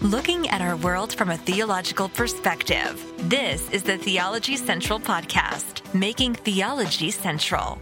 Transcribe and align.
looking 0.00 0.48
at 0.48 0.62
our 0.62 0.76
world 0.76 1.12
from 1.12 1.28
a 1.28 1.36
theological 1.36 2.08
perspective. 2.08 3.04
This 3.28 3.68
is 3.70 3.82
the 3.82 3.98
Theology 3.98 4.54
Central 4.54 5.00
Podcast, 5.00 5.82
making 5.92 6.34
theology 6.34 7.10
central. 7.10 7.80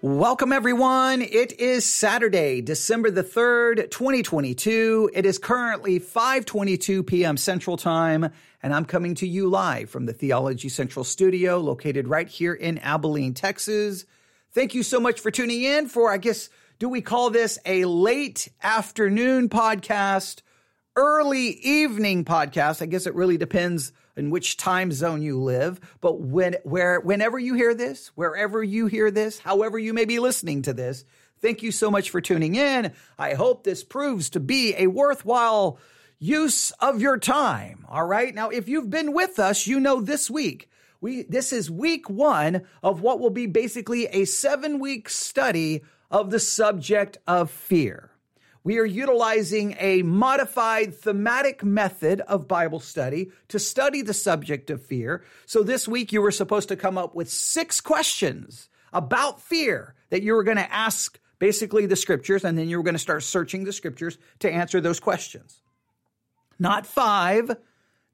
Welcome, 0.00 0.52
everyone. 0.52 1.20
It 1.20 1.60
is 1.60 1.84
Saturday, 1.84 2.62
December 2.62 3.10
the 3.10 3.24
3rd, 3.24 3.90
2022. 3.90 5.10
It 5.12 5.26
is 5.26 5.36
currently 5.36 6.00
5.22 6.00 7.06
p.m. 7.06 7.36
Central 7.36 7.76
Time, 7.76 8.30
and 8.62 8.72
I'm 8.72 8.86
coming 8.86 9.16
to 9.16 9.28
you 9.28 9.50
live 9.50 9.90
from 9.90 10.06
the 10.06 10.14
Theology 10.14 10.70
Central 10.70 11.04
studio 11.04 11.58
located 11.58 12.08
right 12.08 12.28
here 12.28 12.54
in 12.54 12.78
Abilene, 12.78 13.34
Texas. 13.34 14.06
Thank 14.52 14.74
you 14.74 14.82
so 14.82 14.98
much 14.98 15.20
for 15.20 15.30
tuning 15.30 15.62
in 15.62 15.88
for, 15.88 16.10
I 16.10 16.16
guess, 16.16 16.48
do 16.78 16.90
we 16.90 17.00
call 17.00 17.30
this 17.30 17.58
a 17.64 17.86
late 17.86 18.50
afternoon 18.62 19.48
podcast, 19.48 20.42
early 20.94 21.48
evening 21.48 22.24
podcast? 22.24 22.82
I 22.82 22.86
guess 22.86 23.06
it 23.06 23.14
really 23.14 23.38
depends 23.38 23.92
in 24.14 24.28
which 24.28 24.58
time 24.58 24.92
zone 24.92 25.22
you 25.22 25.40
live. 25.40 25.80
But 26.02 26.20
when, 26.20 26.56
where, 26.64 27.00
whenever 27.00 27.38
you 27.38 27.54
hear 27.54 27.74
this, 27.74 28.08
wherever 28.08 28.62
you 28.62 28.88
hear 28.88 29.10
this, 29.10 29.38
however 29.38 29.78
you 29.78 29.94
may 29.94 30.04
be 30.04 30.18
listening 30.18 30.62
to 30.62 30.74
this, 30.74 31.06
thank 31.40 31.62
you 31.62 31.72
so 31.72 31.90
much 31.90 32.10
for 32.10 32.20
tuning 32.20 32.56
in. 32.56 32.92
I 33.18 33.34
hope 33.34 33.64
this 33.64 33.82
proves 33.82 34.30
to 34.30 34.40
be 34.40 34.74
a 34.76 34.86
worthwhile 34.86 35.78
use 36.18 36.72
of 36.72 37.00
your 37.00 37.16
time. 37.16 37.86
All 37.88 38.06
right. 38.06 38.34
Now, 38.34 38.50
if 38.50 38.68
you've 38.68 38.90
been 38.90 39.14
with 39.14 39.38
us, 39.38 39.66
you 39.66 39.80
know 39.80 40.02
this 40.02 40.30
week. 40.30 40.70
We, 41.00 41.22
this 41.22 41.52
is 41.52 41.70
week 41.70 42.10
one 42.10 42.62
of 42.82 43.00
what 43.00 43.20
will 43.20 43.30
be 43.30 43.46
basically 43.46 44.06
a 44.06 44.24
seven 44.24 44.78
week 44.78 45.08
study 45.08 45.82
of 46.10 46.30
the 46.30 46.40
subject 46.40 47.18
of 47.26 47.50
fear. 47.50 48.10
We 48.64 48.78
are 48.78 48.84
utilizing 48.84 49.76
a 49.78 50.02
modified 50.02 50.96
thematic 50.96 51.62
method 51.62 52.20
of 52.22 52.48
Bible 52.48 52.80
study 52.80 53.30
to 53.48 53.60
study 53.60 54.02
the 54.02 54.12
subject 54.12 54.70
of 54.70 54.84
fear. 54.84 55.22
So 55.46 55.62
this 55.62 55.86
week 55.86 56.12
you 56.12 56.20
were 56.20 56.32
supposed 56.32 56.68
to 56.70 56.76
come 56.76 56.98
up 56.98 57.14
with 57.14 57.30
six 57.30 57.80
questions 57.80 58.68
about 58.92 59.40
fear 59.40 59.94
that 60.10 60.22
you 60.22 60.34
were 60.34 60.42
going 60.42 60.56
to 60.56 60.72
ask 60.72 61.20
basically 61.38 61.86
the 61.86 61.94
scriptures, 61.94 62.44
and 62.44 62.58
then 62.58 62.68
you 62.68 62.76
were 62.76 62.82
going 62.82 62.94
to 62.94 62.98
start 62.98 63.22
searching 63.22 63.62
the 63.62 63.72
scriptures 63.72 64.18
to 64.40 64.50
answer 64.50 64.80
those 64.80 64.98
questions. 64.98 65.62
Not 66.58 66.86
five, 66.86 67.56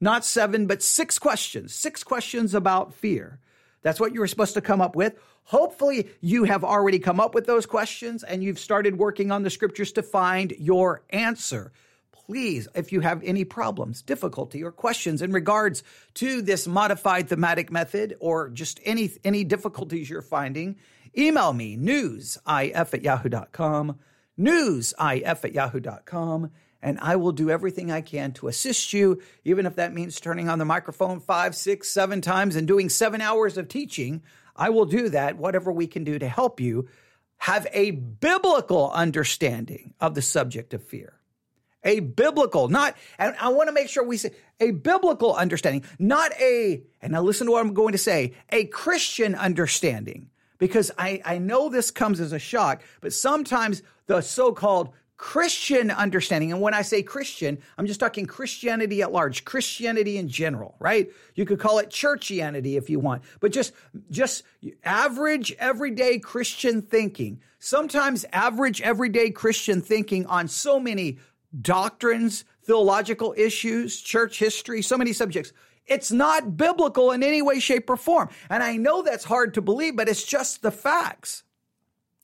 not 0.01 0.25
seven, 0.25 0.67
but 0.67 0.83
six 0.83 1.19
questions. 1.19 1.73
Six 1.73 2.03
questions 2.05 2.53
about 2.55 2.93
fear. 2.93 3.39
That's 3.83 4.01
what 4.01 4.15
you 4.15 4.21
were 4.21 4.27
supposed 4.27 4.55
to 4.55 4.61
come 4.61 4.81
up 4.81 4.97
with. 4.97 5.19
Hopefully, 5.45 6.09
you 6.21 6.45
have 6.45 6.65
already 6.65 6.99
come 6.99 7.21
up 7.21 7.35
with 7.35 7.47
those 7.47 7.67
questions 7.67 8.23
and 8.23 8.43
you've 8.43 8.59
started 8.59 8.97
working 8.97 9.31
on 9.31 9.43
the 9.43 9.51
scriptures 9.51 9.93
to 9.93 10.03
find 10.03 10.53
your 10.59 11.03
answer. 11.11 11.73
Please, 12.13 12.69
if 12.75 12.93
you 12.93 13.01
have 13.01 13.23
any 13.25 13.45
problems, 13.45 14.01
difficulty, 14.01 14.63
or 14.63 14.71
questions 14.71 15.21
in 15.21 15.33
regards 15.33 15.83
to 16.15 16.41
this 16.41 16.69
modified 16.69 17.29
thematic 17.29 17.73
method 17.73 18.17
or 18.21 18.49
just 18.49 18.79
any, 18.85 19.11
any 19.25 19.43
difficulties 19.43 20.09
you're 20.09 20.23
finding, 20.23 20.77
email 21.19 21.53
me 21.53 21.77
newsif 21.77 22.95
at 22.95 23.03
yahoo.com, 23.03 23.99
newsif 24.39 25.45
at 25.45 25.53
yahoo.com, 25.53 26.51
and 26.83 26.99
I 27.01 27.17
will 27.17 27.33
do 27.33 27.51
everything 27.51 27.91
I 27.91 28.01
can 28.01 28.33
to 28.33 28.49
assist 28.49 28.93
you, 28.93 29.23
even 29.45 29.67
if 29.67 29.77
that 29.77 29.95
means 29.95 30.21
turning 30.21 30.49
on 30.49 30.59
the 30.59 30.65
microphone 30.65 31.21
five, 31.21 31.55
six, 31.55 31.89
seven 31.89 32.21
times 32.21 32.57
and 32.57 32.67
doing 32.67 32.89
seven 32.89 33.21
hours 33.21 33.57
of 33.57 33.69
teaching 33.69 34.23
I 34.57 34.71
will 34.71 34.85
do 34.85 35.09
that, 35.11 35.37
whatever 35.37 35.73
we 35.73 35.87
can 35.87 36.05
do 36.05 36.19
to 36.19 36.29
help 36.29 36.61
you 36.61 36.89
have 37.39 37.67
a 37.73 37.91
biblical 37.91 38.91
understanding 38.91 39.95
of 40.01 40.15
the 40.15 40.23
subject 40.23 40.75
of 40.75 40.83
fear. 40.85 41.15
A 41.85 41.99
biblical, 41.99 42.69
not, 42.69 42.97
and 43.19 43.35
I 43.41 43.49
want 43.49 43.69
to 43.69 43.73
make 43.73 43.89
sure 43.89 44.05
we 44.05 44.17
say 44.17 44.31
a 44.61 44.71
biblical 44.71 45.35
understanding, 45.35 45.85
not 45.99 46.31
a, 46.41 46.83
and 47.01 47.13
now 47.13 47.23
listen 47.23 47.47
to 47.47 47.53
what 47.53 47.61
I'm 47.61 47.75
going 47.75 47.93
to 47.93 47.99
say, 47.99 48.35
a 48.51 48.67
Christian 48.67 49.35
understanding. 49.35 50.31
Because 50.59 50.93
I, 50.97 51.21
I 51.25 51.39
know 51.39 51.69
this 51.69 51.91
comes 51.91 52.21
as 52.21 52.33
a 52.33 52.39
shock, 52.39 52.83
but 53.01 53.13
sometimes 53.13 53.83
the 54.07 54.21
so 54.21 54.53
called 54.53 54.91
Christian 55.23 55.93
understanding. 55.93 56.51
And 56.51 56.61
when 56.61 56.75
I 56.75 56.83
say 56.83 57.01
Christian, 57.01 57.57
I'm 57.79 57.87
just 57.87 58.01
talking 58.01 58.27
Christianity 58.27 59.03
at 59.03 59.13
large, 59.13 59.45
Christianity 59.45 60.19
in 60.19 60.27
general, 60.27 60.75
right? 60.81 61.13
You 61.37 61.45
could 61.45 61.61
call 61.61 61.79
it 61.79 61.91
churchianity 61.91 62.77
if 62.77 62.91
you 62.91 62.99
want, 62.99 63.23
but 63.39 63.53
just, 63.53 63.73
just 64.11 64.43
average 64.83 65.53
everyday 65.61 66.19
Christian 66.19 66.83
thinking. 66.83 67.41
Sometimes 67.61 68.25
average 68.33 68.81
everyday 68.81 69.31
Christian 69.31 69.81
thinking 69.81 70.27
on 70.27 70.49
so 70.49 70.81
many 70.81 71.21
doctrines, 71.61 72.45
theological 72.65 73.33
issues, 73.39 74.01
church 74.01 74.41
history, 74.41 74.83
so 74.83 74.99
many 74.99 75.13
subjects. 75.13 75.53
It's 75.87 76.11
not 76.11 76.57
biblical 76.57 77.13
in 77.13 77.23
any 77.23 77.43
way, 77.43 77.61
shape, 77.61 77.89
or 77.89 77.97
form. 77.97 78.29
And 78.51 78.61
I 78.61 78.77
know 78.77 79.03
that's 79.03 79.23
hard 79.23 79.55
to 79.55 79.63
believe, 79.63 79.95
but 79.95 80.09
it's 80.09 80.25
just 80.25 80.63
the 80.63 80.73
facts. 80.73 81.45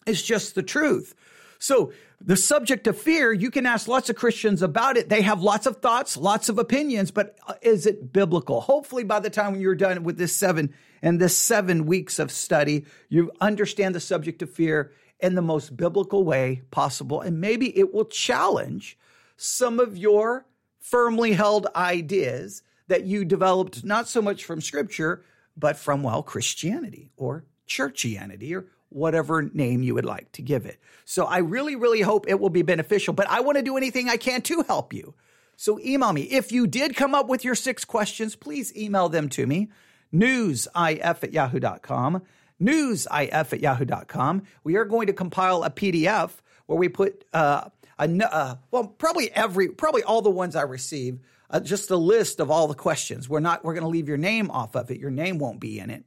It's 0.04 0.20
just 0.20 0.56
the 0.56 0.64
truth. 0.64 1.14
So 1.60 1.92
the 2.20 2.36
subject 2.36 2.86
of 2.86 2.98
fear, 2.98 3.32
you 3.32 3.50
can 3.50 3.64
ask 3.64 3.86
lots 3.86 4.10
of 4.10 4.16
Christians 4.16 4.60
about 4.60 4.96
it. 4.96 5.08
They 5.08 5.22
have 5.22 5.40
lots 5.40 5.66
of 5.66 5.76
thoughts, 5.76 6.16
lots 6.16 6.48
of 6.48 6.58
opinions, 6.58 7.10
but 7.10 7.36
uh, 7.46 7.54
is 7.62 7.86
it 7.86 8.12
biblical? 8.12 8.60
Hopefully 8.60 9.04
by 9.04 9.20
the 9.20 9.30
time 9.30 9.60
you're 9.60 9.76
done 9.76 10.02
with 10.02 10.18
this 10.18 10.34
seven 10.34 10.74
and 11.00 11.20
this 11.20 11.36
seven 11.38 11.86
weeks 11.86 12.18
of 12.18 12.32
study, 12.32 12.86
you 13.08 13.30
understand 13.40 13.94
the 13.94 14.00
subject 14.00 14.42
of 14.42 14.50
fear 14.50 14.92
in 15.20 15.36
the 15.36 15.42
most 15.42 15.76
biblical 15.76 16.24
way 16.24 16.62
possible. 16.70 17.20
And 17.20 17.40
maybe 17.40 17.76
it 17.78 17.94
will 17.94 18.04
challenge 18.04 18.98
some 19.36 19.78
of 19.78 19.96
your 19.96 20.44
firmly 20.80 21.32
held 21.32 21.68
ideas 21.76 22.62
that 22.88 23.04
you 23.04 23.24
developed 23.24 23.84
not 23.84 24.08
so 24.08 24.20
much 24.20 24.44
from 24.44 24.60
scripture, 24.60 25.24
but 25.56 25.76
from, 25.76 26.02
well, 26.02 26.22
Christianity 26.22 27.10
or 27.16 27.44
churchianity 27.68 28.54
or 28.54 28.66
whatever 28.90 29.42
name 29.42 29.82
you 29.82 29.94
would 29.94 30.04
like 30.04 30.30
to 30.32 30.42
give 30.42 30.66
it. 30.66 30.78
So 31.04 31.26
I 31.26 31.38
really, 31.38 31.76
really 31.76 32.00
hope 32.00 32.26
it 32.28 32.40
will 32.40 32.50
be 32.50 32.62
beneficial, 32.62 33.14
but 33.14 33.28
I 33.28 33.40
want 33.40 33.56
to 33.58 33.62
do 33.62 33.76
anything 33.76 34.08
I 34.08 34.16
can 34.16 34.42
to 34.42 34.62
help 34.62 34.92
you. 34.92 35.14
So 35.56 35.80
email 35.80 36.12
me. 36.12 36.22
If 36.22 36.52
you 36.52 36.66
did 36.66 36.94
come 36.94 37.14
up 37.14 37.28
with 37.28 37.44
your 37.44 37.54
six 37.54 37.84
questions, 37.84 38.36
please 38.36 38.74
email 38.76 39.08
them 39.08 39.28
to 39.30 39.46
me. 39.46 39.70
Newsif 40.14 41.22
at 41.22 41.32
yahoo.com. 41.32 42.22
Newsif 42.62 43.52
at 43.52 43.60
yahoo.com. 43.60 44.42
We 44.64 44.76
are 44.76 44.84
going 44.84 45.08
to 45.08 45.12
compile 45.12 45.64
a 45.64 45.70
PDF 45.70 46.30
where 46.66 46.78
we 46.78 46.88
put, 46.88 47.24
uh, 47.32 47.70
a, 47.98 48.32
uh, 48.32 48.54
well, 48.70 48.86
probably 48.86 49.32
every, 49.32 49.68
probably 49.68 50.02
all 50.02 50.22
the 50.22 50.30
ones 50.30 50.54
I 50.54 50.62
receive, 50.62 51.18
uh, 51.50 51.60
just 51.60 51.90
a 51.90 51.96
list 51.96 52.40
of 52.40 52.50
all 52.50 52.68
the 52.68 52.74
questions. 52.74 53.28
We're 53.28 53.40
not, 53.40 53.64
we're 53.64 53.74
going 53.74 53.82
to 53.82 53.88
leave 53.88 54.08
your 54.08 54.16
name 54.16 54.50
off 54.50 54.76
of 54.76 54.90
it. 54.90 55.00
Your 55.00 55.10
name 55.10 55.38
won't 55.38 55.60
be 55.60 55.78
in 55.78 55.90
it. 55.90 56.04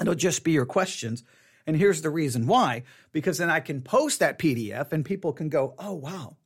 It'll 0.00 0.14
just 0.14 0.44
be 0.44 0.52
your 0.52 0.66
questions. 0.66 1.24
And 1.66 1.76
here's 1.76 2.02
the 2.02 2.10
reason 2.10 2.46
why 2.46 2.82
because 3.12 3.38
then 3.38 3.50
I 3.50 3.60
can 3.60 3.82
post 3.82 4.20
that 4.20 4.38
PDF 4.38 4.92
and 4.92 5.04
people 5.04 5.32
can 5.32 5.48
go, 5.48 5.74
oh, 5.78 5.94
wow, 5.94 6.36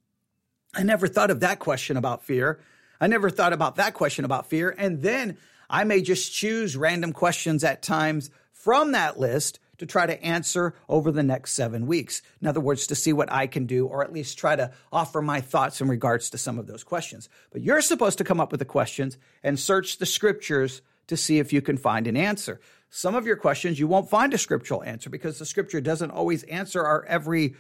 I 0.75 0.83
never 0.83 1.09
thought 1.09 1.31
of 1.31 1.41
that 1.41 1.59
question 1.59 1.97
about 1.97 2.25
fear. 2.25 2.61
I 3.01 3.07
never 3.07 3.31
thought 3.31 3.53
about 3.53 3.77
that 3.77 3.95
question 3.95 4.25
about 4.25 4.49
fear. 4.49 4.75
And 4.77 5.03
then 5.03 5.39
I 5.69 5.85
may 5.85 6.03
just 6.03 6.33
choose 6.33 6.77
random 6.77 7.13
questions 7.13 7.65
at 7.65 7.83
times 7.83 8.31
from 8.53 8.93
that 8.93 9.19
list 9.19 9.59
to 9.79 9.87
try 9.87 10.07
to 10.07 10.23
answer 10.23 10.75
over 10.89 11.11
the 11.11 11.23
next 11.23 11.53
seven 11.53 11.87
weeks. 11.87 12.23
In 12.41 12.49
other 12.49 12.61
words, 12.61 12.87
to 12.87 12.95
see 12.95 13.13
what 13.13 13.31
I 13.31 13.47
can 13.47 13.67
do, 13.67 13.87
or 13.87 14.03
at 14.03 14.13
least 14.13 14.39
try 14.39 14.57
to 14.57 14.71
offer 14.91 15.21
my 15.21 15.41
thoughts 15.41 15.81
in 15.81 15.89
regards 15.89 16.31
to 16.31 16.39
some 16.39 16.59
of 16.59 16.67
those 16.67 16.85
questions. 16.85 17.29
But 17.51 17.63
you're 17.63 17.83
supposed 17.83 18.19
to 18.19 18.25
come 18.25 18.41
up 18.41 18.51
with 18.51 18.61
the 18.61 18.65
questions 18.65 19.19
and 19.43 19.59
search 19.59 19.99
the 19.99 20.07
scriptures 20.07 20.81
to 21.09 21.17
see 21.17 21.39
if 21.39 21.53
you 21.53 21.61
can 21.61 21.77
find 21.77 22.07
an 22.07 22.17
answer 22.17 22.61
some 22.91 23.15
of 23.15 23.27
your 23.27 23.37
questions 23.37 23.79
you 23.79 23.87
won't 23.87 24.09
find 24.09 24.33
a 24.33 24.39
scriptural 24.39 24.83
answer 24.83 25.11
because 25.11 25.39
the 25.39 25.47
scripture 25.47 25.81
doesn't 25.81 26.11
always 26.11 26.43
answer 26.45 26.85
our 26.85 27.05
every 27.05 27.55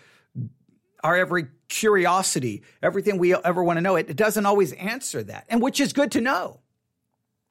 our 1.05 1.17
every 1.17 1.47
curiosity, 1.69 2.63
everything 2.83 3.19
we 3.19 3.35
ever 3.35 3.63
want 3.63 3.77
to 3.77 3.81
know. 3.81 3.97
It, 3.97 4.11
it 4.11 4.17
doesn't 4.17 4.47
always 4.47 4.73
answer 4.73 5.23
that, 5.25 5.47
and 5.49 5.63
which 5.63 5.81
is 5.81 5.93
good 5.93 6.13
to 6.13 6.21
know 6.21 6.61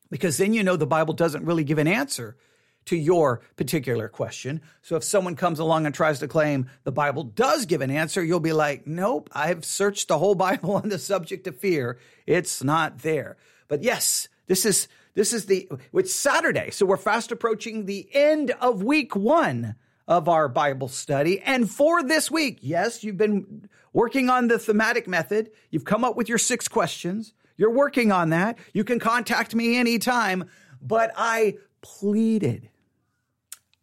because 0.09 0.37
then 0.37 0.53
you 0.53 0.63
know 0.63 0.75
the 0.75 0.87
Bible 0.87 1.13
doesn't 1.13 1.45
really 1.45 1.63
give 1.63 1.77
an 1.77 1.87
answer 1.87 2.37
to 2.85 2.95
your 2.95 3.41
particular 3.55 4.07
question. 4.07 4.61
So 4.81 4.95
if 4.95 5.03
someone 5.03 5.35
comes 5.35 5.59
along 5.59 5.85
and 5.85 5.95
tries 5.95 6.19
to 6.19 6.27
claim 6.27 6.69
the 6.83 6.91
Bible 6.91 7.23
does 7.23 7.65
give 7.65 7.81
an 7.81 7.89
answer, 7.89 8.23
you'll 8.23 8.39
be 8.39 8.53
like, 8.53 8.85
nope, 8.85 9.29
I've 9.33 9.65
searched 9.65 10.07
the 10.07 10.19
whole 10.19 10.35
Bible 10.47 10.75
on 10.75 10.89
the 10.89 10.99
subject 10.99 11.47
of 11.47 11.57
fear. 11.57 11.97
It's 12.25 12.63
not 12.63 12.99
there. 12.99 13.37
But 13.67 13.83
yes, 13.83 14.27
this 14.47 14.65
is 14.65 14.87
this 15.15 15.33
is 15.33 15.45
the, 15.45 15.67
it's 15.93 16.13
Saturday. 16.13 16.69
So 16.71 16.85
we're 16.85 16.97
fast 16.97 17.31
approaching 17.31 17.85
the 17.85 18.07
end 18.13 18.51
of 18.61 18.83
week 18.83 19.15
one 19.15 19.75
of 20.07 20.29
our 20.29 20.47
Bible 20.47 20.87
study. 20.87 21.41
And 21.41 21.69
for 21.69 22.03
this 22.03 22.29
week, 22.29 22.59
yes, 22.61 23.03
you've 23.03 23.17
been 23.17 23.67
working 23.93 24.29
on 24.29 24.49
the 24.49 24.59
thematic 24.59 25.07
method. 25.07 25.49
You've 25.71 25.85
come 25.85 26.03
up 26.03 26.15
with 26.15 26.29
your 26.29 26.37
six 26.37 26.67
questions. 26.67 27.33
You're 27.57 27.71
working 27.71 28.11
on 28.11 28.29
that. 28.29 28.59
You 28.73 28.83
can 28.83 28.99
contact 28.99 29.55
me 29.55 29.77
anytime. 29.77 30.49
But 30.81 31.11
I 31.15 31.55
pleaded, 31.81 32.69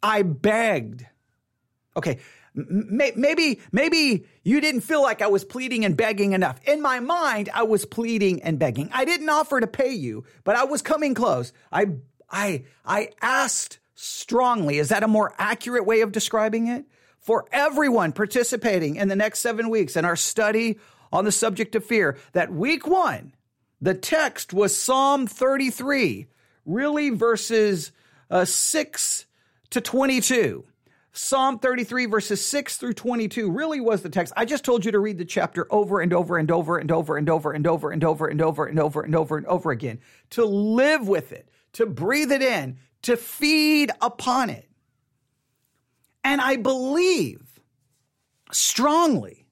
I 0.01 0.21
begged. 0.21 1.05
Okay, 1.97 2.19
Maybe, 2.55 3.59
maybe 3.71 4.25
you 4.43 4.61
didn't 4.61 4.81
feel 4.81 5.01
like 5.01 5.21
I 5.21 5.27
was 5.27 5.43
pleading 5.43 5.85
and 5.85 5.97
begging 5.97 6.33
enough. 6.33 6.59
In 6.65 6.81
my 6.81 6.99
mind, 6.99 7.49
I 7.53 7.63
was 7.63 7.85
pleading 7.85 8.43
and 8.43 8.59
begging. 8.59 8.89
I 8.93 9.05
didn't 9.05 9.29
offer 9.29 9.59
to 9.59 9.67
pay 9.67 9.93
you, 9.93 10.25
but 10.43 10.55
I 10.55 10.65
was 10.65 10.83
coming 10.83 11.15
close. 11.15 11.51
I, 11.71 11.87
I, 12.29 12.65
I 12.85 13.09
asked 13.21 13.79
strongly. 13.95 14.77
Is 14.77 14.89
that 14.89 15.03
a 15.03 15.07
more 15.07 15.33
accurate 15.37 15.85
way 15.85 16.01
of 16.01 16.11
describing 16.11 16.67
it? 16.67 16.85
For 17.19 17.45
everyone 17.51 18.11
participating 18.11 18.97
in 18.97 19.07
the 19.07 19.15
next 19.15 19.39
seven 19.39 19.69
weeks 19.69 19.95
in 19.95 20.03
our 20.05 20.17
study 20.17 20.77
on 21.11 21.25
the 21.25 21.31
subject 21.31 21.73
of 21.75 21.85
fear, 21.85 22.17
that 22.33 22.51
week 22.51 22.85
one, 22.85 23.33
the 23.81 23.93
text 23.93 24.53
was 24.53 24.77
Psalm 24.77 25.25
33, 25.25 26.27
really 26.65 27.09
verses 27.09 27.91
uh, 28.29 28.45
6 28.45 29.25
to 29.71 29.81
22. 29.81 30.65
Psalm 31.15 31.59
33, 31.59 32.07
verses 32.07 32.43
6 32.43 32.77
through 32.77 32.93
22 32.93 33.51
really 33.51 33.79
was 33.79 34.01
the 34.01 34.09
text. 34.09 34.33
I 34.35 34.45
just 34.45 34.65
told 34.65 34.83
you 34.83 34.91
to 34.91 34.99
read 34.99 35.19
the 35.19 35.25
chapter 35.25 35.67
over 35.69 36.01
and 36.01 36.11
over 36.11 36.39
and 36.39 36.49
over 36.49 36.79
and 36.79 36.91
over 36.91 37.17
and 37.17 37.29
over 37.29 37.51
and 37.51 37.67
over 37.67 37.91
and 37.91 38.03
over 38.03 38.27
and 38.27 38.41
over 38.41 38.65
and 38.65 38.79
over 38.79 39.01
and 39.01 39.15
over 39.15 39.37
and 39.37 39.45
over 39.45 39.71
again, 39.71 39.99
to 40.31 40.43
live 40.43 41.07
with 41.07 41.31
it, 41.31 41.49
to 41.73 41.85
breathe 41.85 42.31
it 42.31 42.41
in, 42.41 42.77
to 43.03 43.15
feed 43.15 43.91
upon 44.01 44.49
it. 44.49 44.67
And 46.23 46.41
I 46.41 46.55
believe 46.55 47.59
strongly 48.51 49.42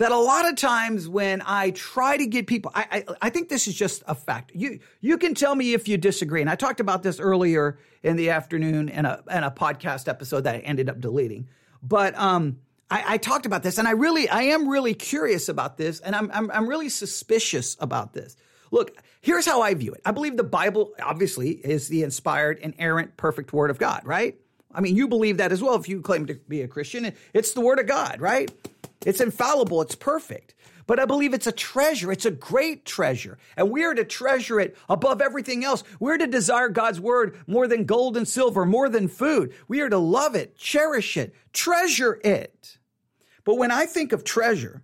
that 0.00 0.12
a 0.12 0.18
lot 0.18 0.48
of 0.48 0.56
times 0.56 1.06
when 1.06 1.42
I 1.44 1.72
try 1.72 2.16
to 2.16 2.24
get 2.24 2.46
people, 2.46 2.72
I, 2.74 3.04
I, 3.06 3.14
I, 3.20 3.30
think 3.30 3.50
this 3.50 3.68
is 3.68 3.74
just 3.74 4.02
a 4.06 4.14
fact. 4.14 4.50
You, 4.54 4.80
you 5.02 5.18
can 5.18 5.34
tell 5.34 5.54
me 5.54 5.74
if 5.74 5.88
you 5.88 5.98
disagree. 5.98 6.40
And 6.40 6.48
I 6.48 6.54
talked 6.54 6.80
about 6.80 7.02
this 7.02 7.20
earlier 7.20 7.78
in 8.02 8.16
the 8.16 8.30
afternoon 8.30 8.88
in 8.88 9.04
a, 9.04 9.22
in 9.30 9.44
a 9.44 9.50
podcast 9.50 10.08
episode 10.08 10.44
that 10.44 10.54
I 10.54 10.58
ended 10.60 10.88
up 10.88 11.00
deleting. 11.00 11.50
But, 11.82 12.18
um, 12.18 12.60
I, 12.90 13.04
I 13.06 13.18
talked 13.18 13.44
about 13.44 13.62
this 13.62 13.76
and 13.76 13.86
I 13.86 13.90
really, 13.90 14.26
I 14.26 14.44
am 14.44 14.68
really 14.68 14.94
curious 14.94 15.50
about 15.50 15.76
this 15.76 16.00
and 16.00 16.16
I'm, 16.16 16.30
I'm, 16.32 16.50
I'm 16.50 16.66
really 16.66 16.88
suspicious 16.88 17.76
about 17.78 18.14
this. 18.14 18.38
Look, 18.70 18.96
here's 19.20 19.44
how 19.44 19.60
I 19.60 19.74
view 19.74 19.92
it. 19.92 20.00
I 20.06 20.12
believe 20.12 20.38
the 20.38 20.44
Bible 20.44 20.94
obviously 21.02 21.50
is 21.50 21.88
the 21.88 22.04
inspired, 22.04 22.58
inerrant, 22.60 23.18
perfect 23.18 23.52
word 23.52 23.70
of 23.70 23.78
God, 23.78 24.00
right? 24.06 24.38
I 24.74 24.80
mean, 24.80 24.96
you 24.96 25.08
believe 25.08 25.36
that 25.36 25.52
as 25.52 25.60
well 25.62 25.74
if 25.74 25.90
you 25.90 26.00
claim 26.00 26.24
to 26.28 26.34
be 26.48 26.62
a 26.62 26.68
Christian. 26.68 27.12
It's 27.34 27.52
the 27.52 27.60
word 27.60 27.80
of 27.80 27.86
God, 27.86 28.22
right? 28.22 28.50
It's 29.04 29.20
infallible, 29.20 29.80
it's 29.82 29.94
perfect. 29.94 30.54
But 30.86 30.98
I 30.98 31.04
believe 31.04 31.34
it's 31.34 31.46
a 31.46 31.52
treasure. 31.52 32.10
It's 32.10 32.26
a 32.26 32.32
great 32.32 32.84
treasure. 32.84 33.38
And 33.56 33.70
we 33.70 33.84
are 33.84 33.94
to 33.94 34.04
treasure 34.04 34.58
it 34.58 34.76
above 34.88 35.20
everything 35.20 35.64
else. 35.64 35.84
We're 36.00 36.18
to 36.18 36.26
desire 36.26 36.68
God's 36.68 37.00
word 37.00 37.38
more 37.46 37.68
than 37.68 37.84
gold 37.84 38.16
and 38.16 38.26
silver, 38.26 38.66
more 38.66 38.88
than 38.88 39.06
food. 39.06 39.54
We 39.68 39.82
are 39.82 39.88
to 39.88 39.98
love 39.98 40.34
it, 40.34 40.56
cherish 40.56 41.16
it, 41.16 41.32
treasure 41.52 42.20
it. 42.24 42.78
But 43.44 43.54
when 43.54 43.70
I 43.70 43.86
think 43.86 44.12
of 44.12 44.24
treasure, 44.24 44.82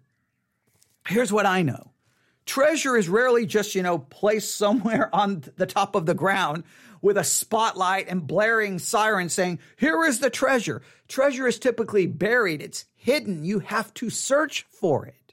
here's 1.08 1.32
what 1.32 1.44
I 1.44 1.62
know. 1.62 1.90
Treasure 2.46 2.96
is 2.96 3.08
rarely 3.08 3.44
just, 3.44 3.74
you 3.74 3.82
know, 3.82 3.98
placed 3.98 4.54
somewhere 4.54 5.10
on 5.14 5.42
the 5.56 5.66
top 5.66 5.96
of 5.96 6.06
the 6.06 6.14
ground 6.14 6.62
with 7.02 7.18
a 7.18 7.24
spotlight 7.24 8.08
and 8.08 8.26
blaring 8.26 8.78
siren 8.78 9.28
saying, 9.28 9.58
here 9.76 10.04
is 10.04 10.20
the 10.20 10.30
treasure. 10.30 10.82
Treasure 11.08 11.46
is 11.46 11.58
typically 11.58 12.06
buried. 12.06 12.62
It's 12.62 12.84
hidden. 13.06 13.44
You 13.44 13.60
have 13.60 13.94
to 13.94 14.10
search 14.10 14.66
for 14.68 15.06
it. 15.06 15.32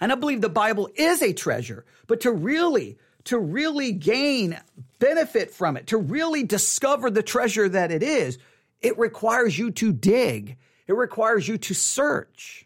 And 0.00 0.12
I 0.12 0.14
believe 0.14 0.40
the 0.40 0.48
Bible 0.48 0.88
is 0.94 1.22
a 1.22 1.32
treasure, 1.32 1.84
but 2.06 2.20
to 2.20 2.30
really, 2.30 2.98
to 3.24 3.36
really 3.36 3.90
gain 3.90 4.56
benefit 5.00 5.50
from 5.50 5.76
it, 5.76 5.88
to 5.88 5.98
really 5.98 6.44
discover 6.44 7.10
the 7.10 7.24
treasure 7.24 7.68
that 7.68 7.90
it 7.90 8.04
is, 8.04 8.38
it 8.80 8.96
requires 8.96 9.58
you 9.58 9.72
to 9.72 9.92
dig. 9.92 10.56
It 10.86 10.94
requires 10.94 11.48
you 11.48 11.58
to 11.58 11.74
search. 11.74 12.64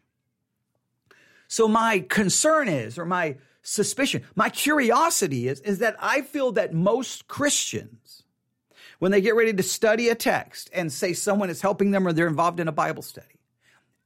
So 1.48 1.66
my 1.66 2.00
concern 2.00 2.68
is, 2.68 2.98
or 2.98 3.06
my 3.06 3.38
suspicion, 3.62 4.24
my 4.36 4.50
curiosity 4.50 5.48
is, 5.48 5.60
is 5.60 5.78
that 5.78 5.96
I 6.00 6.20
feel 6.20 6.52
that 6.52 6.74
most 6.74 7.28
Christians, 7.28 8.24
when 8.98 9.10
they 9.10 9.22
get 9.22 9.34
ready 9.34 9.54
to 9.54 9.62
study 9.62 10.10
a 10.10 10.14
text 10.14 10.68
and 10.74 10.92
say 10.92 11.14
someone 11.14 11.48
is 11.48 11.62
helping 11.62 11.92
them 11.92 12.06
or 12.06 12.12
they're 12.12 12.28
involved 12.28 12.60
in 12.60 12.68
a 12.68 12.72
Bible 12.72 13.02
study, 13.02 13.33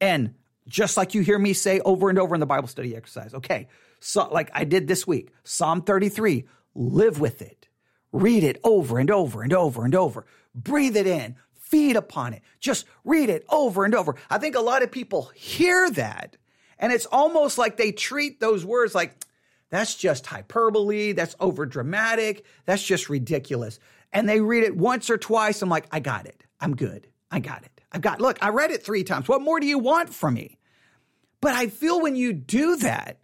and 0.01 0.35
just 0.67 0.97
like 0.97 1.15
you 1.15 1.23
hear 1.23 1.39
me 1.39 1.53
say 1.53 1.81
over 1.81 2.11
and 2.11 2.19
over 2.19 2.35
in 2.35 2.41
the 2.41 2.47
Bible 2.47 2.69
study 2.69 2.95
exercise, 2.95 3.35
okay, 3.35 3.69
so 4.01 4.29
like 4.31 4.51
I 4.55 4.65
did 4.65 4.87
this 4.87 5.07
week, 5.07 5.33
Psalm 5.45 5.83
33, 5.83 6.45
live 6.75 7.21
with 7.21 7.43
it, 7.43 7.69
read 8.13 8.45
it 8.45 8.61
over 8.65 8.99
and 8.99 9.11
over 9.11 9.43
and 9.43 9.53
over 9.53 9.85
and 9.85 9.95
over, 9.95 10.27
breathe 10.55 10.97
it 10.97 11.07
in, 11.07 11.37
feed 11.55 11.97
upon 11.97 12.35
it, 12.35 12.43
just 12.61 12.87
read 13.05 13.31
it 13.31 13.45
over 13.49 13.85
and 13.85 13.95
over. 13.95 14.17
I 14.31 14.39
think 14.39 14.57
a 14.57 14.61
lot 14.61 14.83
of 14.83 14.91
people 14.91 15.31
hear 15.35 15.91
that 15.91 16.37
and 16.79 16.93
it's 16.93 17.07
almost 17.07 17.59
like 17.59 17.77
they 17.77 17.93
treat 17.93 18.41
those 18.41 18.65
words 18.65 18.95
like, 18.95 19.15
that's 19.71 19.95
just 19.95 20.27
hyperbole. 20.27 21.13
That's 21.13 21.37
over 21.41 21.67
dramatic. 21.67 22.45
That's 22.65 22.83
just 22.83 23.09
ridiculous. 23.09 23.79
And 24.13 24.29
they 24.29 24.41
read 24.41 24.65
it 24.65 24.77
once 24.77 25.11
or 25.11 25.19
twice. 25.19 25.61
I'm 25.61 25.69
like, 25.69 25.87
I 25.93 26.01
got 26.01 26.27
it. 26.27 26.43
I'm 26.61 26.75
good. 26.75 27.07
I 27.31 27.41
got 27.41 27.65
it. 27.65 27.78
I've 27.93 28.03
got, 28.03 28.21
look, 28.21 28.39
I 28.43 28.51
read 28.51 28.71
it 28.71 28.85
three 28.85 29.05
times. 29.05 29.29
What 29.29 29.43
more 29.43 29.61
do 29.61 29.67
you 29.67 29.79
want 29.79 30.13
from 30.13 30.35
me? 30.35 30.59
But 31.41 31.55
I 31.55 31.69
feel 31.69 32.01
when 32.01 32.17
you 32.17 32.33
do 32.33 32.77
that, 32.77 33.19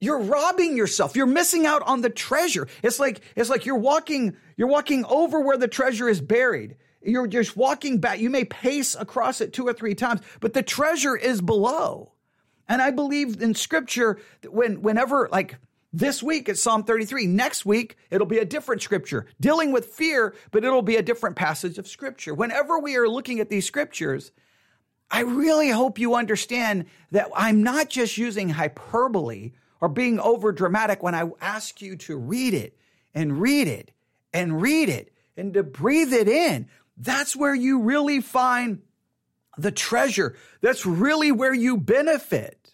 you're 0.00 0.20
robbing 0.20 0.76
yourself. 0.76 1.16
You're 1.16 1.26
missing 1.26 1.66
out 1.66 1.82
on 1.82 2.00
the 2.00 2.10
treasure. 2.10 2.68
It's 2.82 2.98
like, 2.98 3.20
it's 3.34 3.48
like 3.48 3.64
you're 3.64 3.78
walking, 3.78 4.36
you're 4.56 4.68
walking 4.68 5.04
over 5.06 5.40
where 5.40 5.56
the 5.56 5.68
treasure 5.68 6.08
is 6.08 6.20
buried. 6.20 6.76
You're 7.02 7.26
just 7.26 7.56
walking 7.56 7.98
back. 7.98 8.18
You 8.18 8.30
may 8.30 8.44
pace 8.44 8.94
across 8.94 9.40
it 9.40 9.52
two 9.52 9.66
or 9.66 9.72
three 9.72 9.94
times, 9.94 10.20
but 10.40 10.52
the 10.52 10.62
treasure 10.62 11.16
is 11.16 11.40
below. 11.40 12.12
And 12.68 12.82
I 12.82 12.90
believe 12.90 13.40
in 13.40 13.54
scripture 13.54 14.18
that 14.40 14.52
when, 14.52 14.82
whenever, 14.82 15.28
like 15.30 15.56
this 15.96 16.22
week 16.22 16.48
it's 16.48 16.60
Psalm 16.60 16.84
33, 16.84 17.26
next 17.26 17.64
week 17.64 17.96
it'll 18.10 18.26
be 18.26 18.38
a 18.38 18.44
different 18.44 18.82
scripture 18.82 19.26
dealing 19.40 19.72
with 19.72 19.86
fear, 19.86 20.34
but 20.50 20.62
it'll 20.62 20.82
be 20.82 20.96
a 20.96 21.02
different 21.02 21.36
passage 21.36 21.78
of 21.78 21.88
scripture. 21.88 22.34
Whenever 22.34 22.78
we 22.78 22.96
are 22.96 23.08
looking 23.08 23.40
at 23.40 23.48
these 23.48 23.66
scriptures, 23.66 24.30
I 25.10 25.20
really 25.22 25.70
hope 25.70 25.98
you 25.98 26.14
understand 26.14 26.84
that 27.12 27.30
I'm 27.34 27.62
not 27.62 27.88
just 27.88 28.18
using 28.18 28.50
hyperbole 28.50 29.52
or 29.80 29.88
being 29.88 30.20
over 30.20 30.52
dramatic 30.52 31.02
when 31.02 31.14
I 31.14 31.30
ask 31.40 31.80
you 31.80 31.96
to 31.96 32.16
read 32.16 32.52
it 32.52 32.76
and 33.14 33.40
read 33.40 33.66
it 33.66 33.92
and 34.34 34.60
read 34.60 34.90
it 34.90 35.12
and 35.34 35.54
to 35.54 35.62
breathe 35.62 36.12
it 36.12 36.28
in. 36.28 36.68
That's 36.98 37.34
where 37.34 37.54
you 37.54 37.80
really 37.80 38.20
find 38.20 38.82
the 39.56 39.72
treasure. 39.72 40.36
That's 40.60 40.84
really 40.84 41.32
where 41.32 41.54
you 41.54 41.78
benefit. 41.78 42.65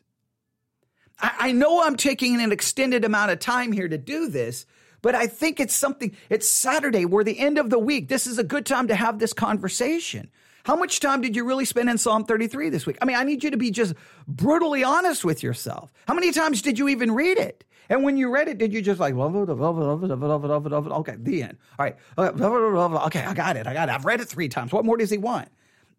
I, 1.22 1.32
I 1.38 1.52
know 1.52 1.82
I'm 1.82 1.96
taking 1.96 2.40
an 2.40 2.52
extended 2.52 3.04
amount 3.04 3.30
of 3.30 3.38
time 3.38 3.72
here 3.72 3.88
to 3.88 3.96
do 3.96 4.28
this, 4.28 4.66
but 5.00 5.14
I 5.14 5.26
think 5.26 5.60
it's 5.60 5.74
something, 5.74 6.14
it's 6.28 6.48
Saturday. 6.48 7.06
We're 7.06 7.24
the 7.24 7.38
end 7.38 7.58
of 7.58 7.70
the 7.70 7.78
week. 7.78 8.08
This 8.08 8.26
is 8.26 8.38
a 8.38 8.44
good 8.44 8.66
time 8.66 8.88
to 8.88 8.94
have 8.94 9.18
this 9.18 9.32
conversation. 9.32 10.30
How 10.64 10.76
much 10.76 11.00
time 11.00 11.22
did 11.22 11.34
you 11.34 11.44
really 11.44 11.64
spend 11.64 11.88
in 11.88 11.98
Psalm 11.98 12.24
33 12.24 12.68
this 12.68 12.86
week? 12.86 12.96
I 13.02 13.04
mean, 13.04 13.16
I 13.16 13.24
need 13.24 13.42
you 13.42 13.50
to 13.50 13.56
be 13.56 13.72
just 13.72 13.94
brutally 14.28 14.84
honest 14.84 15.24
with 15.24 15.42
yourself. 15.42 15.92
How 16.06 16.14
many 16.14 16.30
times 16.30 16.62
did 16.62 16.78
you 16.78 16.88
even 16.88 17.12
read 17.12 17.38
it? 17.38 17.64
And 17.88 18.04
when 18.04 18.16
you 18.16 18.30
read 18.30 18.46
it, 18.46 18.58
did 18.58 18.72
you 18.72 18.80
just 18.80 19.00
like, 19.00 19.14
okay, 19.14 21.16
the 21.18 21.42
end. 21.42 21.58
All 21.78 21.84
right. 21.84 21.96
Uh, 22.16 23.02
okay, 23.06 23.24
I 23.24 23.34
got 23.34 23.56
it. 23.56 23.66
I 23.66 23.74
got 23.74 23.88
it. 23.88 23.92
I've 23.92 24.04
read 24.04 24.20
it 24.20 24.28
three 24.28 24.48
times. 24.48 24.72
What 24.72 24.84
more 24.84 24.96
does 24.96 25.10
he 25.10 25.18
want? 25.18 25.48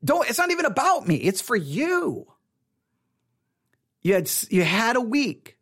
Don't, 0.03 0.27
it's 0.29 0.39
not 0.39 0.49
even 0.49 0.65
about 0.65 1.07
me. 1.07 1.15
It's 1.15 1.41
for 1.41 1.57
you. 1.57 2.32
You 4.03 4.13
had, 4.13 4.29
you 4.49 4.63
had 4.63 4.95
a 4.95 5.01
week 5.01 5.57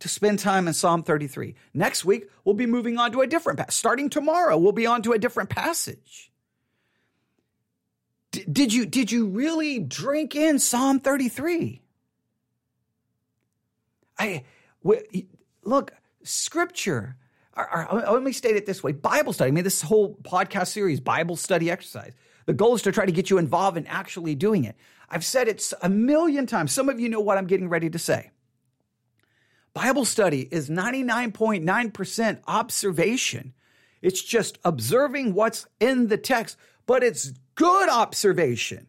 to 0.00 0.08
spend 0.08 0.38
time 0.38 0.68
in 0.68 0.74
Psalm 0.74 1.02
33. 1.02 1.54
Next 1.74 2.04
week, 2.04 2.28
we'll 2.44 2.54
be 2.54 2.66
moving 2.66 2.98
on 2.98 3.12
to 3.12 3.20
a 3.20 3.26
different 3.26 3.58
passage. 3.58 3.74
Starting 3.74 4.10
tomorrow, 4.10 4.56
we'll 4.56 4.72
be 4.72 4.86
on 4.86 5.02
to 5.02 5.12
a 5.12 5.18
different 5.18 5.50
passage. 5.50 6.30
D- 8.32 8.44
did 8.50 8.72
you, 8.72 8.86
did 8.86 9.10
you 9.10 9.26
really 9.26 9.78
drink 9.78 10.34
in 10.34 10.58
Psalm 10.58 11.00
33? 11.00 11.82
I, 14.18 14.44
look, 15.64 15.92
scripture, 16.22 17.16
or, 17.56 17.92
or, 17.92 18.12
let 18.12 18.22
me 18.22 18.32
state 18.32 18.56
it 18.56 18.66
this 18.66 18.82
way 18.82 18.92
Bible 18.92 19.32
study. 19.32 19.48
I 19.48 19.52
mean, 19.52 19.64
this 19.64 19.82
whole 19.82 20.16
podcast 20.16 20.68
series, 20.68 21.00
Bible 21.00 21.36
study 21.36 21.70
exercise. 21.70 22.12
The 22.46 22.54
goal 22.54 22.74
is 22.74 22.82
to 22.82 22.92
try 22.92 23.06
to 23.06 23.12
get 23.12 23.30
you 23.30 23.38
involved 23.38 23.76
in 23.76 23.86
actually 23.86 24.34
doing 24.34 24.64
it. 24.64 24.76
I've 25.10 25.24
said 25.24 25.48
it 25.48 25.72
a 25.82 25.88
million 25.88 26.46
times. 26.46 26.72
Some 26.72 26.88
of 26.88 27.00
you 27.00 27.08
know 27.08 27.20
what 27.20 27.36
I'm 27.36 27.46
getting 27.46 27.68
ready 27.68 27.90
to 27.90 27.98
say. 27.98 28.30
Bible 29.74 30.04
study 30.04 30.48
is 30.50 30.68
99.9% 30.68 32.38
observation. 32.46 33.54
It's 34.02 34.22
just 34.22 34.58
observing 34.64 35.34
what's 35.34 35.66
in 35.78 36.08
the 36.08 36.16
text, 36.16 36.56
but 36.86 37.02
it's 37.02 37.32
good 37.54 37.88
observation. 37.88 38.88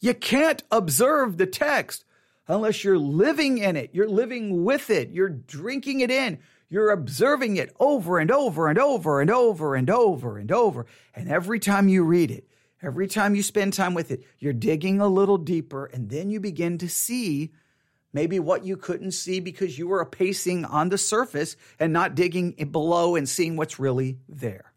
You 0.00 0.14
can't 0.14 0.62
observe 0.70 1.36
the 1.36 1.46
text 1.46 2.04
unless 2.46 2.84
you're 2.84 2.98
living 2.98 3.58
in 3.58 3.76
it, 3.76 3.90
you're 3.92 4.08
living 4.08 4.64
with 4.64 4.90
it, 4.90 5.10
you're 5.10 5.28
drinking 5.28 6.00
it 6.00 6.10
in, 6.10 6.38
you're 6.70 6.90
observing 6.90 7.56
it 7.56 7.74
over 7.78 8.18
and 8.18 8.30
over 8.30 8.68
and 8.68 8.78
over 8.78 9.20
and 9.20 9.30
over 9.30 9.74
and 9.74 9.90
over 9.90 10.38
and 10.38 10.52
over. 10.52 10.86
And 11.14 11.28
every 11.28 11.58
time 11.58 11.88
you 11.88 12.04
read 12.04 12.30
it, 12.30 12.48
Every 12.80 13.08
time 13.08 13.34
you 13.34 13.42
spend 13.42 13.72
time 13.72 13.94
with 13.94 14.10
it, 14.10 14.24
you're 14.38 14.52
digging 14.52 15.00
a 15.00 15.08
little 15.08 15.38
deeper, 15.38 15.86
and 15.86 16.08
then 16.08 16.30
you 16.30 16.38
begin 16.38 16.78
to 16.78 16.88
see 16.88 17.52
maybe 18.12 18.38
what 18.38 18.64
you 18.64 18.76
couldn't 18.76 19.12
see 19.12 19.40
because 19.40 19.78
you 19.78 19.88
were 19.88 20.04
pacing 20.04 20.64
on 20.64 20.88
the 20.88 20.98
surface 20.98 21.56
and 21.78 21.92
not 21.92 22.14
digging 22.14 22.52
below 22.70 23.16
and 23.16 23.28
seeing 23.28 23.56
what's 23.56 23.78
really 23.78 24.18
there. 24.28 24.72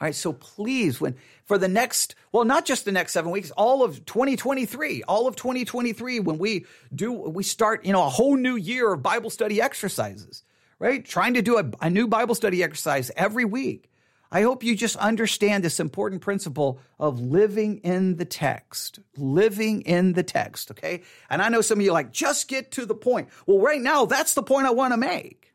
All 0.00 0.06
right, 0.06 0.14
so 0.14 0.32
please, 0.32 1.00
when 1.00 1.16
for 1.44 1.58
the 1.58 1.66
next, 1.66 2.14
well, 2.30 2.44
not 2.44 2.64
just 2.64 2.84
the 2.84 2.92
next 2.92 3.12
seven 3.12 3.32
weeks, 3.32 3.50
all 3.50 3.82
of 3.82 4.04
2023, 4.06 5.02
all 5.02 5.26
of 5.26 5.34
2023, 5.34 6.20
when 6.20 6.38
we 6.38 6.66
do, 6.94 7.12
we 7.12 7.42
start, 7.42 7.84
you 7.84 7.92
know, 7.92 8.04
a 8.04 8.08
whole 8.08 8.36
new 8.36 8.54
year 8.54 8.92
of 8.92 9.02
Bible 9.02 9.28
study 9.28 9.60
exercises, 9.60 10.44
right? 10.78 11.04
Trying 11.04 11.34
to 11.34 11.42
do 11.42 11.58
a, 11.58 11.64
a 11.82 11.90
new 11.90 12.06
Bible 12.06 12.36
study 12.36 12.62
exercise 12.62 13.10
every 13.16 13.44
week. 13.44 13.90
I 14.30 14.42
hope 14.42 14.62
you 14.62 14.76
just 14.76 14.96
understand 14.96 15.64
this 15.64 15.80
important 15.80 16.20
principle 16.20 16.80
of 16.98 17.20
living 17.20 17.78
in 17.78 18.16
the 18.16 18.26
text, 18.26 18.98
living 19.16 19.82
in 19.82 20.12
the 20.12 20.22
text, 20.22 20.70
okay? 20.72 21.02
And 21.30 21.40
I 21.40 21.48
know 21.48 21.62
some 21.62 21.78
of 21.78 21.84
you 21.84 21.92
like, 21.92 22.12
just 22.12 22.46
get 22.46 22.72
to 22.72 22.84
the 22.84 22.94
point. 22.94 23.30
Well, 23.46 23.58
right 23.58 23.80
now, 23.80 24.04
that's 24.04 24.34
the 24.34 24.42
point 24.42 24.66
I 24.66 24.70
want 24.70 24.92
to 24.92 24.98
make. 24.98 25.54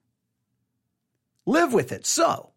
Live 1.46 1.72
with 1.74 1.92
it. 1.92 2.08
So, 2.08 2.26
all 2.26 2.52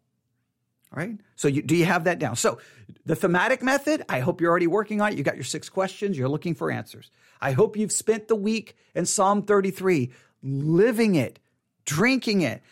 right? 0.91 1.19
So, 1.35 1.47
you, 1.47 1.61
do 1.61 1.75
you 1.75 1.85
have 1.85 2.05
that 2.05 2.17
down? 2.17 2.35
So, 2.35 2.57
the 3.05 3.15
thematic 3.15 3.61
method, 3.61 4.03
I 4.09 4.19
hope 4.19 4.41
you're 4.41 4.49
already 4.49 4.67
working 4.67 5.01
on 5.01 5.11
it. 5.11 5.17
You 5.17 5.23
got 5.23 5.35
your 5.35 5.43
six 5.43 5.69
questions, 5.69 6.17
you're 6.17 6.29
looking 6.29 6.55
for 6.55 6.71
answers. 6.71 7.11
I 7.39 7.51
hope 7.51 7.77
you've 7.77 7.91
spent 7.91 8.27
the 8.27 8.35
week 8.35 8.75
in 8.95 9.05
Psalm 9.05 9.43
33 9.43 10.11
living 10.41 11.13
it, 11.13 11.37
drinking 11.85 12.41
it. 12.41 12.63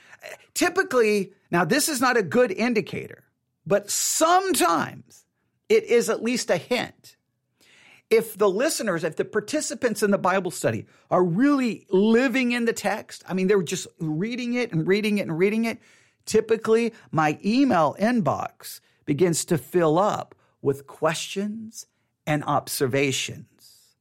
Typically, 0.55 1.33
now 1.51 1.63
this 1.63 1.89
is 1.89 2.01
not 2.01 2.17
a 2.17 2.23
good 2.23 2.51
indicator 2.51 3.24
but 3.65 3.89
sometimes 3.89 5.25
it 5.69 5.83
is 5.85 6.09
at 6.09 6.23
least 6.23 6.49
a 6.49 6.57
hint. 6.57 7.15
If 8.09 8.37
the 8.37 8.49
listeners, 8.49 9.03
if 9.03 9.15
the 9.15 9.25
participants 9.25 10.03
in 10.03 10.11
the 10.11 10.17
Bible 10.17 10.51
study 10.51 10.85
are 11.09 11.23
really 11.23 11.87
living 11.89 12.51
in 12.51 12.65
the 12.65 12.73
text, 12.73 13.23
I 13.27 13.33
mean, 13.33 13.47
they're 13.47 13.63
just 13.63 13.87
reading 13.99 14.53
it 14.53 14.71
and 14.71 14.87
reading 14.87 15.17
it 15.17 15.23
and 15.23 15.37
reading 15.37 15.65
it, 15.65 15.79
typically 16.25 16.93
my 17.11 17.39
email 17.43 17.95
inbox 17.99 18.79
begins 19.05 19.43
to 19.45 19.57
fill 19.57 19.97
up 19.97 20.35
with 20.61 20.87
questions 20.87 21.87
and 22.27 22.43
observations. 22.43 23.95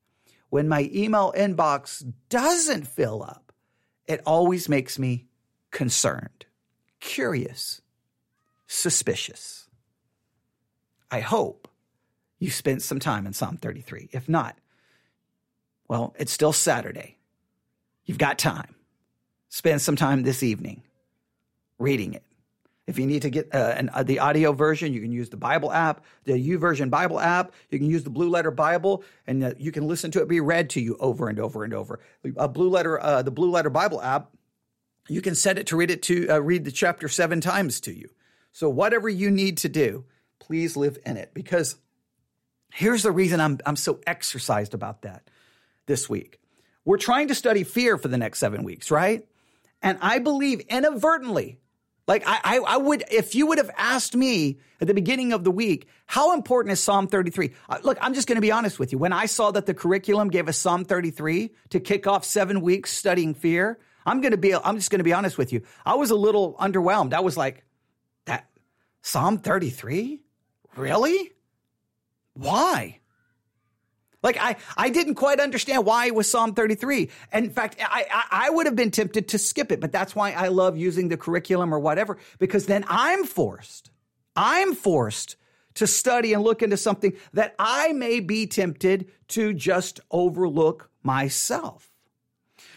When 0.50 0.68
my 0.68 0.90
email 0.94 1.32
inbox 1.36 2.04
doesn't 2.28 2.86
fill 2.86 3.22
up, 3.22 3.52
it 4.06 4.20
always 4.26 4.68
makes 4.68 4.98
me 4.98 5.26
concerned, 5.70 6.46
curious, 7.00 7.80
suspicious. 8.74 9.68
I 11.10 11.20
hope 11.20 11.68
you 12.38 12.50
spent 12.50 12.82
some 12.82 12.98
time 12.98 13.26
in 13.26 13.32
Psalm 13.32 13.56
33. 13.56 14.08
If 14.12 14.28
not, 14.28 14.56
well, 15.88 16.14
it's 16.18 16.32
still 16.32 16.52
Saturday. 16.52 17.16
You've 18.04 18.18
got 18.18 18.38
time. 18.38 18.74
Spend 19.48 19.80
some 19.80 19.96
time 19.96 20.22
this 20.22 20.42
evening 20.42 20.82
reading 21.78 22.14
it. 22.14 22.22
If 22.86 22.98
you 22.98 23.06
need 23.06 23.22
to 23.22 23.30
get 23.30 23.54
uh, 23.54 23.74
an, 23.76 23.90
uh, 23.94 24.02
the 24.02 24.18
audio 24.18 24.52
version, 24.52 24.92
you 24.92 25.00
can 25.00 25.10
use 25.10 25.30
the 25.30 25.38
Bible 25.38 25.72
app, 25.72 26.04
the 26.24 26.32
YouVersion 26.32 26.90
Bible 26.90 27.18
app. 27.18 27.52
You 27.70 27.78
can 27.78 27.88
use 27.88 28.04
the 28.04 28.10
Blue 28.10 28.28
Letter 28.28 28.50
Bible, 28.50 29.04
and 29.26 29.42
uh, 29.42 29.52
you 29.56 29.72
can 29.72 29.86
listen 29.86 30.10
to 30.10 30.20
it 30.20 30.28
be 30.28 30.40
read 30.40 30.68
to 30.70 30.80
you 30.80 30.96
over 31.00 31.28
and 31.28 31.38
over 31.38 31.64
and 31.64 31.72
over. 31.72 32.00
A 32.36 32.46
Blue 32.46 32.68
Letter, 32.68 33.00
uh, 33.00 33.22
the 33.22 33.30
Blue 33.30 33.50
Letter 33.50 33.70
Bible 33.70 34.02
app, 34.02 34.32
you 35.08 35.22
can 35.22 35.34
set 35.34 35.58
it 35.58 35.66
to 35.68 35.76
read 35.76 35.90
it 35.90 36.02
to 36.02 36.28
uh, 36.28 36.38
read 36.38 36.64
the 36.64 36.72
chapter 36.72 37.08
seven 37.08 37.40
times 37.40 37.80
to 37.80 37.96
you. 37.96 38.10
So, 38.54 38.70
whatever 38.70 39.08
you 39.08 39.32
need 39.32 39.58
to 39.58 39.68
do, 39.68 40.04
please 40.38 40.76
live 40.76 40.96
in 41.04 41.16
it. 41.16 41.34
Because 41.34 41.74
here's 42.72 43.02
the 43.02 43.10
reason 43.10 43.40
I'm, 43.40 43.58
I'm 43.66 43.76
so 43.76 43.98
exercised 44.06 44.74
about 44.74 45.02
that 45.02 45.28
this 45.86 46.08
week. 46.08 46.38
We're 46.84 46.98
trying 46.98 47.28
to 47.28 47.34
study 47.34 47.64
fear 47.64 47.98
for 47.98 48.06
the 48.06 48.16
next 48.16 48.38
seven 48.38 48.62
weeks, 48.62 48.92
right? 48.92 49.26
And 49.82 49.98
I 50.00 50.20
believe 50.20 50.60
inadvertently, 50.68 51.58
like 52.06 52.22
I, 52.26 52.40
I, 52.44 52.58
I, 52.58 52.76
would, 52.76 53.02
if 53.10 53.34
you 53.34 53.48
would 53.48 53.58
have 53.58 53.70
asked 53.76 54.14
me 54.14 54.60
at 54.80 54.86
the 54.86 54.94
beginning 54.94 55.32
of 55.32 55.42
the 55.42 55.50
week, 55.50 55.88
how 56.06 56.32
important 56.32 56.72
is 56.72 56.80
Psalm 56.80 57.08
33? 57.08 57.50
Uh, 57.68 57.78
look, 57.82 57.98
I'm 58.00 58.14
just 58.14 58.28
going 58.28 58.36
to 58.36 58.42
be 58.42 58.52
honest 58.52 58.78
with 58.78 58.92
you. 58.92 58.98
When 58.98 59.12
I 59.12 59.26
saw 59.26 59.50
that 59.50 59.66
the 59.66 59.74
curriculum 59.74 60.28
gave 60.28 60.48
us 60.48 60.58
Psalm 60.58 60.84
33 60.84 61.50
to 61.70 61.80
kick 61.80 62.06
off 62.06 62.24
seven 62.24 62.60
weeks 62.60 62.92
studying 62.92 63.34
fear, 63.34 63.80
I'm 64.06 64.20
going 64.20 64.30
to 64.30 64.38
be, 64.38 64.54
I'm 64.54 64.76
just 64.76 64.90
going 64.90 65.00
to 65.00 65.04
be 65.04 65.12
honest 65.12 65.38
with 65.38 65.52
you. 65.52 65.62
I 65.84 65.96
was 65.96 66.10
a 66.10 66.16
little 66.16 66.54
underwhelmed. 66.54 67.14
I 67.14 67.20
was 67.20 67.36
like, 67.36 67.64
Psalm 69.04 69.36
33? 69.36 70.22
Really? 70.76 71.32
Why? 72.32 73.00
Like 74.22 74.38
I, 74.40 74.56
I 74.78 74.88
didn't 74.88 75.16
quite 75.16 75.40
understand 75.40 75.84
why 75.84 76.06
it 76.06 76.14
was 76.14 76.28
Psalm 76.28 76.54
33. 76.54 77.10
And 77.30 77.44
in 77.44 77.50
fact, 77.50 77.76
I, 77.78 78.06
I, 78.10 78.46
I, 78.46 78.50
would 78.50 78.64
have 78.64 78.74
been 78.74 78.90
tempted 78.90 79.28
to 79.28 79.38
skip 79.38 79.70
it, 79.70 79.78
but 79.78 79.92
that's 79.92 80.16
why 80.16 80.32
I 80.32 80.48
love 80.48 80.78
using 80.78 81.08
the 81.08 81.18
curriculum 81.18 81.74
or 81.74 81.78
whatever, 81.78 82.16
because 82.38 82.64
then 82.64 82.86
I'm 82.88 83.24
forced, 83.24 83.90
I'm 84.34 84.74
forced 84.74 85.36
to 85.74 85.86
study 85.86 86.32
and 86.32 86.42
look 86.42 86.62
into 86.62 86.78
something 86.78 87.12
that 87.34 87.54
I 87.58 87.92
may 87.92 88.20
be 88.20 88.46
tempted 88.46 89.10
to 89.28 89.52
just 89.52 90.00
overlook 90.10 90.88
myself. 91.02 91.92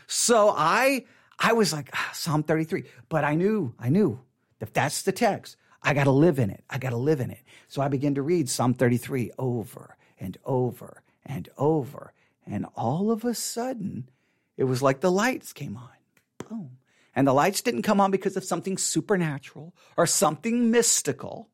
So 0.08 0.54
I, 0.56 1.06
I 1.40 1.54
was 1.54 1.72
like, 1.72 1.90
ah, 1.94 2.10
Psalm 2.14 2.44
33, 2.44 2.84
but 3.08 3.24
I 3.24 3.36
knew, 3.36 3.74
I 3.80 3.88
knew 3.88 4.20
that 4.60 4.74
that's 4.74 5.04
the 5.04 5.14
text. 5.14 5.56
I 5.82 5.94
got 5.94 6.06
to 6.06 6.12
live 6.12 6.40
in 6.40 6.50
it. 6.50 6.64
I 6.70 6.78
got 6.78 6.90
to 6.90 6.98
live 6.98 7.20
in 7.20 7.32
it. 7.32 7.42
So 7.68 7.82
I 7.82 7.88
began 7.88 8.16
to 8.16 8.22
read 8.22 8.50
Psalm 8.50 8.74
33 8.74 9.32
over 9.38 9.98
and 10.20 10.38
over 10.46 11.04
and 11.26 11.50
over. 11.58 12.14
And 12.46 12.66
all 12.76 13.12
of 13.12 13.24
a 13.24 13.34
sudden, 13.34 14.10
it 14.56 14.64
was 14.64 14.82
like 14.82 15.02
the 15.02 15.12
lights 15.12 15.54
came 15.54 15.78
on. 15.78 15.90
Boom. 16.50 16.78
And 17.16 17.28
the 17.28 17.34
lights 17.34 17.62
didn't 17.62 17.82
come 17.82 18.00
on 18.00 18.12
because 18.12 18.38
of 18.38 18.44
something 18.44 18.78
supernatural 18.78 19.74
or 19.98 20.06
something 20.06 20.70
mystical, 20.70 21.50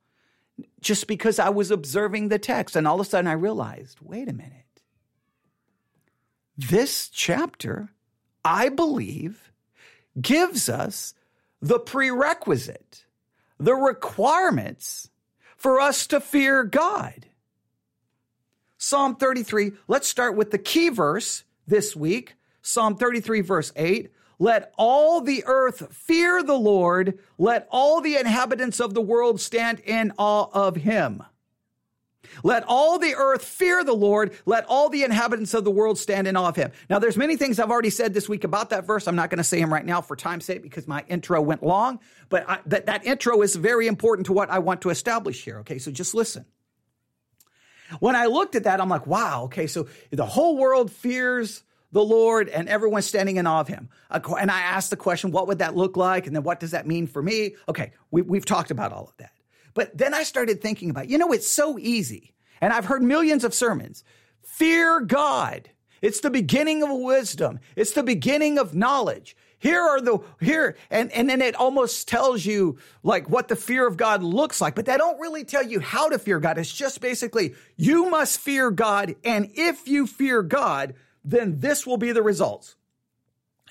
just 0.82 1.08
because 1.08 1.40
I 1.40 1.50
was 1.50 1.72
observing 1.72 2.28
the 2.28 2.40
text. 2.40 2.76
And 2.76 2.88
all 2.88 3.00
of 3.00 3.08
a 3.08 3.10
sudden, 3.10 3.28
I 3.28 3.34
realized 3.34 4.00
wait 4.02 4.30
a 4.30 4.34
minute. 4.34 4.82
This 6.58 7.10
chapter, 7.10 7.90
I 8.44 8.70
believe, 8.70 9.52
gives 10.20 10.70
us 10.70 11.14
the 11.62 11.80
prerequisite 11.80 13.06
the 13.64 13.76
requirements 13.76 15.10
for 15.56 15.80
us 15.80 16.06
to 16.08 16.20
fear 16.20 16.66
God. 16.66 17.28
Psalm 18.78 19.16
33, 19.16 19.72
let's 19.88 20.08
start 20.08 20.36
with 20.36 20.52
the 20.52 20.58
key 20.58 20.90
verse 20.90 21.46
this 21.66 21.96
week. 21.96 22.36
Psalm 22.62 22.98
33, 22.98 23.40
verse 23.40 23.72
8. 23.78 24.12
Let 24.38 24.74
all 24.78 25.22
the 25.22 25.46
earth 25.46 25.96
fear 25.96 26.44
the 26.44 26.58
Lord. 26.58 27.18
Let 27.38 27.68
all 27.72 28.02
the 28.02 28.18
inhabitants 28.18 28.82
of 28.82 28.94
the 28.94 29.02
world 29.02 29.40
stand 29.40 29.80
in 29.80 30.12
awe 30.18 30.50
of 30.52 30.76
him. 30.76 31.24
Let 32.44 32.64
all 32.68 33.00
the 33.00 33.16
earth 33.16 33.44
fear 33.44 33.84
the 33.84 33.94
Lord. 33.94 34.38
Let 34.46 34.66
all 34.66 34.90
the 34.90 35.04
inhabitants 35.04 35.54
of 35.54 35.64
the 35.64 35.72
world 35.72 35.98
stand 35.98 36.28
in 36.28 36.36
awe 36.36 36.50
of 36.50 36.56
him. 36.56 36.72
Now, 36.90 37.00
there's 37.00 37.18
many 37.18 37.38
things 37.38 37.60
I've 37.60 37.72
already 37.72 37.90
said 37.90 38.14
this 38.14 38.28
week 38.30 38.44
about 38.44 38.72
that 38.72 38.86
verse. 38.86 39.08
I'm 39.08 39.16
not 39.16 39.30
going 39.30 39.38
to 39.38 39.44
say 39.44 39.60
them 39.60 39.72
right 39.74 39.86
now 39.86 40.02
for 40.02 40.16
time's 40.16 40.46
sake 40.46 40.62
because 40.62 40.88
my 40.88 41.04
intro 41.08 41.42
went 41.42 41.64
long, 41.64 42.00
but 42.30 42.50
I, 42.50 42.60
that, 42.68 42.88
that 42.88 43.06
intro 43.06 43.42
is 43.42 43.56
very 43.56 43.88
important 43.88 44.28
to 44.28 44.34
what 44.34 44.50
I 44.50 44.60
want 44.60 44.82
to 44.82 44.90
establish 44.90 45.44
here. 45.44 45.60
Okay, 45.60 45.78
so 45.78 45.92
just 45.92 46.14
listen. 46.14 46.46
When 48.00 48.16
I 48.16 48.26
looked 48.26 48.56
at 48.56 48.64
that, 48.64 48.82
I'm 48.82 48.90
like, 48.90 49.06
wow, 49.06 49.44
okay, 49.44 49.68
so 49.68 49.88
the 50.12 50.26
whole 50.26 50.58
world 50.58 50.92
fears 50.92 51.64
the 51.92 52.04
Lord 52.04 52.50
and 52.50 52.68
everyone's 52.68 53.06
standing 53.06 53.38
in 53.38 53.46
awe 53.46 53.60
of 53.60 53.68
him. 53.68 53.90
And 54.10 54.50
I 54.50 54.62
asked 54.62 54.90
the 54.90 54.98
question, 54.98 55.32
what 55.32 55.48
would 55.48 55.60
that 55.60 55.76
look 55.76 55.96
like? 55.96 56.26
And 56.26 56.36
then 56.36 56.42
what 56.42 56.60
does 56.60 56.72
that 56.72 56.88
mean 56.88 57.06
for 57.06 57.22
me? 57.22 57.56
Okay, 57.70 57.92
we, 58.10 58.24
we've 58.24 58.46
talked 58.46 58.72
about 58.72 58.92
all 58.92 59.06
of 59.06 59.18
that. 59.18 59.33
But 59.74 59.98
then 59.98 60.14
I 60.14 60.24
started 60.24 60.62
thinking 60.62 60.90
about, 60.90 61.10
you 61.10 61.18
know, 61.18 61.32
it's 61.32 61.50
so 61.50 61.78
easy. 61.80 62.34
And 62.62 62.72
I've 62.72 62.86
heard 62.86 63.04
millions 63.04 63.44
of 63.44 63.54
sermons. 63.54 64.04
Fear 64.42 65.02
God. 65.02 65.70
It's 66.02 66.20
the 66.20 66.30
beginning 66.30 66.84
of 66.84 66.90
wisdom. 66.92 67.60
It's 67.76 67.94
the 67.94 68.04
beginning 68.04 68.60
of 68.60 68.76
knowledge. 68.76 69.36
Here 69.58 69.82
are 69.82 70.02
the, 70.02 70.20
here, 70.42 70.76
and, 70.92 71.10
and 71.14 71.30
then 71.30 71.42
it 71.42 71.56
almost 71.56 72.10
tells 72.10 72.46
you 72.46 72.78
like 73.02 73.30
what 73.30 73.48
the 73.48 73.56
fear 73.56 73.88
of 73.88 73.96
God 73.96 74.22
looks 74.22 74.60
like, 74.60 74.76
but 74.76 74.86
they 74.86 74.98
don't 74.98 75.22
really 75.22 75.46
tell 75.46 75.64
you 75.64 75.80
how 75.80 76.10
to 76.10 76.20
fear 76.20 76.42
God. 76.42 76.58
It's 76.58 76.74
just 76.74 77.00
basically, 77.00 77.56
you 77.78 78.10
must 78.10 78.40
fear 78.40 78.72
God. 78.72 79.16
And 79.24 79.52
if 79.56 79.88
you 79.88 80.06
fear 80.06 80.44
God, 80.44 80.96
then 81.24 81.62
this 81.62 81.88
will 81.88 81.96
be 81.96 82.12
the 82.12 82.22
results. 82.22 82.76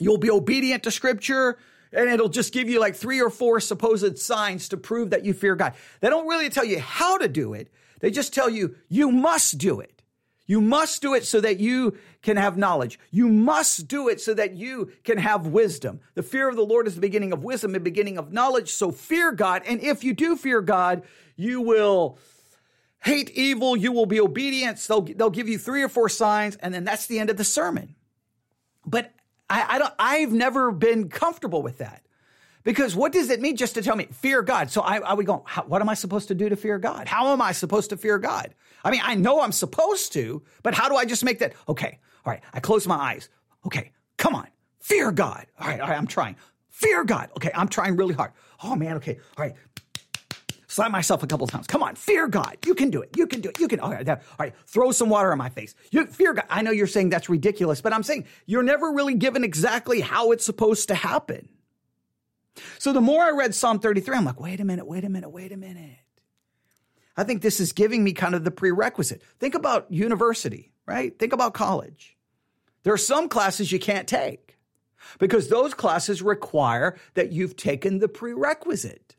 You'll 0.00 0.16
be 0.16 0.30
obedient 0.30 0.84
to 0.84 0.90
scripture 0.90 1.58
and 1.92 2.08
it'll 2.08 2.28
just 2.28 2.52
give 2.52 2.68
you 2.68 2.80
like 2.80 2.96
three 2.96 3.20
or 3.20 3.30
four 3.30 3.60
supposed 3.60 4.18
signs 4.18 4.68
to 4.70 4.76
prove 4.76 5.10
that 5.10 5.24
you 5.24 5.34
fear 5.34 5.54
God. 5.54 5.74
They 6.00 6.08
don't 6.08 6.26
really 6.26 6.48
tell 6.48 6.64
you 6.64 6.80
how 6.80 7.18
to 7.18 7.28
do 7.28 7.54
it. 7.54 7.72
They 8.00 8.10
just 8.10 8.34
tell 8.34 8.50
you, 8.50 8.76
you 8.88 9.10
must 9.10 9.58
do 9.58 9.80
it. 9.80 10.02
You 10.46 10.60
must 10.60 11.00
do 11.00 11.14
it 11.14 11.24
so 11.24 11.40
that 11.40 11.60
you 11.60 11.96
can 12.20 12.36
have 12.36 12.58
knowledge. 12.58 12.98
You 13.10 13.28
must 13.28 13.86
do 13.86 14.08
it 14.08 14.20
so 14.20 14.34
that 14.34 14.56
you 14.56 14.90
can 15.04 15.18
have 15.18 15.46
wisdom. 15.46 16.00
The 16.14 16.22
fear 16.22 16.48
of 16.48 16.56
the 16.56 16.64
Lord 16.64 16.86
is 16.86 16.96
the 16.96 17.00
beginning 17.00 17.32
of 17.32 17.44
wisdom, 17.44 17.72
the 17.72 17.80
beginning 17.80 18.18
of 18.18 18.32
knowledge. 18.32 18.70
So 18.70 18.90
fear 18.90 19.32
God. 19.32 19.62
And 19.66 19.80
if 19.80 20.02
you 20.02 20.12
do 20.12 20.36
fear 20.36 20.60
God, 20.60 21.04
you 21.36 21.60
will 21.60 22.18
hate 23.02 23.30
evil, 23.30 23.76
you 23.76 23.92
will 23.92 24.06
be 24.06 24.20
obedient. 24.20 24.78
They'll, 24.78 25.00
they'll 25.00 25.30
give 25.30 25.48
you 25.48 25.58
three 25.58 25.82
or 25.82 25.88
four 25.88 26.08
signs, 26.08 26.56
and 26.56 26.72
then 26.72 26.84
that's 26.84 27.06
the 27.06 27.18
end 27.18 27.30
of 27.30 27.36
the 27.36 27.44
sermon. 27.44 27.94
But 28.84 29.12
I, 29.52 29.74
I 29.74 29.78
don't, 29.78 29.94
I've 29.98 30.32
never 30.32 30.72
been 30.72 31.08
comfortable 31.08 31.62
with 31.62 31.78
that. 31.78 32.02
Because 32.64 32.94
what 32.94 33.12
does 33.12 33.28
it 33.30 33.40
mean 33.40 33.56
just 33.56 33.74
to 33.74 33.82
tell 33.82 33.96
me 33.96 34.06
fear 34.12 34.40
God? 34.40 34.70
So 34.70 34.82
I, 34.82 34.98
I 34.98 35.14
would 35.14 35.26
go, 35.26 35.44
what 35.66 35.82
am 35.82 35.88
I 35.88 35.94
supposed 35.94 36.28
to 36.28 36.34
do 36.34 36.48
to 36.48 36.56
fear 36.56 36.78
God? 36.78 37.08
How 37.08 37.32
am 37.32 37.42
I 37.42 37.52
supposed 37.52 37.90
to 37.90 37.96
fear 37.96 38.18
God? 38.18 38.54
I 38.84 38.90
mean, 38.90 39.00
I 39.04 39.14
know 39.16 39.40
I'm 39.40 39.52
supposed 39.52 40.12
to, 40.14 40.42
but 40.62 40.74
how 40.74 40.88
do 40.88 40.96
I 40.96 41.04
just 41.04 41.24
make 41.24 41.40
that? 41.40 41.54
Okay, 41.68 41.98
all 42.24 42.32
right, 42.32 42.40
I 42.52 42.60
close 42.60 42.86
my 42.86 42.96
eyes. 42.96 43.28
Okay, 43.66 43.90
come 44.16 44.34
on, 44.34 44.46
fear 44.78 45.10
God. 45.12 45.46
All 45.58 45.66
right, 45.66 45.80
all 45.80 45.88
right, 45.88 45.98
I'm 45.98 46.06
trying. 46.06 46.36
Fear 46.68 47.04
God. 47.04 47.30
Okay, 47.36 47.50
I'm 47.54 47.68
trying 47.68 47.96
really 47.96 48.14
hard. 48.14 48.32
Oh 48.62 48.76
man, 48.76 48.96
okay, 48.96 49.18
all 49.36 49.44
right. 49.44 49.54
Slap 50.72 50.90
myself 50.90 51.22
a 51.22 51.26
couple 51.26 51.46
times. 51.46 51.66
Come 51.66 51.82
on, 51.82 51.96
fear 51.96 52.26
God. 52.26 52.56
You 52.64 52.74
can 52.74 52.88
do 52.88 53.02
it. 53.02 53.10
You 53.14 53.26
can 53.26 53.42
do 53.42 53.50
it. 53.50 53.60
You 53.60 53.68
can. 53.68 53.78
All 53.78 53.90
right, 53.90 54.08
all 54.08 54.16
right. 54.38 54.54
Throw 54.66 54.90
some 54.90 55.10
water 55.10 55.30
on 55.30 55.36
my 55.36 55.50
face. 55.50 55.74
You 55.90 56.06
fear 56.06 56.32
God. 56.32 56.46
I 56.48 56.62
know 56.62 56.70
you're 56.70 56.86
saying 56.86 57.10
that's 57.10 57.28
ridiculous, 57.28 57.82
but 57.82 57.92
I'm 57.92 58.02
saying 58.02 58.24
you're 58.46 58.62
never 58.62 58.90
really 58.90 59.12
given 59.12 59.44
exactly 59.44 60.00
how 60.00 60.32
it's 60.32 60.46
supposed 60.46 60.88
to 60.88 60.94
happen. 60.94 61.50
So 62.78 62.94
the 62.94 63.02
more 63.02 63.22
I 63.22 63.32
read 63.32 63.54
Psalm 63.54 63.80
33, 63.80 64.16
I'm 64.16 64.24
like, 64.24 64.40
wait 64.40 64.60
a 64.60 64.64
minute, 64.64 64.86
wait 64.86 65.04
a 65.04 65.10
minute, 65.10 65.28
wait 65.28 65.52
a 65.52 65.58
minute. 65.58 65.98
I 67.18 67.24
think 67.24 67.42
this 67.42 67.60
is 67.60 67.72
giving 67.72 68.02
me 68.02 68.14
kind 68.14 68.34
of 68.34 68.42
the 68.42 68.50
prerequisite. 68.50 69.22
Think 69.38 69.54
about 69.54 69.92
university, 69.92 70.72
right? 70.86 71.18
Think 71.18 71.34
about 71.34 71.52
college. 71.52 72.16
There 72.84 72.94
are 72.94 72.98
some 72.98 73.28
classes 73.28 73.70
you 73.70 73.78
can't 73.78 74.08
take 74.08 74.56
because 75.18 75.48
those 75.48 75.74
classes 75.74 76.22
require 76.22 76.96
that 77.12 77.30
you've 77.30 77.58
taken 77.58 77.98
the 77.98 78.08
prerequisite, 78.08 79.16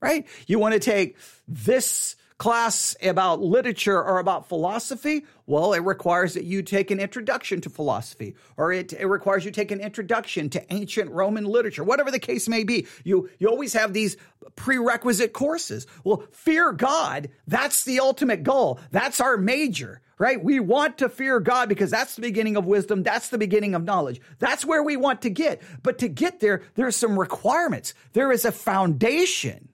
right? 0.00 0.26
You 0.46 0.58
want 0.58 0.74
to 0.74 0.80
take 0.80 1.16
this 1.46 2.16
class 2.40 2.96
about 3.02 3.42
literature 3.42 4.02
or 4.02 4.18
about 4.18 4.48
philosophy? 4.48 5.26
Well, 5.46 5.74
it 5.74 5.80
requires 5.80 6.34
that 6.34 6.44
you 6.44 6.62
take 6.62 6.90
an 6.90 6.98
introduction 6.98 7.60
to 7.60 7.70
philosophy, 7.70 8.34
or 8.56 8.72
it, 8.72 8.94
it 8.94 9.04
requires 9.06 9.44
you 9.44 9.50
take 9.50 9.70
an 9.70 9.80
introduction 9.80 10.48
to 10.50 10.72
ancient 10.72 11.10
Roman 11.10 11.44
literature, 11.44 11.84
whatever 11.84 12.10
the 12.10 12.18
case 12.18 12.48
may 12.48 12.64
be. 12.64 12.86
You, 13.04 13.28
you 13.38 13.48
always 13.48 13.74
have 13.74 13.92
these 13.92 14.16
prerequisite 14.56 15.34
courses. 15.34 15.86
Well, 16.02 16.24
fear 16.32 16.72
God, 16.72 17.28
that's 17.46 17.84
the 17.84 18.00
ultimate 18.00 18.42
goal. 18.42 18.80
That's 18.90 19.20
our 19.20 19.36
major, 19.36 20.00
right? 20.16 20.42
We 20.42 20.60
want 20.60 20.96
to 20.98 21.10
fear 21.10 21.40
God 21.40 21.68
because 21.68 21.90
that's 21.90 22.14
the 22.14 22.22
beginning 22.22 22.56
of 22.56 22.64
wisdom. 22.64 23.02
That's 23.02 23.28
the 23.28 23.38
beginning 23.38 23.74
of 23.74 23.84
knowledge. 23.84 24.18
That's 24.38 24.64
where 24.64 24.82
we 24.82 24.96
want 24.96 25.20
to 25.22 25.30
get. 25.30 25.60
But 25.82 25.98
to 25.98 26.08
get 26.08 26.40
there, 26.40 26.62
there's 26.74 26.96
some 26.96 27.18
requirements. 27.18 27.92
There 28.14 28.32
is 28.32 28.46
a 28.46 28.52
foundation. 28.52 29.69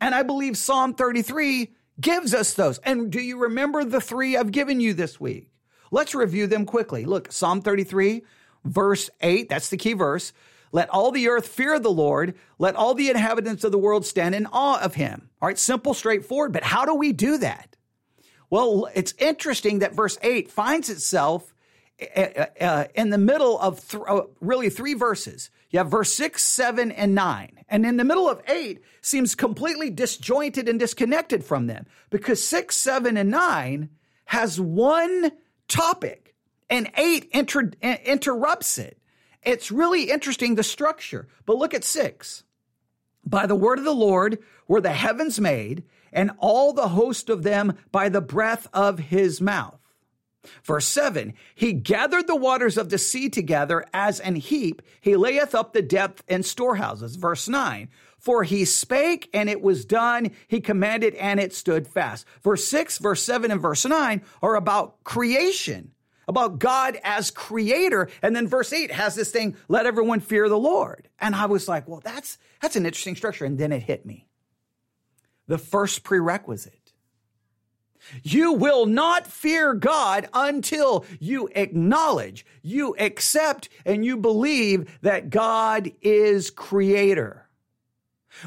And 0.00 0.14
I 0.14 0.22
believe 0.22 0.56
Psalm 0.56 0.94
33 0.94 1.72
gives 2.00 2.34
us 2.34 2.54
those. 2.54 2.78
And 2.78 3.10
do 3.10 3.20
you 3.20 3.38
remember 3.38 3.84
the 3.84 4.00
three 4.00 4.36
I've 4.36 4.52
given 4.52 4.80
you 4.80 4.94
this 4.94 5.20
week? 5.20 5.48
Let's 5.90 6.14
review 6.14 6.46
them 6.46 6.66
quickly. 6.66 7.04
Look, 7.04 7.30
Psalm 7.30 7.62
33, 7.62 8.22
verse 8.64 9.10
8, 9.20 9.48
that's 9.48 9.68
the 9.68 9.76
key 9.76 9.92
verse. 9.92 10.32
Let 10.72 10.90
all 10.90 11.12
the 11.12 11.28
earth 11.28 11.46
fear 11.46 11.78
the 11.78 11.90
Lord. 11.90 12.34
Let 12.58 12.74
all 12.74 12.94
the 12.94 13.08
inhabitants 13.08 13.62
of 13.62 13.70
the 13.70 13.78
world 13.78 14.04
stand 14.04 14.34
in 14.34 14.46
awe 14.46 14.82
of 14.82 14.94
him. 14.94 15.30
All 15.40 15.46
right, 15.46 15.58
simple, 15.58 15.94
straightforward. 15.94 16.52
But 16.52 16.64
how 16.64 16.84
do 16.84 16.94
we 16.96 17.12
do 17.12 17.38
that? 17.38 17.76
Well, 18.50 18.88
it's 18.92 19.14
interesting 19.18 19.78
that 19.78 19.94
verse 19.94 20.18
8 20.20 20.50
finds 20.50 20.90
itself 20.90 21.53
uh, 22.00 22.46
uh, 22.60 22.84
in 22.94 23.10
the 23.10 23.18
middle 23.18 23.58
of 23.58 23.88
th- 23.88 24.02
uh, 24.06 24.22
really 24.40 24.68
three 24.68 24.94
verses. 24.94 25.50
You 25.70 25.78
have 25.78 25.90
verse 25.90 26.12
6, 26.14 26.42
7, 26.42 26.90
and 26.92 27.14
9. 27.14 27.64
And 27.68 27.86
in 27.86 27.96
the 27.96 28.04
middle 28.04 28.28
of 28.28 28.42
8 28.48 28.82
seems 29.00 29.34
completely 29.34 29.90
disjointed 29.90 30.68
and 30.68 30.78
disconnected 30.78 31.44
from 31.44 31.66
them 31.66 31.86
because 32.10 32.44
6, 32.44 32.74
7, 32.74 33.16
and 33.16 33.30
9 33.30 33.88
has 34.26 34.60
one 34.60 35.32
topic 35.68 36.34
and 36.68 36.90
8 36.96 37.28
inter- 37.32 37.70
interrupts 37.82 38.78
it. 38.78 38.98
It's 39.42 39.70
really 39.70 40.10
interesting, 40.10 40.54
the 40.54 40.62
structure. 40.62 41.28
But 41.46 41.58
look 41.58 41.74
at 41.74 41.84
6. 41.84 42.44
By 43.24 43.46
the 43.46 43.54
word 43.54 43.78
of 43.78 43.84
the 43.84 43.94
Lord 43.94 44.38
were 44.66 44.80
the 44.80 44.92
heavens 44.92 45.40
made, 45.40 45.84
and 46.12 46.32
all 46.38 46.72
the 46.72 46.88
host 46.88 47.28
of 47.28 47.42
them 47.42 47.76
by 47.90 48.08
the 48.08 48.20
breath 48.20 48.68
of 48.72 48.98
his 48.98 49.40
mouth. 49.40 49.78
Verse 50.62 50.86
7 50.86 51.34
He 51.54 51.72
gathered 51.72 52.26
the 52.26 52.36
waters 52.36 52.76
of 52.76 52.90
the 52.90 52.98
sea 52.98 53.28
together 53.28 53.84
as 53.92 54.20
an 54.20 54.36
heap, 54.36 54.82
he 55.00 55.16
layeth 55.16 55.54
up 55.54 55.72
the 55.72 55.82
depth 55.82 56.22
in 56.28 56.42
storehouses. 56.42 57.16
Verse 57.16 57.48
9 57.48 57.88
For 58.18 58.42
he 58.44 58.64
spake 58.64 59.28
and 59.32 59.48
it 59.48 59.60
was 59.60 59.84
done, 59.84 60.30
he 60.48 60.60
commanded 60.60 61.14
and 61.14 61.40
it 61.40 61.54
stood 61.54 61.86
fast. 61.86 62.26
Verse 62.42 62.64
6, 62.64 62.98
verse 62.98 63.22
7, 63.22 63.50
and 63.50 63.60
verse 63.60 63.84
9 63.84 64.22
are 64.42 64.54
about 64.54 65.02
creation, 65.04 65.92
about 66.28 66.58
God 66.58 66.98
as 67.02 67.30
creator. 67.30 68.08
And 68.22 68.34
then 68.34 68.48
verse 68.48 68.72
8 68.72 68.90
has 68.90 69.14
this 69.14 69.30
thing, 69.30 69.56
let 69.68 69.86
everyone 69.86 70.20
fear 70.20 70.48
the 70.48 70.58
Lord. 70.58 71.08
And 71.18 71.34
I 71.34 71.46
was 71.46 71.68
like, 71.68 71.88
well, 71.88 72.00
that's 72.02 72.38
that's 72.60 72.76
an 72.76 72.86
interesting 72.86 73.16
structure. 73.16 73.44
And 73.44 73.58
then 73.58 73.72
it 73.72 73.82
hit 73.82 74.06
me. 74.06 74.26
The 75.46 75.58
first 75.58 76.04
prerequisite 76.04 76.83
you 78.22 78.52
will 78.52 78.86
not 78.86 79.26
fear 79.26 79.74
God 79.74 80.28
until 80.32 81.04
you 81.20 81.48
acknowledge, 81.54 82.44
you 82.62 82.94
accept, 82.98 83.68
and 83.84 84.04
you 84.04 84.16
believe 84.16 84.98
that 85.02 85.30
God 85.30 85.92
is 86.02 86.50
creator. 86.50 87.48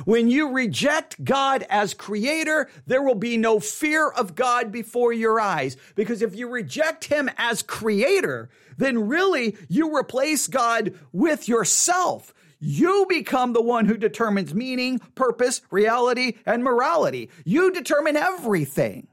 When 0.06 0.30
you 0.30 0.52
reject 0.52 1.24
God 1.24 1.66
as 1.70 1.94
creator, 1.94 2.70
there 2.86 3.02
will 3.02 3.16
be 3.16 3.38
no 3.38 3.60
fear 3.60 4.10
of 4.10 4.36
God 4.36 4.72
before 4.72 5.14
your 5.14 5.40
eyes. 5.40 5.78
Because 5.96 6.22
if 6.22 6.36
you 6.36 6.50
reject 6.50 7.06
him 7.06 7.30
as 7.38 7.62
creator, 7.62 8.50
then 8.78 9.08
really 9.08 9.58
you 9.70 9.96
replace 9.96 10.48
God 10.48 10.94
with 11.12 11.48
yourself. 11.48 12.34
You 12.60 13.06
become 13.08 13.54
the 13.54 13.62
one 13.62 13.86
who 13.86 13.98
determines 13.98 14.54
meaning, 14.54 15.00
purpose, 15.16 15.62
reality, 15.70 16.34
and 16.46 16.64
morality. 16.64 17.30
You 17.46 17.72
determine 17.72 18.18
everything. 18.18 19.08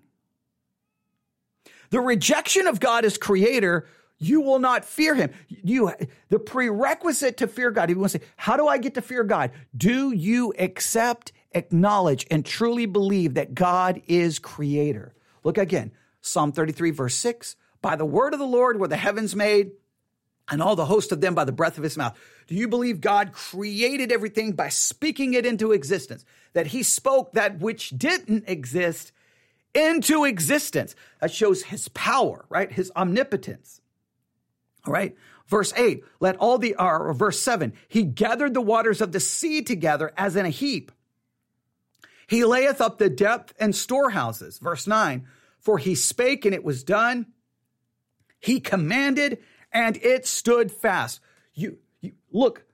The 1.94 2.00
rejection 2.00 2.66
of 2.66 2.80
God 2.80 3.04
as 3.04 3.16
creator, 3.16 3.86
you 4.18 4.40
will 4.40 4.58
not 4.58 4.84
fear 4.84 5.14
him. 5.14 5.30
You, 5.46 5.92
the 6.28 6.40
prerequisite 6.40 7.36
to 7.36 7.46
fear 7.46 7.70
God, 7.70 7.88
if 7.88 7.94
you 7.94 8.00
want 8.00 8.10
to 8.10 8.18
say, 8.18 8.24
how 8.36 8.56
do 8.56 8.66
I 8.66 8.78
get 8.78 8.94
to 8.94 9.00
fear 9.00 9.22
God? 9.22 9.52
Do 9.76 10.10
you 10.10 10.52
accept, 10.58 11.30
acknowledge, 11.52 12.26
and 12.32 12.44
truly 12.44 12.86
believe 12.86 13.34
that 13.34 13.54
God 13.54 14.02
is 14.08 14.40
creator? 14.40 15.14
Look 15.44 15.56
again, 15.56 15.92
Psalm 16.20 16.50
33, 16.50 16.90
verse 16.90 17.14
6. 17.14 17.54
By 17.80 17.94
the 17.94 18.04
word 18.04 18.32
of 18.32 18.40
the 18.40 18.44
Lord 18.44 18.80
were 18.80 18.88
the 18.88 18.96
heavens 18.96 19.36
made, 19.36 19.70
and 20.50 20.60
all 20.60 20.74
the 20.74 20.86
host 20.86 21.12
of 21.12 21.20
them 21.20 21.36
by 21.36 21.44
the 21.44 21.52
breath 21.52 21.78
of 21.78 21.84
his 21.84 21.96
mouth. 21.96 22.18
Do 22.48 22.56
you 22.56 22.66
believe 22.66 23.00
God 23.00 23.30
created 23.30 24.10
everything 24.10 24.50
by 24.54 24.68
speaking 24.68 25.34
it 25.34 25.46
into 25.46 25.70
existence? 25.70 26.24
That 26.54 26.66
he 26.66 26.82
spoke 26.82 27.34
that 27.34 27.60
which 27.60 27.90
didn't 27.90 28.48
exist 28.48 29.12
into 29.74 30.24
existence. 30.24 30.94
That 31.20 31.32
shows 31.32 31.62
his 31.64 31.88
power, 31.88 32.44
right? 32.48 32.70
His 32.70 32.92
omnipotence. 32.96 33.80
All 34.86 34.92
right. 34.92 35.16
Verse 35.46 35.74
8, 35.76 36.02
let 36.20 36.36
all 36.36 36.56
the, 36.56 36.74
or 36.78 37.12
verse 37.12 37.38
7, 37.40 37.74
he 37.88 38.02
gathered 38.02 38.54
the 38.54 38.62
waters 38.62 39.02
of 39.02 39.12
the 39.12 39.20
sea 39.20 39.62
together 39.62 40.12
as 40.16 40.36
in 40.36 40.46
a 40.46 40.50
heap. 40.50 40.90
He 42.26 42.44
layeth 42.44 42.80
up 42.80 42.96
the 42.96 43.10
depth 43.10 43.52
and 43.60 43.76
storehouses. 43.76 44.58
Verse 44.58 44.86
9, 44.86 45.26
for 45.58 45.76
he 45.76 45.94
spake 45.94 46.46
and 46.46 46.54
it 46.54 46.64
was 46.64 46.82
done. 46.82 47.26
He 48.40 48.58
commanded 48.58 49.38
and 49.70 49.98
it 49.98 50.26
stood 50.26 50.72
fast. 50.72 51.20
You, 51.52 51.78
you 52.00 52.12
look, 52.32 52.64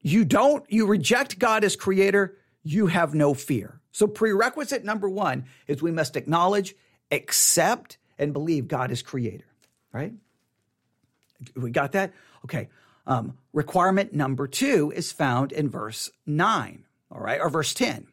you 0.00 0.24
don't, 0.24 0.64
you 0.70 0.86
reject 0.86 1.38
God 1.38 1.64
as 1.64 1.76
creator, 1.76 2.36
you 2.62 2.86
have 2.86 3.14
no 3.14 3.34
fear. 3.34 3.80
So, 3.96 4.06
prerequisite 4.06 4.84
number 4.84 5.08
one 5.08 5.46
is 5.66 5.80
we 5.80 5.90
must 5.90 6.16
acknowledge, 6.16 6.76
accept, 7.10 7.96
and 8.18 8.34
believe 8.34 8.68
God 8.68 8.90
is 8.90 9.00
creator, 9.00 9.46
right? 9.90 10.12
We 11.54 11.70
got 11.70 11.92
that? 11.92 12.12
Okay. 12.44 12.68
Um, 13.06 13.38
requirement 13.54 14.12
number 14.12 14.48
two 14.48 14.92
is 14.94 15.12
found 15.12 15.50
in 15.50 15.70
verse 15.70 16.10
9, 16.26 16.84
all 17.10 17.20
right, 17.22 17.40
or 17.40 17.48
verse 17.48 17.72
10, 17.72 18.06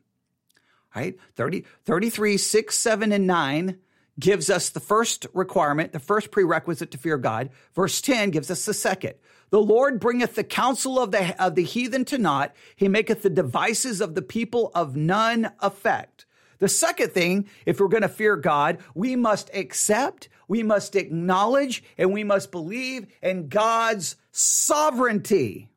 right? 0.96 1.18
30, 1.36 1.66
33, 1.84 2.38
6, 2.38 2.78
7, 2.78 3.12
and 3.12 3.28
9 3.28 3.78
gives 4.18 4.50
us 4.50 4.70
the 4.70 4.80
first 4.80 5.28
requirement, 5.34 5.92
the 5.92 6.00
first 6.00 6.32
prerequisite 6.32 6.92
to 6.92 6.98
fear 6.98 7.18
God. 7.18 7.50
Verse 7.76 8.00
10 8.00 8.30
gives 8.30 8.50
us 8.50 8.64
the 8.64 8.74
second. 8.74 9.16
The 9.54 9.62
Lord 9.62 10.00
bringeth 10.00 10.34
the 10.34 10.44
counsel 10.44 11.00
of 11.00 11.12
the, 11.12 11.40
of 11.40 11.54
the 11.54 11.62
heathen 11.62 12.06
to 12.06 12.18
naught. 12.18 12.56
He 12.76 12.88
maketh 12.88 13.22
the 13.22 13.30
devices 13.30 14.02
of 14.02 14.16
the 14.16 14.24
people 14.24 14.72
of 14.74 14.96
none 14.96 15.52
effect. 15.60 16.26
The 16.58 16.68
second 16.68 17.12
thing, 17.12 17.48
if 17.68 17.80
we're 17.80 17.88
going 17.88 18.02
to 18.02 18.10
fear 18.10 18.36
God, 18.36 18.80
we 18.96 19.16
must 19.16 19.52
accept, 19.54 20.28
we 20.48 20.64
must 20.64 20.96
acknowledge, 20.96 21.84
and 22.00 22.12
we 22.12 22.24
must 22.24 22.52
believe 22.52 23.06
in 23.22 23.48
God's 23.48 24.16
sovereignty. 24.32 25.70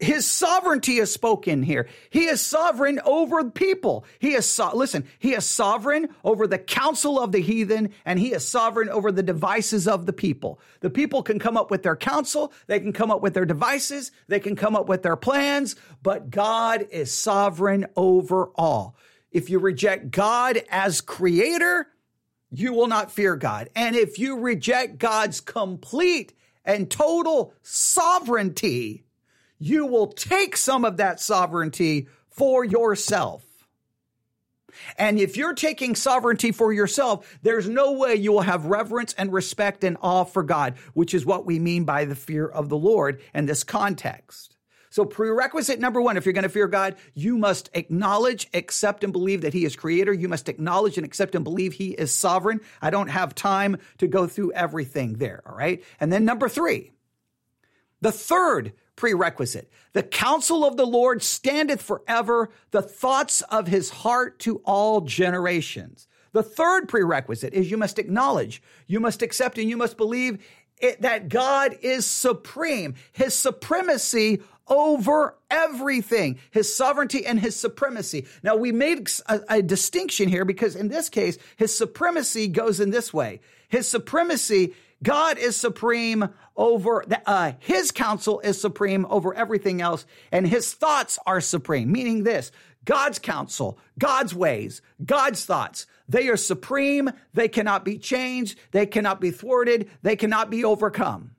His 0.00 0.26
sovereignty 0.26 0.98
is 0.98 1.12
spoken 1.12 1.62
here. 1.62 1.88
He 2.10 2.24
is 2.24 2.40
sovereign 2.40 3.00
over 3.04 3.50
people. 3.50 4.04
He 4.18 4.34
is, 4.34 4.46
so- 4.46 4.74
listen, 4.74 5.04
he 5.18 5.34
is 5.34 5.44
sovereign 5.44 6.08
over 6.24 6.46
the 6.46 6.58
counsel 6.58 7.20
of 7.20 7.32
the 7.32 7.40
heathen 7.40 7.90
and 8.04 8.18
he 8.18 8.32
is 8.32 8.46
sovereign 8.46 8.88
over 8.88 9.12
the 9.12 9.22
devices 9.22 9.86
of 9.86 10.06
the 10.06 10.12
people. 10.12 10.60
The 10.80 10.90
people 10.90 11.22
can 11.22 11.38
come 11.38 11.56
up 11.56 11.70
with 11.70 11.82
their 11.82 11.96
counsel. 11.96 12.52
They 12.66 12.80
can 12.80 12.92
come 12.92 13.10
up 13.10 13.20
with 13.20 13.34
their 13.34 13.44
devices. 13.44 14.12
They 14.26 14.40
can 14.40 14.56
come 14.56 14.76
up 14.76 14.88
with 14.88 15.02
their 15.02 15.16
plans, 15.16 15.76
but 16.02 16.30
God 16.30 16.86
is 16.90 17.14
sovereign 17.14 17.86
over 17.96 18.50
all. 18.54 18.96
If 19.30 19.50
you 19.50 19.58
reject 19.58 20.10
God 20.10 20.62
as 20.70 21.00
creator, 21.00 21.88
you 22.50 22.72
will 22.72 22.86
not 22.86 23.12
fear 23.12 23.36
God. 23.36 23.68
And 23.74 23.94
if 23.94 24.18
you 24.18 24.38
reject 24.38 24.98
God's 24.98 25.40
complete 25.40 26.32
and 26.64 26.90
total 26.90 27.54
sovereignty, 27.62 29.04
you 29.58 29.86
will 29.86 30.08
take 30.08 30.56
some 30.56 30.84
of 30.84 30.98
that 30.98 31.20
sovereignty 31.20 32.08
for 32.28 32.64
yourself. 32.64 33.44
And 34.96 35.18
if 35.18 35.36
you're 35.36 35.54
taking 35.54 35.94
sovereignty 35.94 36.52
for 36.52 36.72
yourself, 36.72 37.38
there's 37.42 37.68
no 37.68 37.92
way 37.92 38.14
you 38.14 38.32
will 38.32 38.42
have 38.42 38.66
reverence 38.66 39.14
and 39.14 39.32
respect 39.32 39.84
and 39.84 39.96
awe 40.00 40.24
for 40.24 40.42
God, 40.42 40.74
which 40.94 41.14
is 41.14 41.26
what 41.26 41.46
we 41.46 41.58
mean 41.58 41.84
by 41.84 42.04
the 42.04 42.14
fear 42.14 42.46
of 42.46 42.68
the 42.68 42.76
Lord 42.76 43.20
in 43.34 43.46
this 43.46 43.64
context. 43.64 44.56
So, 44.90 45.04
prerequisite 45.04 45.80
number 45.80 46.00
one, 46.00 46.16
if 46.16 46.24
you're 46.24 46.32
going 46.32 46.44
to 46.44 46.48
fear 46.48 46.66
God, 46.66 46.96
you 47.12 47.36
must 47.36 47.68
acknowledge, 47.74 48.48
accept, 48.54 49.04
and 49.04 49.12
believe 49.12 49.42
that 49.42 49.52
He 49.52 49.66
is 49.66 49.76
creator. 49.76 50.12
You 50.14 50.28
must 50.28 50.48
acknowledge 50.48 50.96
and 50.96 51.04
accept 51.04 51.34
and 51.34 51.44
believe 51.44 51.74
He 51.74 51.90
is 51.90 52.12
sovereign. 52.12 52.60
I 52.80 52.88
don't 52.88 53.08
have 53.08 53.34
time 53.34 53.76
to 53.98 54.06
go 54.06 54.26
through 54.26 54.52
everything 54.52 55.14
there. 55.14 55.42
All 55.44 55.54
right. 55.54 55.84
And 56.00 56.10
then 56.10 56.24
number 56.24 56.48
three, 56.48 56.92
the 58.00 58.12
third 58.12 58.72
prerequisite. 58.98 59.70
The 59.94 60.02
counsel 60.02 60.66
of 60.66 60.76
the 60.76 60.86
Lord 60.86 61.22
standeth 61.22 61.80
forever, 61.80 62.50
the 62.72 62.82
thoughts 62.82 63.40
of 63.42 63.68
his 63.68 63.88
heart 63.88 64.38
to 64.40 64.60
all 64.64 65.00
generations. 65.00 66.06
The 66.32 66.42
third 66.42 66.88
prerequisite 66.88 67.54
is 67.54 67.70
you 67.70 67.78
must 67.78 67.98
acknowledge, 67.98 68.60
you 68.86 69.00
must 69.00 69.22
accept, 69.22 69.56
and 69.56 69.70
you 69.70 69.76
must 69.76 69.96
believe 69.96 70.44
it, 70.80 71.00
that 71.02 71.28
God 71.28 71.78
is 71.80 72.04
supreme. 72.06 72.96
His 73.12 73.34
supremacy 73.34 74.42
over 74.66 75.38
everything, 75.50 76.38
his 76.50 76.74
sovereignty 76.74 77.24
and 77.24 77.40
his 77.40 77.56
supremacy. 77.56 78.26
Now, 78.42 78.56
we 78.56 78.72
made 78.72 79.08
a, 79.26 79.40
a, 79.48 79.62
distinction 79.62 80.28
here 80.28 80.44
because 80.44 80.76
in 80.76 80.88
this 80.88 81.08
case, 81.08 81.38
his 81.56 81.74
supremacy 81.76 82.48
goes 82.48 82.78
in 82.78 82.90
this 82.90 83.14
way. 83.14 83.40
His 83.68 83.88
supremacy, 83.88 84.74
God 85.02 85.38
is 85.38 85.56
supreme 85.56 86.28
over, 86.58 87.04
uh, 87.24 87.52
his 87.60 87.92
counsel 87.92 88.40
is 88.40 88.60
supreme 88.60 89.06
over 89.08 89.32
everything 89.32 89.80
else, 89.80 90.04
and 90.32 90.46
his 90.46 90.74
thoughts 90.74 91.18
are 91.24 91.40
supreme, 91.40 91.90
meaning 91.90 92.24
this 92.24 92.50
God's 92.84 93.18
counsel, 93.18 93.78
God's 93.98 94.34
ways, 94.34 94.82
God's 95.04 95.44
thoughts. 95.44 95.86
They 96.08 96.28
are 96.28 96.36
supreme. 96.36 97.10
They 97.34 97.48
cannot 97.48 97.84
be 97.84 97.98
changed. 97.98 98.58
They 98.72 98.86
cannot 98.86 99.20
be 99.20 99.30
thwarted. 99.30 99.90
They 100.02 100.16
cannot 100.16 100.50
be 100.50 100.64
overcome. 100.64 101.32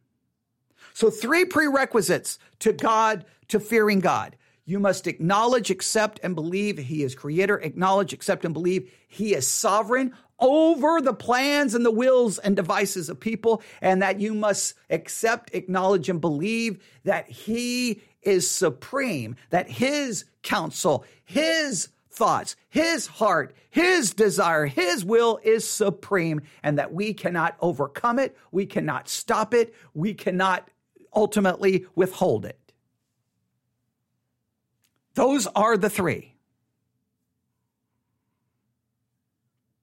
So, 0.93 1.09
three 1.09 1.45
prerequisites 1.45 2.39
to 2.59 2.73
God, 2.73 3.25
to 3.49 3.59
fearing 3.59 3.99
God. 3.99 4.35
You 4.65 4.79
must 4.79 5.07
acknowledge, 5.07 5.71
accept, 5.71 6.19
and 6.21 6.35
believe 6.35 6.77
He 6.77 7.03
is 7.03 7.15
creator. 7.15 7.57
Acknowledge, 7.57 8.13
accept, 8.13 8.45
and 8.45 8.53
believe 8.53 8.91
He 9.07 9.33
is 9.33 9.47
sovereign 9.47 10.13
over 10.39 11.01
the 11.01 11.13
plans 11.13 11.75
and 11.75 11.85
the 11.85 11.91
wills 11.91 12.37
and 12.37 12.55
devices 12.55 13.09
of 13.09 13.19
people, 13.19 13.61
and 13.81 14.01
that 14.01 14.19
you 14.19 14.33
must 14.33 14.73
accept, 14.89 15.53
acknowledge, 15.53 16.09
and 16.09 16.21
believe 16.21 16.83
that 17.03 17.29
He 17.29 18.01
is 18.21 18.49
supreme, 18.49 19.35
that 19.49 19.69
His 19.69 20.25
counsel, 20.43 21.05
His 21.23 21.89
thoughts, 22.09 22.55
His 22.69 23.07
heart, 23.07 23.55
His 23.69 24.13
desire, 24.13 24.65
His 24.65 25.05
will 25.05 25.39
is 25.43 25.67
supreme, 25.67 26.41
and 26.63 26.77
that 26.79 26.93
we 26.93 27.13
cannot 27.13 27.55
overcome 27.61 28.19
it, 28.19 28.37
we 28.51 28.65
cannot 28.65 29.09
stop 29.09 29.53
it, 29.53 29.73
we 29.93 30.13
cannot 30.13 30.69
ultimately 31.13 31.85
withhold 31.95 32.45
it. 32.45 32.59
Those 35.15 35.47
are 35.47 35.75
the 35.75 35.89
three. 35.89 36.33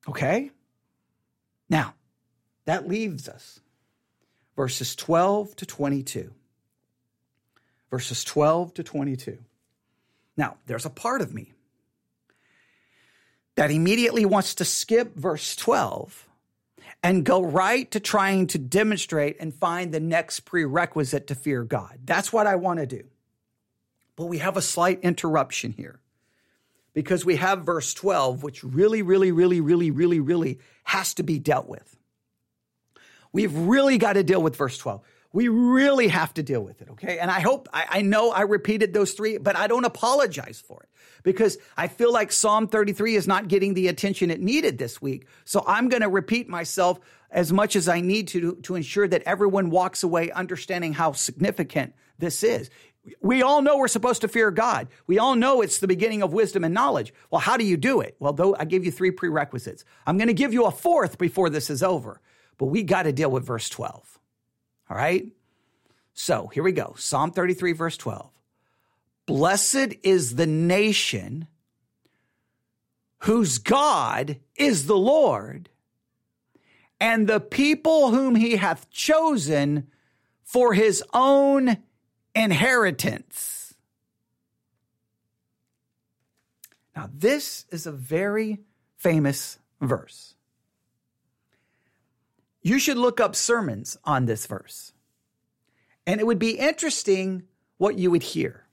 Okay? 0.08 0.50
Now, 1.68 1.94
that 2.64 2.88
leaves 2.88 3.28
us 3.28 3.60
verses 4.56 4.96
12 4.96 5.56
to 5.56 5.66
22. 5.66 6.32
Verses 7.90 8.24
12 8.24 8.74
to 8.74 8.82
22. 8.82 9.38
Now, 10.36 10.56
there's 10.66 10.86
a 10.86 10.90
part 10.90 11.20
of 11.22 11.32
me 11.32 11.52
that 13.54 13.70
immediately 13.70 14.24
wants 14.24 14.56
to 14.56 14.64
skip 14.64 15.16
verse 15.16 15.56
12 15.56 16.28
and 17.02 17.24
go 17.24 17.42
right 17.42 17.90
to 17.90 18.00
trying 18.00 18.46
to 18.48 18.58
demonstrate 18.58 19.36
and 19.40 19.54
find 19.54 19.92
the 19.92 20.00
next 20.00 20.40
prerequisite 20.40 21.28
to 21.28 21.34
fear 21.34 21.62
God. 21.62 22.00
That's 22.04 22.32
what 22.32 22.46
I 22.46 22.56
want 22.56 22.80
to 22.80 22.86
do. 22.86 23.04
But 24.16 24.26
we 24.26 24.38
have 24.38 24.56
a 24.56 24.62
slight 24.62 25.00
interruption 25.00 25.72
here 25.72 26.00
because 26.96 27.26
we 27.26 27.36
have 27.36 27.66
verse 27.66 27.92
12, 27.92 28.42
which 28.42 28.64
really, 28.64 29.02
really, 29.02 29.30
really, 29.30 29.60
really, 29.60 29.90
really, 29.90 30.18
really 30.18 30.60
has 30.82 31.12
to 31.12 31.22
be 31.22 31.38
dealt 31.38 31.68
with. 31.68 31.94
We've 33.34 33.54
really 33.54 33.98
got 33.98 34.14
to 34.14 34.24
deal 34.24 34.42
with 34.42 34.56
verse 34.56 34.78
12. 34.78 35.02
We 35.30 35.48
really 35.48 36.08
have 36.08 36.32
to 36.34 36.42
deal 36.42 36.62
with 36.62 36.80
it, 36.80 36.88
okay? 36.92 37.18
And 37.18 37.30
I 37.30 37.40
hope, 37.40 37.68
I, 37.70 37.84
I, 37.90 38.00
know 38.00 38.30
I 38.30 38.42
repeated 38.42 38.94
those 38.94 39.12
three, 39.12 39.36
but 39.36 39.56
I 39.56 39.66
don't 39.66 39.84
apologize 39.84 40.58
for 40.58 40.84
it 40.84 40.88
because 41.22 41.58
I 41.76 41.88
feel 41.88 42.14
like 42.14 42.32
Psalm 42.32 42.66
33 42.66 43.14
is 43.14 43.28
not 43.28 43.48
getting 43.48 43.74
the 43.74 43.88
attention 43.88 44.30
it 44.30 44.40
needed 44.40 44.78
this 44.78 45.02
week. 45.02 45.26
So 45.44 45.62
I'm 45.66 45.90
going 45.90 46.00
to 46.00 46.08
repeat 46.08 46.48
myself 46.48 46.98
as 47.30 47.52
much 47.52 47.76
as 47.76 47.90
I 47.90 48.00
need 48.00 48.28
to 48.28 48.54
to 48.62 48.74
ensure 48.74 49.06
that 49.06 49.24
everyone 49.26 49.68
walks 49.68 50.02
away 50.02 50.30
understanding 50.30 50.94
how 50.94 51.12
significant 51.12 51.92
this 52.18 52.42
is. 52.42 52.70
We 53.20 53.42
all 53.42 53.62
know 53.62 53.78
we're 53.78 53.88
supposed 53.88 54.22
to 54.22 54.28
fear 54.28 54.50
God. 54.50 54.88
We 55.06 55.18
all 55.18 55.34
know 55.34 55.60
it's 55.60 55.78
the 55.78 55.86
beginning 55.86 56.22
of 56.22 56.32
wisdom 56.32 56.64
and 56.64 56.74
knowledge. 56.74 57.14
Well, 57.30 57.40
how 57.40 57.56
do 57.56 57.64
you 57.64 57.76
do 57.76 58.00
it? 58.00 58.16
Well, 58.18 58.32
though 58.32 58.56
I 58.58 58.64
give 58.64 58.84
you 58.84 58.90
three 58.90 59.10
prerequisites. 59.10 59.84
I'm 60.06 60.18
going 60.18 60.28
to 60.28 60.34
give 60.34 60.52
you 60.52 60.64
a 60.66 60.70
fourth 60.70 61.18
before 61.18 61.50
this 61.50 61.70
is 61.70 61.82
over, 61.82 62.20
but 62.58 62.66
we 62.66 62.82
got 62.82 63.04
to 63.04 63.12
deal 63.12 63.30
with 63.30 63.44
verse 63.44 63.68
12. 63.68 64.18
All 64.90 64.96
right? 64.96 65.26
So 66.14 66.48
here 66.48 66.62
we 66.62 66.72
go 66.72 66.94
Psalm 66.96 67.30
33, 67.30 67.72
verse 67.72 67.96
12. 67.96 68.30
Blessed 69.26 69.94
is 70.02 70.36
the 70.36 70.46
nation 70.46 71.48
whose 73.20 73.58
God 73.58 74.38
is 74.54 74.86
the 74.86 74.96
Lord, 74.96 75.68
and 77.00 77.26
the 77.26 77.40
people 77.40 78.10
whom 78.10 78.36
he 78.36 78.56
hath 78.56 78.88
chosen 78.90 79.88
for 80.44 80.74
his 80.74 81.02
own 81.12 81.78
inheritance. 82.36 83.74
Now, 86.94 87.10
this 87.12 87.64
is 87.70 87.86
a 87.86 87.92
very 87.92 88.60
famous 88.96 89.58
verse. 89.80 90.34
You 92.62 92.78
should 92.78 92.98
look 92.98 93.20
up 93.20 93.34
sermons 93.34 93.96
on 94.04 94.26
this 94.26 94.46
verse. 94.46 94.92
And 96.06 96.20
it 96.20 96.26
would 96.26 96.38
be 96.38 96.58
interesting 96.58 97.44
what 97.78 97.98
you 97.98 98.10
would 98.10 98.22
hear. 98.22 98.66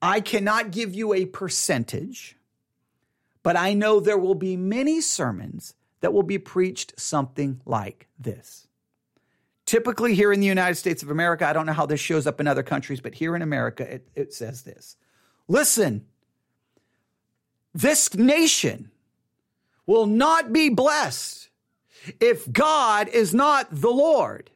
I 0.00 0.20
cannot 0.20 0.70
give 0.70 0.94
you 0.94 1.12
a 1.12 1.26
percentage, 1.26 2.36
but 3.42 3.56
I 3.56 3.74
know 3.74 3.98
there 3.98 4.18
will 4.18 4.36
be 4.36 4.56
many 4.56 5.00
sermons 5.00 5.74
that 6.00 6.12
will 6.12 6.22
be 6.22 6.38
preached 6.38 6.98
something 6.98 7.60
like 7.66 8.06
this. 8.18 8.67
Typically, 9.68 10.14
here 10.14 10.32
in 10.32 10.40
the 10.40 10.46
United 10.46 10.76
States 10.76 11.02
of 11.02 11.10
America, 11.10 11.46
I 11.46 11.52
don't 11.52 11.66
know 11.66 11.74
how 11.74 11.84
this 11.84 12.00
shows 12.00 12.26
up 12.26 12.40
in 12.40 12.46
other 12.46 12.62
countries, 12.62 13.02
but 13.02 13.12
here 13.12 13.36
in 13.36 13.42
America, 13.42 13.96
it, 13.96 14.08
it 14.14 14.32
says 14.32 14.62
this 14.62 14.96
Listen, 15.46 16.06
this 17.74 18.14
nation 18.14 18.90
will 19.84 20.06
not 20.06 20.54
be 20.54 20.70
blessed 20.70 21.50
if 22.18 22.50
God 22.50 23.08
is 23.08 23.34
not 23.34 23.68
the 23.70 23.90
Lord. 23.90 24.48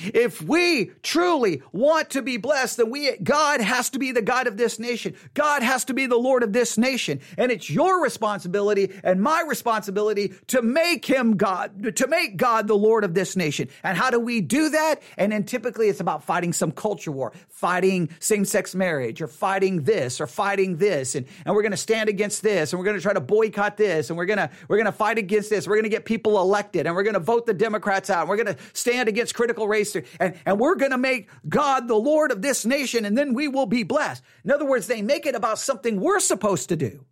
If 0.00 0.42
we 0.42 0.92
truly 1.02 1.62
want 1.72 2.10
to 2.10 2.20
be 2.20 2.36
blessed, 2.36 2.76
then 2.76 2.90
we, 2.90 3.16
God 3.16 3.62
has 3.62 3.88
to 3.90 3.98
be 3.98 4.12
the 4.12 4.20
God 4.20 4.46
of 4.46 4.58
this 4.58 4.78
nation. 4.78 5.14
God 5.32 5.62
has 5.62 5.86
to 5.86 5.94
be 5.94 6.06
the 6.06 6.18
Lord 6.18 6.42
of 6.42 6.52
this 6.52 6.76
nation. 6.76 7.20
And 7.38 7.50
it's 7.50 7.70
your 7.70 8.02
responsibility 8.02 8.92
and 9.02 9.22
my 9.22 9.42
responsibility 9.48 10.34
to 10.48 10.60
make 10.60 11.06
him 11.06 11.38
God, 11.38 11.96
to 11.96 12.06
make 12.06 12.36
God 12.36 12.68
the 12.68 12.76
Lord 12.76 13.02
of 13.02 13.14
this 13.14 13.34
nation. 13.34 13.68
And 13.82 13.96
how 13.96 14.10
do 14.10 14.20
we 14.20 14.42
do 14.42 14.68
that? 14.70 15.02
And 15.16 15.32
then 15.32 15.44
typically 15.44 15.88
it's 15.88 16.00
about 16.00 16.22
fighting 16.22 16.52
some 16.52 16.70
culture 16.70 17.10
war, 17.10 17.32
fighting 17.48 18.10
same-sex 18.20 18.74
marriage 18.74 19.22
or 19.22 19.26
fighting 19.26 19.84
this 19.84 20.20
or 20.20 20.26
fighting 20.26 20.76
this. 20.76 21.14
And, 21.14 21.26
and 21.46 21.54
we're 21.54 21.62
going 21.62 21.72
to 21.72 21.78
stand 21.78 22.10
against 22.10 22.42
this 22.42 22.72
and 22.72 22.78
we're 22.78 22.84
going 22.84 22.98
to 22.98 23.02
try 23.02 23.14
to 23.14 23.20
boycott 23.20 23.78
this 23.78 24.10
and 24.10 24.18
we're 24.18 24.26
going 24.26 24.38
to, 24.38 24.50
we're 24.68 24.76
going 24.76 24.86
to 24.86 24.92
fight 24.92 25.16
against 25.16 25.48
this. 25.48 25.66
We're 25.66 25.76
going 25.76 25.84
to 25.84 25.88
get 25.88 26.04
people 26.04 26.38
elected 26.38 26.86
and 26.86 26.94
we're 26.94 27.04
going 27.04 27.14
to 27.14 27.20
vote 27.20 27.46
the 27.46 27.54
Democrats 27.54 28.10
out. 28.10 28.20
And 28.20 28.28
we're 28.28 28.36
going 28.36 28.54
to 28.54 28.62
stand 28.74 29.08
against 29.08 29.34
critical 29.34 29.66
race 29.66 29.77
race 29.78 29.96
and, 30.20 30.34
and 30.44 30.58
we're 30.58 30.74
going 30.74 30.90
to 30.90 30.98
make 30.98 31.28
God 31.48 31.88
the 31.88 31.94
Lord 31.94 32.30
of 32.30 32.42
this 32.42 32.64
nation 32.64 33.04
and 33.04 33.16
then 33.16 33.34
we 33.34 33.48
will 33.48 33.66
be 33.66 33.82
blessed. 33.82 34.22
In 34.44 34.50
other 34.50 34.66
words, 34.66 34.86
they 34.86 35.02
make 35.02 35.26
it 35.26 35.34
about 35.34 35.58
something 35.58 36.00
we're 36.00 36.20
supposed 36.20 36.68
to 36.70 36.76
do, 36.76 37.04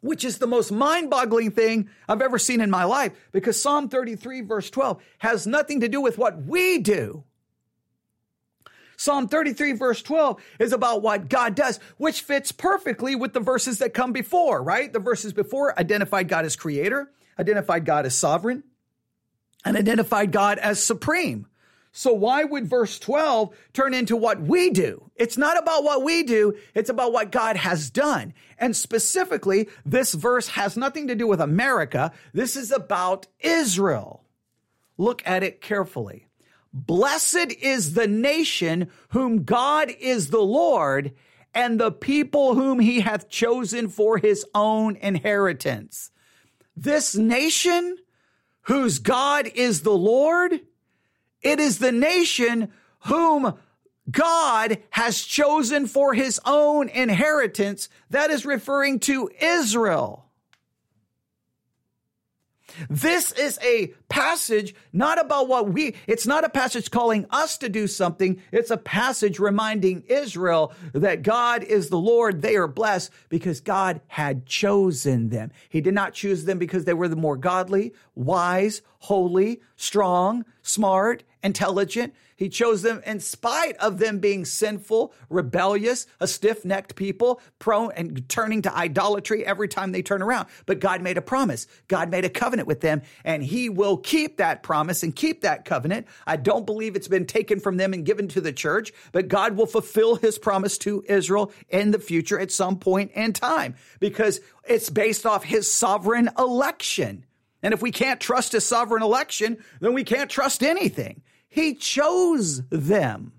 which 0.00 0.24
is 0.24 0.38
the 0.38 0.46
most 0.46 0.70
mind 0.70 1.10
boggling 1.10 1.50
thing 1.50 1.88
I've 2.08 2.22
ever 2.22 2.38
seen 2.38 2.60
in 2.60 2.70
my 2.70 2.84
life 2.84 3.12
because 3.32 3.60
Psalm 3.60 3.88
33 3.88 4.42
verse 4.42 4.70
12 4.70 5.02
has 5.18 5.46
nothing 5.46 5.80
to 5.80 5.88
do 5.88 6.00
with 6.00 6.18
what 6.18 6.42
we 6.44 6.78
do. 6.78 7.24
Psalm 8.96 9.26
33 9.26 9.72
verse 9.72 10.02
12 10.02 10.40
is 10.60 10.72
about 10.72 11.02
what 11.02 11.28
God 11.28 11.56
does, 11.56 11.80
which 11.96 12.20
fits 12.20 12.52
perfectly 12.52 13.16
with 13.16 13.32
the 13.32 13.40
verses 13.40 13.78
that 13.78 13.92
come 13.92 14.12
before, 14.12 14.62
right? 14.62 14.92
The 14.92 15.00
verses 15.00 15.32
before 15.32 15.76
identified 15.78 16.28
God 16.28 16.44
as 16.44 16.54
creator, 16.54 17.10
identified 17.38 17.84
God 17.84 18.06
as 18.06 18.14
sovereign, 18.14 18.62
and 19.64 19.76
identified 19.76 20.30
God 20.30 20.58
as 20.58 20.82
supreme. 20.82 21.46
So 21.96 22.12
why 22.12 22.42
would 22.42 22.66
verse 22.66 22.98
12 22.98 23.56
turn 23.72 23.94
into 23.94 24.16
what 24.16 24.42
we 24.42 24.70
do? 24.70 25.12
It's 25.14 25.38
not 25.38 25.56
about 25.56 25.84
what 25.84 26.02
we 26.02 26.24
do. 26.24 26.56
It's 26.74 26.90
about 26.90 27.12
what 27.12 27.30
God 27.30 27.54
has 27.54 27.88
done. 27.88 28.34
And 28.58 28.74
specifically, 28.74 29.68
this 29.86 30.12
verse 30.12 30.48
has 30.48 30.76
nothing 30.76 31.06
to 31.06 31.14
do 31.14 31.28
with 31.28 31.40
America. 31.40 32.10
This 32.32 32.56
is 32.56 32.72
about 32.72 33.28
Israel. 33.38 34.24
Look 34.98 35.22
at 35.24 35.44
it 35.44 35.60
carefully. 35.60 36.26
Blessed 36.72 37.52
is 37.60 37.94
the 37.94 38.08
nation 38.08 38.90
whom 39.10 39.44
God 39.44 39.88
is 40.00 40.30
the 40.30 40.42
Lord 40.42 41.12
and 41.54 41.78
the 41.78 41.92
people 41.92 42.56
whom 42.56 42.80
he 42.80 43.02
hath 43.02 43.28
chosen 43.28 43.88
for 43.88 44.18
his 44.18 44.44
own 44.52 44.96
inheritance. 44.96 46.10
This 46.76 47.14
nation 47.14 47.98
whose 48.62 48.98
God 48.98 49.46
is 49.54 49.82
the 49.82 49.96
Lord, 49.96 50.60
it 51.44 51.60
is 51.60 51.78
the 51.78 51.92
nation 51.92 52.72
whom 53.06 53.54
God 54.10 54.78
has 54.90 55.22
chosen 55.22 55.86
for 55.86 56.14
his 56.14 56.40
own 56.44 56.88
inheritance. 56.88 57.88
That 58.10 58.30
is 58.30 58.44
referring 58.44 59.00
to 59.00 59.30
Israel. 59.40 60.23
This 62.88 63.32
is 63.32 63.58
a 63.62 63.88
passage 64.08 64.74
not 64.92 65.20
about 65.20 65.48
what 65.48 65.68
we, 65.68 65.94
it's 66.06 66.26
not 66.26 66.44
a 66.44 66.48
passage 66.48 66.90
calling 66.90 67.26
us 67.30 67.58
to 67.58 67.68
do 67.68 67.86
something. 67.86 68.40
It's 68.52 68.70
a 68.70 68.76
passage 68.76 69.38
reminding 69.38 70.04
Israel 70.08 70.72
that 70.92 71.22
God 71.22 71.62
is 71.62 71.88
the 71.88 71.98
Lord. 71.98 72.42
They 72.42 72.56
are 72.56 72.68
blessed 72.68 73.10
because 73.28 73.60
God 73.60 74.00
had 74.06 74.46
chosen 74.46 75.28
them. 75.28 75.52
He 75.68 75.80
did 75.80 75.94
not 75.94 76.14
choose 76.14 76.44
them 76.44 76.58
because 76.58 76.84
they 76.84 76.94
were 76.94 77.08
the 77.08 77.16
more 77.16 77.36
godly, 77.36 77.92
wise, 78.14 78.82
holy, 78.98 79.60
strong, 79.76 80.44
smart, 80.62 81.22
intelligent. 81.42 82.14
He 82.36 82.48
chose 82.48 82.82
them 82.82 83.02
in 83.06 83.20
spite 83.20 83.76
of 83.76 83.98
them 83.98 84.18
being 84.18 84.44
sinful, 84.44 85.14
rebellious, 85.28 86.06
a 86.20 86.26
stiff 86.26 86.64
necked 86.64 86.96
people, 86.96 87.40
prone 87.58 87.92
and 87.92 88.28
turning 88.28 88.62
to 88.62 88.76
idolatry 88.76 89.44
every 89.46 89.68
time 89.68 89.92
they 89.92 90.02
turn 90.02 90.22
around. 90.22 90.48
But 90.66 90.80
God 90.80 91.02
made 91.02 91.18
a 91.18 91.22
promise. 91.22 91.66
God 91.88 92.10
made 92.10 92.24
a 92.24 92.30
covenant 92.30 92.68
with 92.68 92.80
them, 92.80 93.02
and 93.24 93.42
He 93.42 93.68
will 93.68 93.96
keep 93.96 94.38
that 94.38 94.62
promise 94.62 95.02
and 95.02 95.14
keep 95.14 95.42
that 95.42 95.64
covenant. 95.64 96.06
I 96.26 96.36
don't 96.36 96.66
believe 96.66 96.96
it's 96.96 97.08
been 97.08 97.26
taken 97.26 97.60
from 97.60 97.76
them 97.76 97.92
and 97.92 98.04
given 98.04 98.28
to 98.28 98.40
the 98.40 98.52
church, 98.52 98.92
but 99.12 99.28
God 99.28 99.56
will 99.56 99.66
fulfill 99.66 100.16
His 100.16 100.38
promise 100.38 100.78
to 100.78 101.04
Israel 101.08 101.52
in 101.68 101.90
the 101.90 101.98
future 101.98 102.38
at 102.38 102.50
some 102.50 102.78
point 102.78 103.12
in 103.12 103.32
time 103.32 103.76
because 104.00 104.40
it's 104.66 104.90
based 104.90 105.26
off 105.26 105.44
His 105.44 105.72
sovereign 105.72 106.30
election. 106.38 107.24
And 107.62 107.72
if 107.72 107.80
we 107.80 107.92
can't 107.92 108.20
trust 108.20 108.52
His 108.52 108.66
sovereign 108.66 109.02
election, 109.02 109.58
then 109.80 109.94
we 109.94 110.04
can't 110.04 110.30
trust 110.30 110.62
anything. 110.62 111.22
He 111.54 111.74
chose 111.74 112.62
them. 112.70 113.30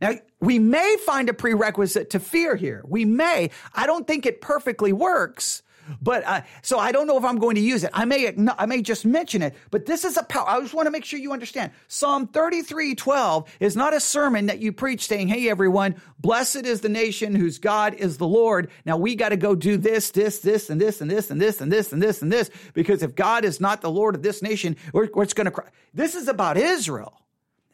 Now, 0.00 0.12
we 0.40 0.58
may 0.58 0.96
find 1.04 1.28
a 1.28 1.34
prerequisite 1.34 2.08
to 2.10 2.18
fear 2.18 2.56
here. 2.56 2.82
We 2.88 3.04
may. 3.04 3.50
I 3.74 3.84
don't 3.84 4.06
think 4.06 4.24
it 4.24 4.40
perfectly 4.40 4.94
works, 4.94 5.62
but 6.00 6.24
uh, 6.24 6.42
so 6.62 6.78
I 6.78 6.92
don't 6.92 7.06
know 7.06 7.16
if 7.16 7.24
I'm 7.24 7.38
going 7.38 7.56
to 7.56 7.60
use 7.60 7.84
it. 7.84 7.90
I 7.92 8.04
may 8.04 8.34
I 8.58 8.66
may 8.66 8.82
just 8.82 9.04
mention 9.04 9.42
it, 9.42 9.54
but 9.70 9.86
this 9.86 10.04
is 10.04 10.16
a 10.16 10.22
power. 10.22 10.48
I 10.48 10.60
just 10.60 10.74
want 10.74 10.86
to 10.86 10.90
make 10.90 11.04
sure 11.04 11.18
you 11.18 11.32
understand. 11.32 11.72
Psalm 11.88 12.28
33:12 12.28 13.46
is 13.60 13.76
not 13.76 13.94
a 13.94 14.00
sermon 14.00 14.46
that 14.46 14.60
you 14.60 14.72
preach 14.72 15.06
saying, 15.06 15.28
"Hey 15.28 15.48
everyone, 15.48 15.96
blessed 16.18 16.64
is 16.64 16.80
the 16.80 16.88
nation 16.88 17.34
whose 17.34 17.58
God 17.58 17.94
is 17.94 18.18
the 18.18 18.26
Lord." 18.26 18.70
Now 18.84 18.96
we 18.96 19.14
got 19.14 19.30
to 19.30 19.36
go 19.36 19.54
do 19.54 19.76
this, 19.76 20.10
this, 20.10 20.40
this, 20.40 20.70
and 20.70 20.80
this, 20.80 21.00
and 21.00 21.10
this, 21.10 21.30
and 21.30 21.40
this, 21.40 21.60
and 21.60 21.72
this, 21.72 21.92
and 21.92 22.02
this, 22.02 22.22
and 22.22 22.32
this, 22.32 22.50
because 22.74 23.02
if 23.02 23.14
God 23.14 23.44
is 23.44 23.60
not 23.60 23.80
the 23.80 23.90
Lord 23.90 24.14
of 24.14 24.22
this 24.22 24.42
nation, 24.42 24.76
we're, 24.92 25.08
we're 25.14 25.26
going 25.26 25.46
to 25.46 25.50
cry. 25.50 25.68
This 25.94 26.14
is 26.14 26.28
about 26.28 26.56
Israel. 26.56 27.20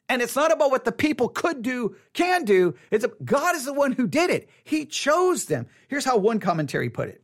And 0.08 0.20
it's 0.20 0.36
not 0.36 0.52
about 0.52 0.70
what 0.70 0.84
the 0.84 0.92
people 0.92 1.28
could 1.28 1.62
do, 1.62 1.96
can 2.12 2.44
do. 2.44 2.74
It's 2.90 3.04
a, 3.04 3.10
God 3.24 3.56
is 3.56 3.64
the 3.64 3.72
one 3.72 3.92
who 3.92 4.06
did 4.06 4.28
it. 4.28 4.48
He 4.62 4.84
chose 4.84 5.46
them. 5.46 5.66
Here's 5.88 6.04
how 6.04 6.18
one 6.18 6.38
commentary 6.38 6.90
put 6.90 7.08
it. 7.08 7.21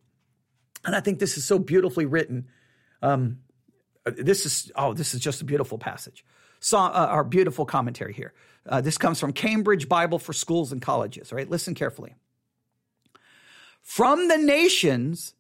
And 0.85 0.95
I 0.95 1.01
think 1.01 1.19
this 1.19 1.37
is 1.37 1.45
so 1.45 1.59
beautifully 1.59 2.07
written. 2.07 2.49
Um, 3.03 3.39
this 4.05 4.47
is, 4.47 4.73
oh, 4.77 4.95
this 4.95 5.15
is 5.15 5.21
just 5.21 5.43
a 5.43 5.45
beautiful 5.45 5.79
passage. 5.79 6.25
So, 6.61 6.79
uh, 6.79 7.07
our 7.11 7.25
beautiful 7.25 7.65
commentary 7.67 8.13
here. 8.13 8.33
Uh, 8.67 8.81
this 8.81 8.99
comes 8.99 9.21
from 9.21 9.33
Cambridge 9.33 9.89
Bible 9.89 10.19
for 10.19 10.33
Schools 10.33 10.73
and 10.73 10.83
Colleges, 10.83 11.33
right? 11.33 11.49
Listen 11.49 11.75
carefully. 11.75 12.15
From 13.83 14.29
the 14.29 14.37
nations, 14.37 15.35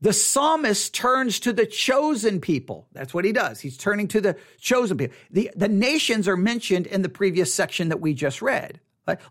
the 0.00 0.12
psalmist 0.12 0.94
turns 0.94 1.40
to 1.40 1.52
the 1.52 1.66
chosen 1.66 2.40
people. 2.40 2.86
That's 2.92 3.12
what 3.12 3.24
he 3.24 3.32
does. 3.32 3.60
He's 3.60 3.76
turning 3.76 4.06
to 4.08 4.20
the 4.20 4.36
chosen 4.60 4.96
people. 4.96 5.16
The, 5.30 5.50
the 5.56 5.68
nations 5.68 6.28
are 6.28 6.36
mentioned 6.36 6.86
in 6.86 7.02
the 7.02 7.08
previous 7.08 7.52
section 7.52 7.88
that 7.88 8.00
we 8.00 8.14
just 8.14 8.40
read. 8.40 8.80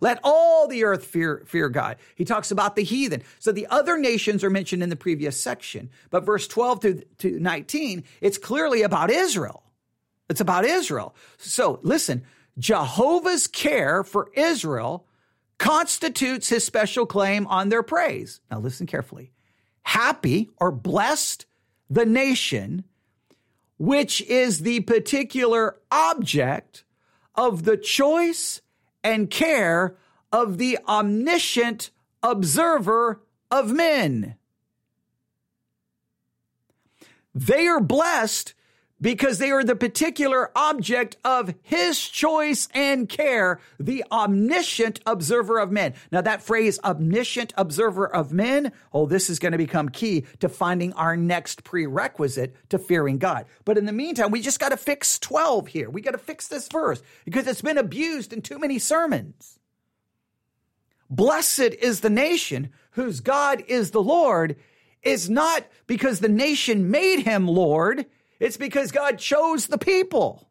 Let 0.01 0.19
all 0.23 0.67
the 0.67 0.83
earth 0.83 1.05
fear, 1.05 1.43
fear 1.45 1.69
God. 1.69 1.97
He 2.15 2.25
talks 2.25 2.51
about 2.51 2.75
the 2.75 2.83
heathen. 2.83 3.23
So 3.39 3.51
the 3.51 3.67
other 3.67 3.97
nations 3.97 4.43
are 4.43 4.49
mentioned 4.49 4.83
in 4.83 4.89
the 4.89 4.95
previous 4.95 5.39
section. 5.39 5.89
But 6.09 6.25
verse 6.25 6.47
12 6.47 6.79
to, 6.81 7.05
to 7.19 7.39
19, 7.39 8.03
it's 8.21 8.37
clearly 8.37 8.81
about 8.81 9.09
Israel. 9.09 9.63
It's 10.29 10.41
about 10.41 10.65
Israel. 10.65 11.15
So 11.37 11.79
listen, 11.83 12.23
Jehovah's 12.57 13.47
care 13.47 14.03
for 14.03 14.29
Israel 14.33 15.05
constitutes 15.57 16.49
his 16.49 16.63
special 16.63 17.05
claim 17.05 17.47
on 17.47 17.69
their 17.69 17.83
praise. 17.83 18.41
Now 18.51 18.59
listen 18.59 18.87
carefully. 18.87 19.31
Happy 19.83 20.49
or 20.57 20.71
blessed 20.71 21.45
the 21.89 22.05
nation, 22.05 22.83
which 23.77 24.21
is 24.21 24.59
the 24.59 24.81
particular 24.81 25.77
object 25.91 26.83
of 27.35 27.63
the 27.63 27.77
choice 27.77 28.61
and 29.03 29.29
care 29.29 29.95
of 30.31 30.57
the 30.57 30.77
omniscient 30.87 31.91
observer 32.23 33.21
of 33.49 33.71
men. 33.71 34.35
They 37.33 37.67
are 37.67 37.79
blessed 37.79 38.53
because 38.99 39.37
they 39.37 39.51
are 39.51 39.63
the 39.63 39.75
particular 39.75 40.51
object 40.55 41.17
of 41.23 41.53
his 41.61 41.99
choice 41.99 42.67
and 42.73 43.07
care, 43.07 43.59
the 43.79 44.03
omniscient 44.11 44.99
observer 45.05 45.59
of 45.59 45.71
men. 45.71 45.93
Now, 46.11 46.21
that 46.21 46.41
phrase, 46.41 46.79
omniscient 46.83 47.53
observer 47.57 48.07
of 48.07 48.31
men, 48.31 48.71
oh, 48.91 49.05
this 49.05 49.29
is 49.29 49.39
going 49.39 49.51
to 49.51 49.57
become 49.57 49.89
key 49.89 50.25
to 50.39 50.49
finding 50.49 50.93
our 50.93 51.15
next 51.15 51.63
prerequisite 51.63 52.55
to 52.69 52.79
fearing 52.79 53.17
God. 53.17 53.45
But 53.65 53.77
in 53.77 53.85
the 53.85 53.91
meantime, 53.91 54.31
we 54.31 54.41
just 54.41 54.59
got 54.59 54.69
to 54.69 54.77
fix 54.77 55.19
12 55.19 55.67
here. 55.67 55.89
We 55.89 56.01
got 56.01 56.11
to 56.11 56.17
fix 56.17 56.47
this 56.47 56.67
verse 56.67 57.01
because 57.25 57.47
it's 57.47 57.61
been 57.61 57.77
abused 57.77 58.33
in 58.33 58.41
too 58.41 58.59
many 58.59 58.79
sermons. 58.79 59.59
Blessed 61.09 61.75
is 61.81 62.01
the 62.01 62.09
nation 62.09 62.71
whose 62.91 63.21
God 63.21 63.63
is 63.67 63.91
the 63.91 64.01
Lord, 64.01 64.57
is 65.03 65.29
not 65.29 65.65
because 65.85 66.19
the 66.19 66.27
nation 66.27 66.89
made 66.91 67.19
him 67.19 67.47
Lord 67.47 68.05
it's 68.39 68.57
because 68.57 68.91
God 68.91 69.19
chose 69.19 69.67
the 69.67 69.77
people. 69.77 70.47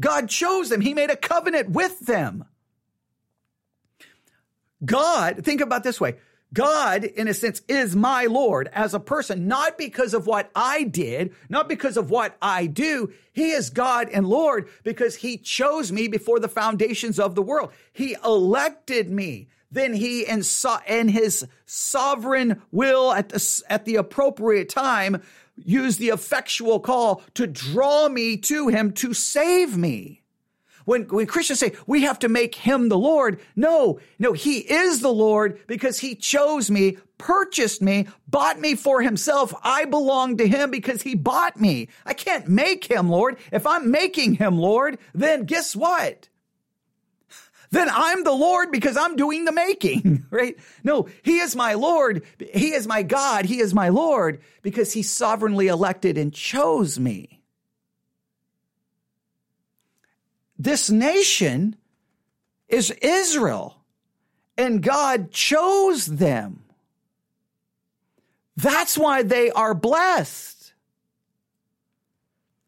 God 0.00 0.28
chose 0.28 0.68
them. 0.68 0.80
He 0.80 0.94
made 0.94 1.10
a 1.10 1.16
covenant 1.16 1.70
with 1.70 2.00
them. 2.00 2.44
God, 4.84 5.44
think 5.44 5.60
about 5.60 5.82
this 5.82 6.00
way. 6.00 6.16
God, 6.52 7.04
in 7.04 7.28
a 7.28 7.34
sense, 7.34 7.60
is 7.68 7.94
my 7.94 8.24
Lord 8.24 8.70
as 8.72 8.94
a 8.94 9.00
person, 9.00 9.48
not 9.48 9.76
because 9.76 10.14
of 10.14 10.26
what 10.26 10.50
I 10.54 10.84
did, 10.84 11.34
not 11.50 11.68
because 11.68 11.98
of 11.98 12.10
what 12.10 12.36
I 12.40 12.66
do. 12.66 13.12
He 13.32 13.50
is 13.50 13.68
God 13.68 14.08
and 14.10 14.26
Lord 14.26 14.68
because 14.82 15.16
he 15.16 15.36
chose 15.36 15.92
me 15.92 16.08
before 16.08 16.40
the 16.40 16.48
foundations 16.48 17.18
of 17.18 17.34
the 17.34 17.42
world. 17.42 17.72
He 17.92 18.16
elected 18.24 19.10
me. 19.10 19.48
Then 19.70 19.92
he, 19.92 20.22
in, 20.22 20.42
in 20.88 21.08
his 21.08 21.46
sovereign 21.66 22.62
will 22.72 23.12
at 23.12 23.28
the, 23.28 23.62
at 23.68 23.84
the 23.84 23.96
appropriate 23.96 24.70
time, 24.70 25.20
use 25.64 25.96
the 25.96 26.08
effectual 26.08 26.80
call 26.80 27.22
to 27.34 27.46
draw 27.46 28.08
me 28.08 28.36
to 28.36 28.68
him 28.68 28.92
to 28.92 29.14
save 29.14 29.76
me. 29.76 30.22
when, 30.84 31.02
when 31.08 31.26
Christians 31.26 31.60
say 31.60 31.72
we 31.86 32.02
have 32.02 32.18
to 32.20 32.30
make 32.30 32.54
him 32.54 32.88
the 32.88 32.98
Lord, 32.98 33.40
no, 33.54 34.00
no, 34.18 34.32
he 34.32 34.60
is 34.60 35.00
the 35.00 35.12
Lord 35.12 35.60
because 35.66 35.98
he 35.98 36.14
chose 36.14 36.70
me, 36.70 36.96
purchased 37.18 37.82
me, 37.82 38.06
bought 38.26 38.58
me 38.58 38.74
for 38.74 39.02
himself. 39.02 39.52
I 39.62 39.84
belong 39.84 40.38
to 40.38 40.48
him 40.48 40.70
because 40.70 41.02
he 41.02 41.14
bought 41.14 41.60
me. 41.60 41.88
I 42.06 42.14
can't 42.14 42.48
make 42.48 42.90
him 42.90 43.10
Lord. 43.10 43.36
If 43.52 43.66
I'm 43.66 43.90
making 43.90 44.34
him 44.36 44.56
Lord, 44.56 44.98
then 45.12 45.44
guess 45.44 45.76
what? 45.76 46.27
Then 47.70 47.88
I'm 47.90 48.24
the 48.24 48.32
Lord 48.32 48.70
because 48.70 48.96
I'm 48.96 49.16
doing 49.16 49.44
the 49.44 49.52
making, 49.52 50.00
hmm. 50.00 50.16
right? 50.30 50.56
No, 50.84 51.08
He 51.22 51.38
is 51.38 51.54
my 51.54 51.74
Lord. 51.74 52.24
He 52.52 52.72
is 52.72 52.86
my 52.86 53.02
God. 53.02 53.44
He 53.44 53.60
is 53.60 53.74
my 53.74 53.88
Lord 53.88 54.40
because 54.62 54.92
He 54.92 55.02
sovereignly 55.02 55.68
elected 55.68 56.16
and 56.18 56.32
chose 56.32 56.98
me. 56.98 57.40
This 60.58 60.90
nation 60.90 61.76
is 62.68 62.90
Israel 62.90 63.78
and 64.56 64.82
God 64.82 65.30
chose 65.30 66.06
them. 66.06 66.64
That's 68.56 68.98
why 68.98 69.22
they 69.22 69.52
are 69.52 69.72
blessed. 69.72 70.74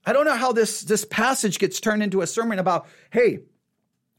I 0.06 0.12
don't 0.12 0.24
know 0.24 0.36
how 0.36 0.52
this, 0.52 0.82
this 0.82 1.04
passage 1.04 1.58
gets 1.58 1.80
turned 1.80 2.02
into 2.02 2.22
a 2.22 2.26
sermon 2.26 2.60
about, 2.60 2.86
hey, 3.10 3.40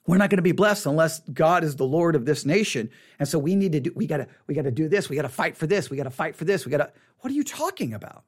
we're 0.07 0.17
not 0.17 0.29
going 0.29 0.37
to 0.37 0.43
be 0.43 0.51
blessed 0.51 0.85
unless 0.87 1.19
God 1.31 1.63
is 1.63 1.75
the 1.75 1.85
Lord 1.85 2.15
of 2.15 2.25
this 2.25 2.45
nation. 2.45 2.89
And 3.19 3.27
so 3.27 3.37
we 3.37 3.55
need 3.55 3.73
to 3.73 3.79
do, 3.81 3.91
we 3.95 4.07
got 4.07 4.17
to, 4.17 4.27
we 4.47 4.55
got 4.55 4.63
to 4.63 4.71
do 4.71 4.89
this. 4.89 5.09
We 5.09 5.15
got 5.15 5.21
to 5.23 5.29
fight 5.29 5.57
for 5.57 5.67
this. 5.67 5.89
We 5.89 5.97
got 5.97 6.03
to 6.03 6.09
fight 6.09 6.35
for 6.35 6.45
this. 6.45 6.65
We 6.65 6.71
got 6.71 6.77
to, 6.77 6.91
what 7.19 7.31
are 7.31 7.35
you 7.35 7.43
talking 7.43 7.93
about? 7.93 8.23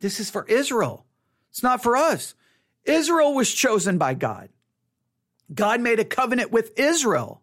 This 0.00 0.18
is 0.18 0.28
for 0.28 0.44
Israel. 0.46 1.06
It's 1.50 1.62
not 1.62 1.82
for 1.82 1.96
us. 1.96 2.34
Israel 2.84 3.34
was 3.34 3.52
chosen 3.52 3.98
by 3.98 4.14
God. 4.14 4.48
God 5.52 5.80
made 5.80 6.00
a 6.00 6.04
covenant 6.04 6.50
with 6.50 6.78
Israel. 6.78 7.42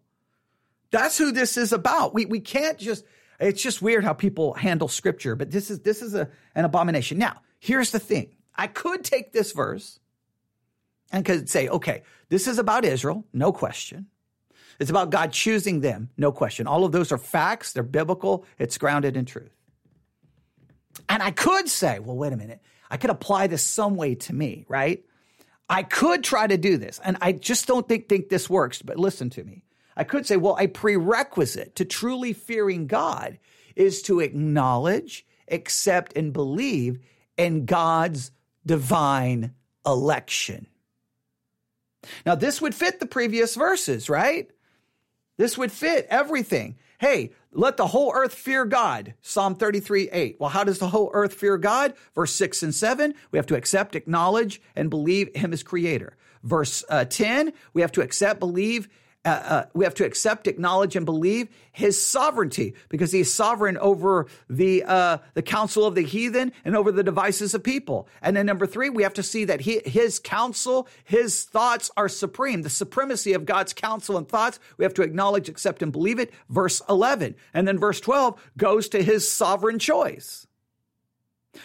That's 0.92 1.18
who 1.18 1.32
this 1.32 1.58
is 1.58 1.74
about. 1.74 2.14
We, 2.14 2.26
we 2.26 2.40
can't 2.40 2.78
just, 2.78 3.06
it's 3.40 3.62
just 3.62 3.82
weird 3.82 4.04
how 4.04 4.14
people 4.14 4.54
handle 4.54 4.88
scripture, 4.88 5.36
but 5.36 5.52
this 5.52 5.70
is, 5.70 5.82
this 5.82 6.02
is 6.02 6.14
a, 6.16 6.30
an 6.56 6.66
abomination. 6.66 7.18
Now, 7.18 7.42
here's 7.60 7.92
the 7.92 8.00
thing. 8.00 8.36
I 8.56 8.68
could 8.68 9.04
take 9.04 9.34
this 9.34 9.52
verse 9.52 10.00
and 11.12 11.26
could 11.26 11.50
say, 11.50 11.68
okay, 11.68 12.04
this 12.30 12.48
is 12.48 12.60
about 12.60 12.86
Israel, 12.86 13.26
no 13.34 13.52
question. 13.52 14.08
It's 14.80 14.90
about 14.90 15.10
God 15.10 15.32
choosing 15.32 15.82
them, 15.82 16.10
no 16.18 16.32
question. 16.32 16.68
All 16.68 16.84
of 16.86 16.92
those 16.92 17.12
are 17.12 17.18
facts, 17.18 17.74
they're 17.74 17.84
biblical, 17.84 18.46
it's 18.60 18.78
grounded 18.78 19.18
in 19.18 19.26
truth. 19.26 19.56
And 21.10 21.24
I 21.24 21.32
could 21.32 21.70
say, 21.70 22.00
well, 22.00 22.16
wait 22.16 22.34
a 22.34 22.38
minute, 22.38 22.62
I 22.90 22.98
could 22.98 23.10
apply 23.10 23.48
this 23.48 23.66
some 23.66 23.96
way 23.96 24.16
to 24.16 24.34
me, 24.34 24.66
right? 24.68 25.04
I 25.70 25.84
could 25.84 26.24
try 26.24 26.48
to 26.48 26.58
do 26.58 26.78
this, 26.78 27.00
and 27.04 27.18
I 27.22 27.32
just 27.32 27.68
don't 27.68 27.88
think, 27.88 28.08
think 28.08 28.30
this 28.30 28.50
works, 28.50 28.82
but 28.82 28.98
listen 28.98 29.30
to 29.32 29.44
me. 29.44 29.64
I 29.96 30.04
could 30.04 30.26
say, 30.26 30.38
well, 30.38 30.58
a 30.60 30.68
prerequisite 30.68 31.76
to 31.76 31.86
truly 31.86 32.34
fearing 32.34 32.88
God 32.88 33.40
is 33.76 34.02
to 34.04 34.20
acknowledge, 34.20 35.26
accept, 35.50 36.16
and 36.16 36.32
believe 36.32 37.00
in 37.36 37.66
God's 37.66 38.32
divine 38.66 39.54
election. 39.86 40.68
Now, 42.26 42.36
this 42.36 42.62
would 42.62 42.76
fit 42.76 43.00
the 43.00 43.06
previous 43.06 43.56
verses, 43.56 44.10
right? 44.10 44.50
This 45.38 45.58
would 45.58 45.72
fit 45.72 46.08
everything. 46.10 46.78
Hey, 47.00 47.32
let 47.52 47.78
the 47.78 47.88
whole 47.88 48.12
earth 48.14 48.34
fear 48.34 48.66
God. 48.66 49.14
Psalm 49.22 49.56
33, 49.56 50.10
8. 50.12 50.38
Well, 50.40 50.50
how 50.50 50.64
does 50.64 50.80
the 50.80 50.88
whole 50.88 51.12
earth 51.14 51.34
fear 51.34 51.58
God? 51.58 51.94
Verse 52.16 52.34
6 52.34 52.64
and 52.64 52.74
7, 52.74 53.14
we 53.32 53.38
have 53.38 53.46
to 53.48 53.56
accept, 53.56 53.96
acknowledge, 53.96 54.62
and 54.76 54.90
believe 54.90 55.36
Him 55.36 55.54
as 55.54 55.62
Creator. 55.62 56.18
Verse 56.44 56.84
uh, 56.90 57.06
10, 57.06 57.54
we 57.74 57.82
have 57.82 57.92
to 57.94 58.02
accept, 58.02 58.40
believe, 58.40 58.88
uh, 59.28 59.30
uh, 59.30 59.66
we 59.74 59.84
have 59.84 59.94
to 59.96 60.06
accept, 60.06 60.48
acknowledge, 60.48 60.96
and 60.96 61.06
believe 61.06 61.50
his 61.74 62.02
sovereignty 62.02 62.74
because 62.88 63.12
he 63.12 63.20
is 63.20 63.34
sovereign 63.34 63.78
over 63.78 64.28
the 64.50 64.84
uh, 64.86 65.18
the 65.34 65.42
counsel 65.42 65.86
of 65.86 65.96
the 65.96 66.02
heathen 66.02 66.54
and 66.64 66.78
over 66.78 66.94
the 66.94 67.04
devices 67.04 67.54
of 67.54 67.62
people. 67.62 68.08
And 68.22 68.38
then 68.38 68.46
number 68.46 68.66
three, 68.66 68.90
we 68.90 69.04
have 69.04 69.14
to 69.16 69.24
see 69.24 69.44
that 69.44 69.60
he, 69.62 69.82
his 69.86 70.18
counsel, 70.18 70.88
his 71.04 71.44
thoughts 71.44 71.92
are 71.98 72.08
supreme. 72.08 72.62
The 72.62 72.70
supremacy 72.70 73.34
of 73.34 73.46
God's 73.46 73.74
counsel 73.74 74.18
and 74.18 74.28
thoughts, 74.28 74.62
we 74.78 74.86
have 74.86 74.94
to 74.94 75.02
acknowledge, 75.02 75.50
accept, 75.50 75.84
and 75.84 75.92
believe 75.92 76.20
it. 76.20 76.32
Verse 76.50 76.82
11. 76.88 77.36
And 77.54 77.68
then 77.68 77.78
verse 77.78 78.00
12 78.00 78.42
goes 78.56 78.88
to 78.90 79.04
his 79.04 79.30
sovereign 79.30 79.78
choice. 79.78 80.48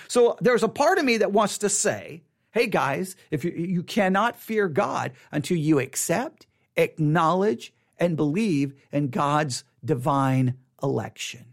So 0.09 0.37
there's 0.41 0.65
a 0.65 0.69
part 0.69 0.99
of 0.99 1.05
me 1.05 1.19
that 1.19 1.33
wants 1.33 1.59
to 1.59 1.69
say, 1.69 2.23
hey 2.51 2.67
guys, 2.67 3.15
if 3.31 3.45
you, 3.45 3.53
you 3.53 3.83
cannot 3.85 4.37
fear 4.37 4.69
God 4.69 5.13
until 5.31 5.59
you 5.59 5.79
accept, 5.79 6.47
acknowledge 6.77 7.73
and 7.99 8.17
believe 8.17 8.75
in 8.91 9.09
God's 9.09 9.65
divine 9.85 10.55
election. 10.83 11.47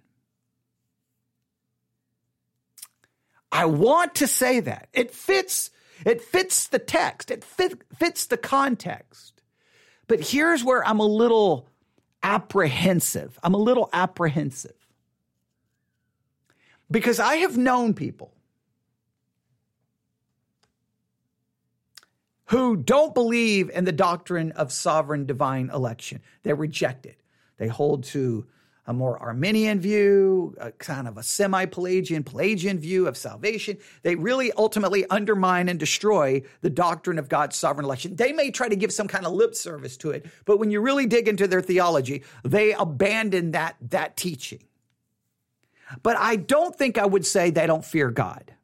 I 3.52 3.66
want 3.66 4.16
to 4.16 4.28
say 4.28 4.60
that. 4.60 4.90
It 4.94 5.12
fits 5.12 5.72
it 6.06 6.22
fits 6.22 6.68
the 6.68 6.80
text. 6.80 7.32
It 7.32 7.44
fit, 7.44 7.82
fits 7.98 8.26
the 8.28 8.38
context. 8.38 9.42
But 10.08 10.22
here's 10.22 10.64
where 10.64 10.86
I'm 10.86 11.00
a 11.00 11.06
little 11.06 11.68
apprehensive. 12.24 13.38
I'm 13.44 13.54
a 13.54 13.58
little 13.58 13.90
apprehensive. 13.94 14.76
Because 16.90 17.20
I 17.20 17.36
have 17.38 17.58
known 17.58 17.94
people 17.94 18.34
who 22.50 22.76
don't 22.76 23.14
believe 23.14 23.70
in 23.70 23.86
the 23.86 23.92
doctrine 23.92 24.52
of 24.54 24.72
sovereign 24.72 25.26
divine 25.26 25.70
election. 25.70 26.22
They 26.44 26.54
reject 26.54 27.06
it. 27.06 27.22
They 27.58 27.68
hold 27.68 28.06
to 28.06 28.48
a 28.88 28.94
more 28.94 29.20
Arminian 29.20 29.80
view, 29.80 30.56
a 30.58 30.72
kind 30.72 31.08
of 31.08 31.20
a 31.20 31.22
semi 31.22 31.66
Pelagian, 31.66 32.24
Pelagian 32.24 32.80
view 32.80 33.08
of 33.08 33.16
salvation. 33.16 33.78
They 34.02 34.16
really 34.16 34.52
ultimately 34.54 35.08
undermine 35.12 35.70
and 35.70 35.80
destroy 35.80 36.42
the 36.62 36.72
doctrine 36.72 37.20
of 37.20 37.30
God's 37.30 37.56
sovereign 37.56 37.86
election. 37.86 38.16
They 38.16 38.34
may 38.34 38.50
try 38.50 38.68
to 38.68 38.76
give 38.76 38.92
some 38.92 39.08
kind 39.08 39.28
of 39.28 39.34
lip 39.34 39.54
service 39.54 39.96
to 39.98 40.10
it, 40.10 40.26
but 40.46 40.58
when 40.58 40.72
you 40.72 40.82
really 40.82 41.06
dig 41.06 41.28
into 41.28 41.48
their 41.48 41.62
theology, 41.62 42.24
they 42.44 42.74
abandon 42.74 43.52
that, 43.52 43.76
that 43.90 44.18
teaching. 44.18 44.64
But 46.02 46.18
I 46.18 46.36
don't 46.36 46.76
think 46.76 46.98
I 46.98 47.06
would 47.06 47.28
say 47.28 47.52
they 47.52 47.68
don't 47.68 47.86
fear 47.86 48.10
God. 48.10 48.56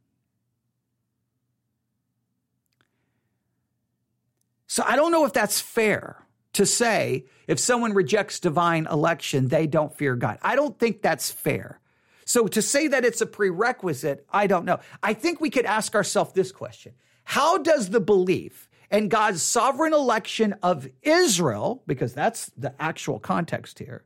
So 4.76 4.84
I 4.86 4.98
don't 4.98 5.14
know 5.14 5.24
if 5.24 5.32
that's 5.32 5.62
fair 5.62 6.22
to 6.52 6.66
say 6.66 7.28
if 7.48 7.60
someone 7.60 7.94
rejects 7.94 8.42
divine 8.42 8.88
election, 8.88 9.48
they 9.48 9.68
don't 9.68 9.98
fear 9.98 10.18
God. 10.18 10.38
I 10.42 10.58
don't 10.58 10.78
think 10.78 11.02
that's 11.02 11.32
fair. 11.32 11.80
So 12.26 12.48
to 12.48 12.62
say 12.62 12.90
that 12.90 13.06
it's 13.06 13.22
a 13.22 13.26
prerequisite, 13.26 14.26
I 14.30 14.48
don't 14.48 14.66
know. 14.66 14.82
I 15.02 15.14
think 15.14 15.40
we 15.40 15.50
could 15.50 15.64
ask 15.64 15.96
ourselves 15.96 16.34
this 16.34 16.52
question 16.52 16.92
How 17.24 17.58
does 17.58 17.92
the 17.92 18.02
belief 18.02 18.68
in 18.92 19.08
God's 19.08 19.42
sovereign 19.42 19.94
election 19.94 20.56
of 20.62 20.90
Israel, 21.04 21.82
because 21.88 22.14
that's 22.14 22.52
the 22.58 22.76
actual 22.78 23.18
context 23.18 23.80
here, 23.80 24.04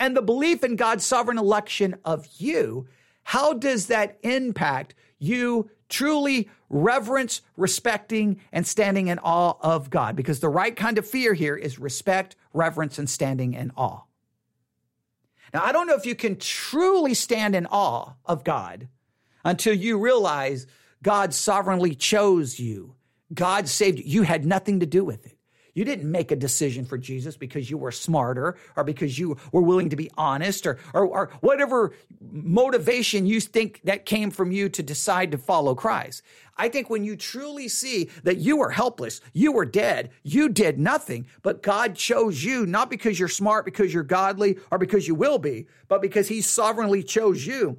and 0.00 0.16
the 0.16 0.22
belief 0.22 0.64
in 0.64 0.74
God's 0.74 1.06
sovereign 1.06 1.38
election 1.38 1.94
of 2.04 2.26
you, 2.38 2.88
how 3.22 3.52
does 3.52 3.86
that 3.86 4.18
impact 4.24 4.96
you 5.20 5.70
truly 5.88 6.48
reverence, 6.70 7.42
respecting, 7.56 8.40
and 8.52 8.66
standing 8.66 9.08
in 9.08 9.18
awe 9.20 9.54
of 9.60 9.90
God. 9.90 10.16
Because 10.16 10.40
the 10.40 10.48
right 10.48 10.74
kind 10.74 10.98
of 10.98 11.06
fear 11.06 11.34
here 11.34 11.56
is 11.56 11.78
respect, 11.78 12.36
reverence, 12.52 12.98
and 12.98 13.08
standing 13.08 13.54
in 13.54 13.70
awe. 13.76 14.02
Now, 15.52 15.62
I 15.62 15.72
don't 15.72 15.86
know 15.86 15.94
if 15.94 16.06
you 16.06 16.16
can 16.16 16.36
truly 16.36 17.14
stand 17.14 17.54
in 17.54 17.66
awe 17.66 18.14
of 18.24 18.42
God 18.42 18.88
until 19.44 19.74
you 19.74 19.98
realize 19.98 20.66
God 21.02 21.32
sovereignly 21.32 21.94
chose 21.94 22.58
you. 22.58 22.96
God 23.32 23.68
saved 23.68 23.98
you. 23.98 24.04
You 24.04 24.22
had 24.22 24.44
nothing 24.44 24.80
to 24.80 24.86
do 24.86 25.04
with 25.04 25.26
it. 25.26 25.33
You 25.74 25.84
didn't 25.84 26.10
make 26.10 26.30
a 26.30 26.36
decision 26.36 26.84
for 26.84 26.96
Jesus 26.96 27.36
because 27.36 27.68
you 27.68 27.76
were 27.76 27.90
smarter 27.90 28.56
or 28.76 28.84
because 28.84 29.18
you 29.18 29.36
were 29.52 29.60
willing 29.60 29.90
to 29.90 29.96
be 29.96 30.10
honest 30.16 30.66
or, 30.66 30.78
or, 30.94 31.06
or, 31.06 31.30
whatever 31.40 31.92
motivation 32.20 33.26
you 33.26 33.40
think 33.40 33.80
that 33.84 34.06
came 34.06 34.30
from 34.30 34.52
you 34.52 34.68
to 34.68 34.82
decide 34.82 35.32
to 35.32 35.38
follow 35.38 35.74
Christ. 35.74 36.22
I 36.56 36.68
think 36.68 36.88
when 36.88 37.04
you 37.04 37.16
truly 37.16 37.66
see 37.66 38.08
that 38.22 38.38
you 38.38 38.56
were 38.56 38.70
helpless, 38.70 39.20
you 39.32 39.50
were 39.50 39.64
dead, 39.64 40.10
you 40.22 40.48
did 40.48 40.78
nothing, 40.78 41.26
but 41.42 41.62
God 41.62 41.96
chose 41.96 42.44
you 42.44 42.64
not 42.66 42.88
because 42.88 43.18
you're 43.18 43.28
smart, 43.28 43.64
because 43.64 43.92
you're 43.92 44.04
godly, 44.04 44.58
or 44.70 44.78
because 44.78 45.08
you 45.08 45.16
will 45.16 45.38
be, 45.38 45.66
but 45.88 46.00
because 46.00 46.28
He 46.28 46.40
sovereignly 46.40 47.02
chose 47.02 47.44
you 47.44 47.78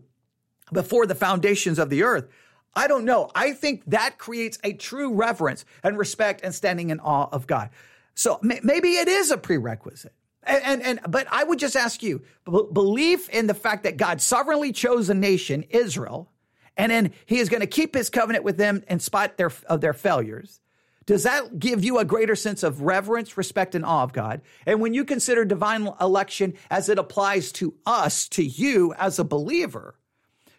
before 0.74 1.06
the 1.06 1.16
foundations 1.16 1.80
of 1.80 1.90
the 1.90 2.04
earth. 2.04 2.28
I 2.76 2.88
don't 2.88 3.06
know. 3.06 3.30
I 3.34 3.54
think 3.54 3.84
that 3.88 4.18
creates 4.18 4.60
a 4.64 4.74
true 4.74 5.14
reverence 5.14 5.66
and 5.84 5.98
respect 5.98 6.42
and 6.44 6.54
standing 6.54 6.90
in 6.90 7.00
awe 7.00 7.30
of 7.32 7.48
God. 7.48 7.70
So 8.16 8.40
maybe 8.42 8.96
it 8.96 9.08
is 9.08 9.32
a 9.32 9.38
prerequisite. 9.38 10.14
And, 10.44 10.64
and, 10.64 10.82
and 10.84 11.00
but 11.12 11.28
I 11.32 11.44
would 11.44 11.60
just 11.60 11.76
ask 11.76 12.04
you 12.04 12.22
b- 12.46 12.68
belief 12.72 13.30
in 13.30 13.48
the 13.48 13.54
fact 13.54 13.84
that 13.84 13.98
God 13.98 14.22
sovereignly 14.22 14.72
chose 14.72 15.10
a 15.10 15.14
nation, 15.14 15.64
Israel, 15.70 16.32
and 16.78 16.92
then 16.92 17.14
he 17.26 17.40
is 17.40 17.50
going 17.50 17.62
to 17.62 17.68
keep 17.68 17.96
his 17.96 18.10
covenant 18.10 18.44
with 18.44 18.58
them 18.58 18.84
in 18.88 19.00
spite 19.00 19.38
their, 19.38 19.52
of 19.68 19.82
their 19.82 19.94
failures. 19.94 20.60
Does 21.06 21.24
that 21.24 21.60
give 21.60 21.84
you 21.84 22.00
a 22.00 22.06
greater 22.06 22.36
sense 22.36 22.64
of 22.64 22.82
reverence, 22.82 23.38
respect, 23.38 23.76
and 23.76 23.86
awe 23.86 24.04
of 24.04 24.14
God? 24.14 24.42
And 24.66 24.82
when 24.82 24.94
you 24.94 25.06
consider 25.06 25.46
divine 25.46 25.88
election 26.02 26.56
as 26.70 26.90
it 26.90 26.98
applies 26.98 27.52
to 27.54 27.76
us, 27.86 28.28
to 28.30 28.44
you 28.44 28.94
as 28.98 29.20
a 29.20 29.24
believer, 29.24 29.96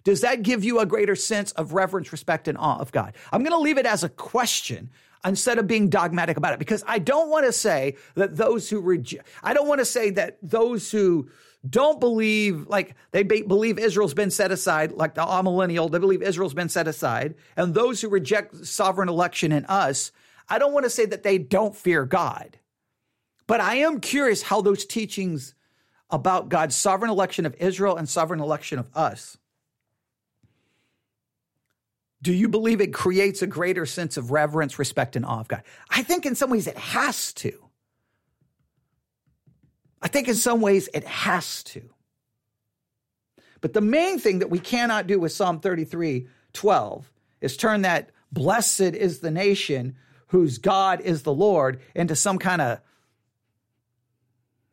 does 0.07 0.21
that 0.21 0.43
give 0.43 0.63
you 0.63 0.79
a 0.79 0.87
greater 0.87 1.17
sense 1.17 1.51
of 1.53 1.73
reverence, 1.73 2.13
respect, 2.13 2.47
and 2.47 2.57
awe 2.57 2.79
of 2.79 2.93
God? 2.93 3.15
I'm 3.33 3.43
going 3.43 3.51
to 3.51 3.59
leave 3.59 3.77
it 3.77 3.87
as 3.87 4.05
a 4.05 4.09
question 4.09 4.89
instead 5.25 5.59
of 5.59 5.67
being 5.67 5.91
dogmatic 5.91 6.37
about 6.37 6.53
it 6.53 6.61
because 6.61 6.85
I 6.87 7.01
don't 7.01 7.29
want 7.29 7.45
to 7.45 7.51
say 7.53 7.97
that 8.15 8.37
those 8.37 8.71
who 8.71 8.81
reject, 8.81 9.27
I 9.43 9.53
don't 9.53 9.67
want 9.67 9.81
to 9.81 9.85
say 9.85 10.11
that 10.11 10.39
those 10.41 10.93
who 10.93 11.29
don't 11.69 11.99
believe, 11.99 12.69
like 12.69 12.95
they 13.11 13.25
be, 13.25 13.43
believe 13.43 13.81
Israel's 13.81 14.15
been 14.15 14.31
set 14.31 14.53
aside, 14.53 14.93
like 14.93 15.17
the 15.17 15.23
amillennial, 15.23 15.91
they 15.91 15.99
believe 15.99 16.23
Israel's 16.23 16.55
been 16.55 16.69
set 16.69 16.87
aside, 16.87 17.35
and 17.57 17.75
those 17.75 18.01
who 18.01 18.09
reject 18.09 18.65
sovereign 18.65 19.09
election 19.09 19.51
in 19.51 19.65
us, 19.65 20.13
I 20.49 20.61
don't 20.61 20.73
want 20.73 20.85
to 20.85 20.91
say 20.91 21.07
that 21.07 21.25
they 21.25 21.37
don't 21.37 21.75
fear 21.75 22.05
God. 22.05 22.61
But 23.49 23.61
I 23.61 23.79
am 23.79 23.99
curious 23.99 24.43
how 24.43 24.61
those 24.61 24.87
teachings 24.87 25.57
about 26.11 26.49
God's 26.49 26.77
sovereign 26.77 27.11
election 27.11 27.45
of 27.45 27.57
Israel 27.59 27.97
and 27.97 28.09
sovereign 28.09 28.39
election 28.39 28.79
of 28.79 28.89
us 28.95 29.37
do 32.27 32.33
you 32.33 32.49
believe 32.49 32.81
it 32.81 32.93
creates 32.93 33.41
a 33.41 33.47
greater 33.47 33.87
sense 33.87 34.17
of 34.17 34.33
reverence, 34.33 34.81
respect, 34.81 35.15
and 35.15 35.25
awe 35.25 35.39
of 35.39 35.47
God? 35.47 35.63
I 35.89 36.03
think 36.03 36.27
in 36.27 36.35
some 36.35 36.51
ways 36.51 36.67
it 36.67 36.77
has 36.77 37.33
to. 37.35 37.53
I 40.03 40.09
think 40.09 40.27
in 40.27 40.35
some 40.35 40.61
ways 40.61 40.89
it 40.93 41.05
has 41.05 41.63
to. 41.63 41.89
But 43.61 43.75
the 43.75 43.81
main 43.81 44.19
thing 44.19 44.41
that 44.41 44.51
we 44.51 44.59
cannot 44.59 45.07
do 45.07 45.21
with 45.21 45.31
Psalm 45.31 45.61
33 45.61 46.27
12 46.53 47.13
is 47.43 47.57
turn 47.57 47.83
that 47.83 48.11
blessed 48.33 48.81
is 48.81 49.21
the 49.21 49.31
nation 49.31 49.95
whose 50.27 50.59
God 50.59 51.01
is 51.01 51.23
the 51.23 51.33
Lord 51.33 51.81
into 51.95 52.17
some 52.17 52.41
kind 52.41 52.61
of, 52.61 52.81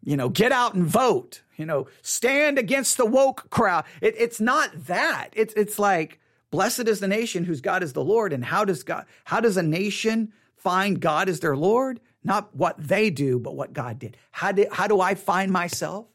you 0.03 0.17
know, 0.17 0.29
get 0.29 0.51
out 0.51 0.73
and 0.73 0.87
vote, 0.87 1.43
you 1.55 1.67
know, 1.67 1.85
stand 2.01 2.57
against 2.57 2.97
the 2.97 3.05
woke 3.05 3.51
crowd. 3.51 3.85
It, 4.01 4.15
it's 4.17 4.41
not 4.41 4.71
that. 4.87 5.29
It's, 5.33 5.53
it's 5.53 5.77
like, 5.77 6.19
Blessed 6.53 6.87
is 6.87 6.99
the 6.99 7.07
nation 7.07 7.45
whose 7.45 7.61
God 7.61 7.81
is 7.81 7.93
the 7.93 8.03
Lord. 8.03 8.31
And 8.31 8.45
how 8.45 8.63
does 8.63 8.83
God, 8.83 9.07
how 9.25 9.39
does 9.39 9.57
a 9.57 9.63
nation 9.63 10.33
find 10.55 10.99
God 10.99 11.27
as 11.27 11.39
their 11.39 11.57
Lord? 11.57 11.99
Not 12.23 12.55
what 12.55 12.75
they 12.77 13.09
do, 13.09 13.39
but 13.39 13.55
what 13.55 13.73
God 13.73 13.97
did. 13.97 14.17
How, 14.29 14.51
did, 14.51 14.67
how 14.71 14.85
do 14.85 15.01
I 15.01 15.15
find 15.15 15.51
myself 15.51 16.05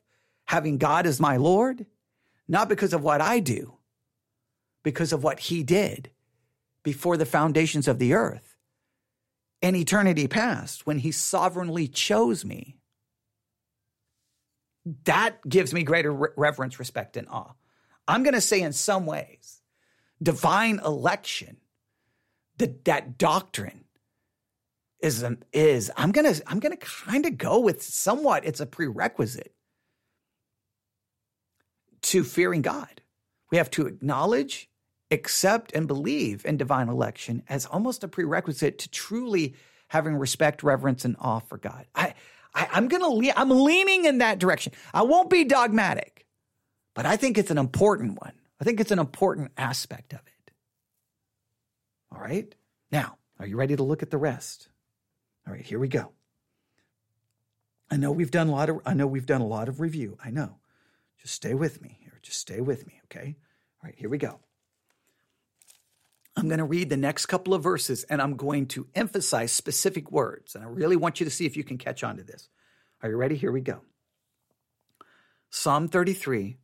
having 0.45 0.79
God 0.79 1.07
as 1.07 1.19
my 1.19 1.39
Lord? 1.39 1.87
Not 2.47 2.69
because 2.69 2.93
of 2.93 3.03
what 3.03 3.21
I 3.21 3.41
do, 3.41 3.79
because 4.85 5.13
of 5.13 5.25
what 5.25 5.41
He 5.41 5.65
did 5.65 6.09
before 6.85 7.17
the 7.17 7.27
foundations 7.27 7.89
of 7.89 7.99
the 7.99 8.15
earth 8.15 8.57
in 9.61 9.75
eternity 9.75 10.29
past 10.29 10.87
when 10.87 11.01
He 11.01 11.11
sovereignly 11.11 11.89
chose 11.89 12.45
me. 12.45 12.77
That 15.03 15.41
gives 15.49 15.75
me 15.75 15.83
greater 15.83 16.13
reverence, 16.13 16.79
respect, 16.79 17.17
and 17.17 17.27
awe. 17.29 17.55
I'm 18.07 18.23
going 18.23 18.35
to 18.35 18.41
say, 18.41 18.63
in 18.63 18.73
some 18.73 19.05
ways, 19.05 19.58
divine 20.23 20.81
election, 20.85 21.59
that 22.59 22.85
that 22.85 23.19
doctrine 23.19 23.85
is 25.01 25.23
um, 25.23 25.39
is 25.53 25.91
I'm 25.97 26.13
gonna 26.13 26.35
I'm 26.47 26.61
gonna 26.61 26.77
kind 26.77 27.27
of 27.27 27.39
go 27.39 27.61
with 27.61 27.83
somewhat. 27.83 28.45
It's 28.45 28.61
a 28.61 28.67
prerequisite 28.67 29.53
to 32.03 32.25
fearing 32.25 32.63
God. 32.63 33.01
We 33.51 33.59
have 33.59 33.71
to 33.73 33.87
acknowledge, 33.87 34.69
accept, 35.11 35.73
and 35.73 35.87
believe 35.87 36.45
in 36.45 36.57
divine 36.57 36.89
election 36.89 37.43
as 37.49 37.67
almost 37.67 38.05
a 38.05 38.09
prerequisite 38.09 38.79
to 38.81 38.91
truly 38.91 39.55
having 39.89 40.17
respect, 40.17 40.63
reverence, 40.63 41.05
and 41.05 41.17
awe 41.19 41.41
for 41.41 41.59
God. 41.59 41.87
I, 41.95 42.15
I 42.55 42.69
am 42.73 42.89
gonna 42.89 43.09
le- 43.09 43.33
I'm 43.37 43.51
leaning 43.51 44.05
in 44.05 44.19
that 44.19 44.39
direction. 44.39 44.73
I 44.93 45.03
won't 45.03 45.31
be 45.31 45.45
dogmatic, 45.45 46.27
but 46.95 47.07
I 47.07 47.17
think 47.17 47.39
it's 47.39 47.51
an 47.51 47.59
important 47.59 48.21
one. 48.21 48.33
I 48.61 48.65
think 48.65 48.81
it's 48.81 48.91
an 48.91 48.99
important 48.99 49.53
aspect 49.57 50.13
of 50.13 50.21
it. 50.21 50.53
All 52.13 52.21
right. 52.21 52.55
Now, 52.91 53.19
are 53.39 53.47
you 53.47 53.57
ready 53.57 53.77
to 53.77 53.83
look 53.83 54.03
at 54.03 54.11
the 54.11 54.19
rest? 54.19 54.69
All 55.47 55.53
right, 55.55 55.65
here 55.65 55.79
we 55.79 55.89
go. 55.89 56.13
I 57.91 57.97
know 57.97 58.13
we've 58.13 58.31
done 58.31 58.49
a 58.49 58.53
lot 58.53 58.69
of 58.69 58.81
I 58.85 58.95
know 58.95 59.07
we've 59.07 59.27
done 59.27 59.41
a 59.41 59.47
lot 59.47 59.69
of 59.69 59.81
review. 59.81 60.19
I 60.23 60.31
know. 60.31 60.57
Just 61.23 61.35
stay 61.35 61.55
with 61.55 61.81
me 61.81 61.99
here. 62.01 62.19
Just 62.23 62.39
stay 62.39 62.61
with 62.61 62.87
me, 62.87 63.01
okay? 63.05 63.37
All 63.83 63.89
right, 63.89 63.95
here 63.97 64.11
we 64.11 64.19
go. 64.19 64.41
I'm 66.37 66.49
going 66.49 66.59
to 66.59 66.65
read 66.65 66.89
the 66.89 66.97
next 66.97 67.27
couple 67.27 67.53
of 67.53 67.63
verses 67.63 68.05
and 68.05 68.23
I'm 68.23 68.37
going 68.37 68.67
to 68.69 68.87
emphasize 68.95 69.51
specific 69.51 70.13
words. 70.13 70.55
And 70.55 70.63
I 70.63 70.69
really 70.69 70.95
want 70.95 71.19
you 71.19 71.25
to 71.25 71.31
see 71.31 71.47
if 71.47 71.57
you 71.57 71.65
can 71.65 71.79
catch 71.79 72.05
on 72.05 72.17
to 72.17 72.23
this. 72.23 72.49
Are 73.03 73.09
you 73.09 73.17
ready? 73.17 73.35
Here 73.35 73.51
we 73.51 73.61
go. 73.61 73.83
Psalm 75.51 75.89
33, 75.89 76.59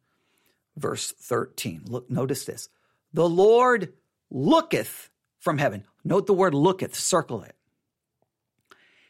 verse 0.76 1.12
13. 1.12 1.82
Look, 1.86 2.10
notice 2.10 2.44
this. 2.44 2.68
The 3.12 3.28
Lord 3.28 3.92
looketh 4.30 5.10
from 5.38 5.58
heaven. 5.58 5.86
Note 6.04 6.26
the 6.26 6.34
word 6.34 6.54
looketh, 6.54 6.94
circle 6.94 7.42
it. 7.42 7.54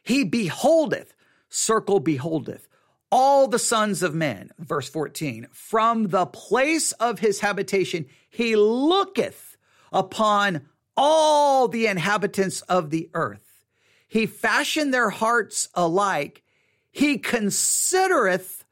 He 0.02 0.24
beholdeth, 0.24 1.14
circle 1.48 2.00
beholdeth, 2.00 2.68
all 3.10 3.48
the 3.48 3.58
sons 3.58 4.02
of 4.02 4.14
men. 4.14 4.50
Verse 4.58 4.88
14. 4.88 5.46
From 5.52 6.08
the 6.08 6.26
place 6.26 6.92
of 6.92 7.20
his 7.20 7.40
habitation, 7.40 8.06
he 8.28 8.56
looketh 8.56 9.56
upon 9.92 10.68
all 10.96 11.68
the 11.68 11.86
inhabitants 11.86 12.60
of 12.62 12.90
the 12.90 13.08
earth. 13.14 13.64
He 14.06 14.26
fashioned 14.26 14.92
their 14.92 15.10
hearts 15.10 15.68
alike. 15.74 16.42
He 16.90 17.18
considereth 17.18 18.64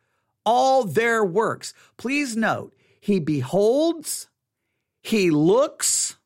all 0.45 0.84
their 0.84 1.24
works. 1.24 1.72
Please 1.97 2.36
note, 2.36 2.74
he 3.03 3.19
beholds, 3.19 4.29
he 5.03 5.33
looks, 5.33 6.19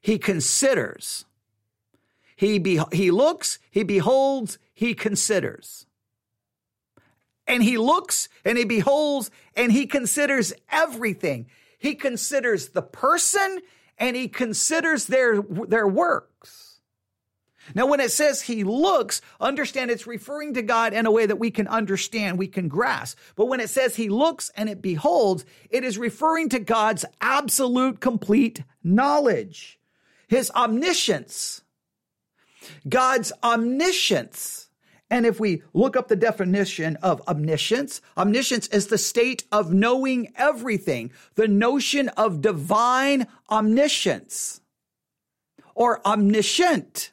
he 0.00 0.16
considers. 0.18 1.26
He, 2.36 2.58
be, 2.58 2.80
he 2.90 3.10
looks, 3.10 3.58
he 3.70 3.82
beholds, 3.82 4.58
he 4.72 4.94
considers. 4.94 5.84
And 7.46 7.62
he 7.62 7.76
looks 7.76 8.30
and 8.46 8.56
he 8.56 8.64
beholds 8.64 9.30
and 9.54 9.70
he 9.70 9.86
considers 9.86 10.54
everything. 10.70 11.48
He 11.78 11.94
considers 11.94 12.70
the 12.70 12.80
person 12.80 13.60
and 13.98 14.16
he 14.16 14.28
considers 14.28 15.04
their, 15.04 15.42
their 15.42 15.86
works. 15.86 16.65
Now, 17.74 17.86
when 17.86 18.00
it 18.00 18.10
says 18.12 18.42
he 18.42 18.64
looks, 18.64 19.20
understand 19.40 19.90
it's 19.90 20.06
referring 20.06 20.54
to 20.54 20.62
God 20.62 20.92
in 20.92 21.06
a 21.06 21.10
way 21.10 21.26
that 21.26 21.38
we 21.38 21.50
can 21.50 21.66
understand, 21.68 22.38
we 22.38 22.48
can 22.48 22.68
grasp. 22.68 23.18
But 23.34 23.46
when 23.46 23.60
it 23.60 23.70
says 23.70 23.96
he 23.96 24.08
looks 24.08 24.50
and 24.56 24.68
it 24.68 24.82
beholds, 24.82 25.44
it 25.70 25.84
is 25.84 25.98
referring 25.98 26.48
to 26.50 26.58
God's 26.58 27.04
absolute 27.20 28.00
complete 28.00 28.62
knowledge, 28.82 29.78
his 30.28 30.50
omniscience, 30.52 31.62
God's 32.88 33.32
omniscience. 33.42 34.68
And 35.08 35.24
if 35.24 35.38
we 35.38 35.62
look 35.72 35.96
up 35.96 36.08
the 36.08 36.16
definition 36.16 36.96
of 36.96 37.22
omniscience, 37.28 38.00
omniscience 38.16 38.66
is 38.68 38.88
the 38.88 38.98
state 38.98 39.44
of 39.52 39.72
knowing 39.72 40.32
everything, 40.36 41.12
the 41.36 41.46
notion 41.46 42.08
of 42.10 42.40
divine 42.40 43.28
omniscience 43.48 44.60
or 45.76 46.04
omniscient. 46.04 47.12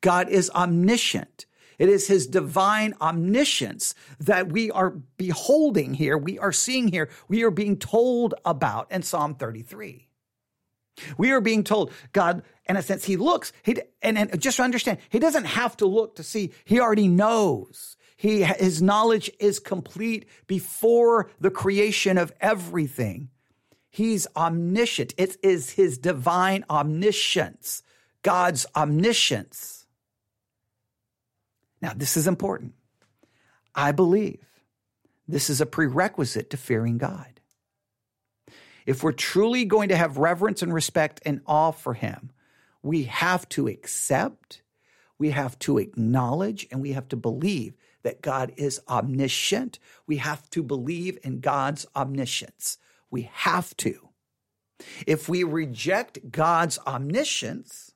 God 0.00 0.28
is 0.28 0.50
omniscient. 0.50 1.46
It 1.78 1.88
is 1.88 2.08
his 2.08 2.26
divine 2.26 2.94
omniscience 3.00 3.94
that 4.18 4.52
we 4.52 4.70
are 4.70 4.90
beholding 5.16 5.94
here, 5.94 6.18
we 6.18 6.38
are 6.38 6.52
seeing 6.52 6.88
here, 6.88 7.08
we 7.26 7.42
are 7.42 7.50
being 7.50 7.78
told 7.78 8.34
about 8.44 8.92
in 8.92 9.02
Psalm 9.02 9.34
33. 9.34 10.06
We 11.16 11.30
are 11.30 11.40
being 11.40 11.64
told 11.64 11.92
God, 12.12 12.42
in 12.68 12.76
a 12.76 12.82
sense, 12.82 13.04
he 13.04 13.16
looks, 13.16 13.54
he, 13.62 13.76
and, 14.02 14.18
and 14.18 14.40
just 14.40 14.60
understand, 14.60 14.98
he 15.08 15.18
doesn't 15.18 15.46
have 15.46 15.74
to 15.78 15.86
look 15.86 16.16
to 16.16 16.22
see, 16.22 16.52
he 16.64 16.80
already 16.80 17.08
knows. 17.08 17.96
He, 18.16 18.42
his 18.42 18.82
knowledge 18.82 19.30
is 19.40 19.58
complete 19.58 20.28
before 20.46 21.30
the 21.40 21.50
creation 21.50 22.18
of 22.18 22.32
everything. 22.42 23.30
He's 23.88 24.26
omniscient. 24.36 25.14
It 25.16 25.38
is 25.42 25.70
his 25.70 25.96
divine 25.96 26.64
omniscience, 26.68 27.82
God's 28.22 28.66
omniscience. 28.76 29.79
Now, 31.82 31.92
this 31.96 32.16
is 32.16 32.26
important. 32.26 32.74
I 33.74 33.92
believe 33.92 34.44
this 35.28 35.50
is 35.50 35.60
a 35.60 35.66
prerequisite 35.66 36.50
to 36.50 36.56
fearing 36.56 36.98
God. 36.98 37.40
If 38.86 39.02
we're 39.02 39.12
truly 39.12 39.64
going 39.64 39.90
to 39.90 39.96
have 39.96 40.18
reverence 40.18 40.62
and 40.62 40.74
respect 40.74 41.20
and 41.24 41.40
awe 41.46 41.70
for 41.72 41.94
Him, 41.94 42.32
we 42.82 43.04
have 43.04 43.48
to 43.50 43.68
accept, 43.68 44.62
we 45.18 45.30
have 45.30 45.58
to 45.60 45.78
acknowledge, 45.78 46.66
and 46.70 46.80
we 46.80 46.92
have 46.92 47.08
to 47.08 47.16
believe 47.16 47.74
that 48.02 48.22
God 48.22 48.52
is 48.56 48.80
omniscient. 48.88 49.78
We 50.06 50.16
have 50.16 50.48
to 50.50 50.62
believe 50.62 51.18
in 51.22 51.40
God's 51.40 51.86
omniscience. 51.94 52.78
We 53.10 53.30
have 53.32 53.76
to. 53.78 54.08
If 55.06 55.28
we 55.28 55.44
reject 55.44 56.30
God's 56.32 56.78
omniscience, 56.86 57.92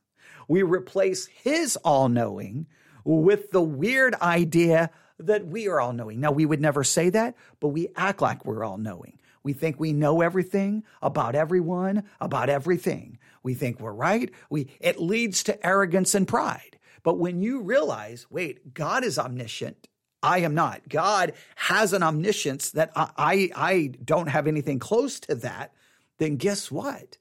We 0.49 0.63
replace 0.63 1.27
his 1.27 1.77
all 1.77 2.09
knowing 2.09 2.67
with 3.05 3.51
the 3.51 3.63
weird 3.63 4.15
idea 4.17 4.91
that 5.19 5.47
we 5.47 5.69
are 5.69 5.81
all 5.81 5.93
knowing. 5.93 6.21
Now, 6.21 6.33
we 6.33 6.47
would 6.47 6.61
never 6.61 6.83
say 6.83 7.11
that, 7.11 7.37
but 7.61 7.69
we 7.69 7.89
act 7.97 8.21
like 8.21 8.45
we're 8.45 8.65
all 8.65 8.79
knowing. 8.79 9.21
We 9.43 9.53
think 9.53 9.79
we 9.79 9.93
know 9.93 10.23
everything 10.23 10.85
about 11.03 11.35
everyone, 11.35 12.05
about 12.21 12.49
everything. 12.49 13.19
We 13.43 13.55
think 13.55 13.79
we're 13.79 13.93
right. 13.93 14.31
We, 14.49 14.69
it 14.81 15.01
leads 15.01 15.43
to 15.45 15.67
arrogance 15.67 16.15
and 16.15 16.27
pride. 16.27 16.79
But 17.03 17.19
when 17.19 17.43
you 17.43 17.61
realize, 17.61 18.27
wait, 18.31 18.73
God 18.73 19.05
is 19.05 19.19
omniscient. 19.19 19.89
I 20.23 20.39
am 20.39 20.55
not. 20.55 20.89
God 20.89 21.35
has 21.57 21.93
an 21.93 22.03
omniscience 22.03 22.71
that 22.71 22.91
I, 22.97 23.11
I, 23.17 23.51
I 23.55 23.91
don't 24.03 24.29
have 24.29 24.47
anything 24.47 24.79
close 24.79 25.21
to 25.21 25.35
that. 25.37 25.75
Then 26.19 26.37
guess 26.37 26.71
what? 26.71 27.19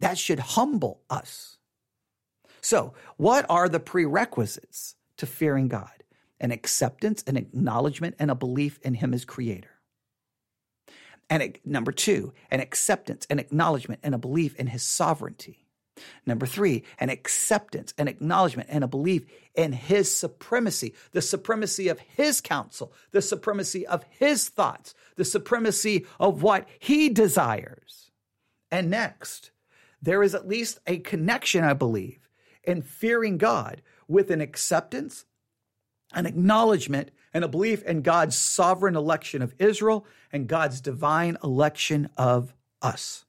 That 0.00 0.16
should 0.16 0.38
humble 0.38 1.02
us. 1.10 1.58
So, 2.62 2.94
what 3.18 3.44
are 3.50 3.68
the 3.68 3.80
prerequisites 3.80 4.96
to 5.18 5.26
fearing 5.26 5.68
God? 5.68 5.90
An 6.40 6.50
acceptance, 6.50 7.22
an 7.26 7.36
acknowledgement, 7.36 8.16
and 8.18 8.30
a 8.30 8.34
belief 8.34 8.78
in 8.82 8.94
Him 8.94 9.12
as 9.12 9.24
Creator. 9.24 9.70
And 11.30 11.58
number 11.64 11.92
two, 11.92 12.32
an 12.50 12.60
acceptance, 12.60 13.26
an 13.28 13.38
acknowledgement, 13.38 14.00
and 14.02 14.14
a 14.14 14.18
belief 14.18 14.56
in 14.56 14.68
His 14.68 14.82
sovereignty. 14.82 15.68
Number 16.26 16.46
three, 16.46 16.84
an 16.98 17.10
acceptance, 17.10 17.92
an 17.98 18.08
acknowledgement, 18.08 18.68
and 18.70 18.84
a 18.84 18.88
belief 18.88 19.26
in 19.54 19.72
his 19.72 20.14
supremacy, 20.14 20.94
the 21.12 21.22
supremacy 21.22 21.88
of 21.88 21.98
his 21.98 22.40
counsel, 22.40 22.92
the 23.10 23.22
supremacy 23.22 23.86
of 23.86 24.04
his 24.08 24.48
thoughts, 24.48 24.94
the 25.16 25.24
supremacy 25.24 26.06
of 26.20 26.42
what 26.42 26.68
he 26.78 27.08
desires. 27.08 28.10
And 28.70 28.90
next, 28.90 29.50
there 30.00 30.22
is 30.22 30.34
at 30.34 30.48
least 30.48 30.78
a 30.86 30.98
connection, 30.98 31.64
I 31.64 31.72
believe, 31.72 32.28
in 32.62 32.82
fearing 32.82 33.38
God 33.38 33.82
with 34.08 34.30
an 34.30 34.40
acceptance, 34.40 35.26
an 36.12 36.26
acknowledgement, 36.26 37.10
and 37.34 37.44
a 37.44 37.48
belief 37.48 37.82
in 37.84 38.02
God's 38.02 38.36
sovereign 38.36 38.96
election 38.96 39.42
of 39.42 39.54
Israel 39.58 40.06
and 40.32 40.48
God's 40.48 40.80
divine 40.80 41.36
election 41.44 42.08
of 42.16 42.54
us. 42.80 43.24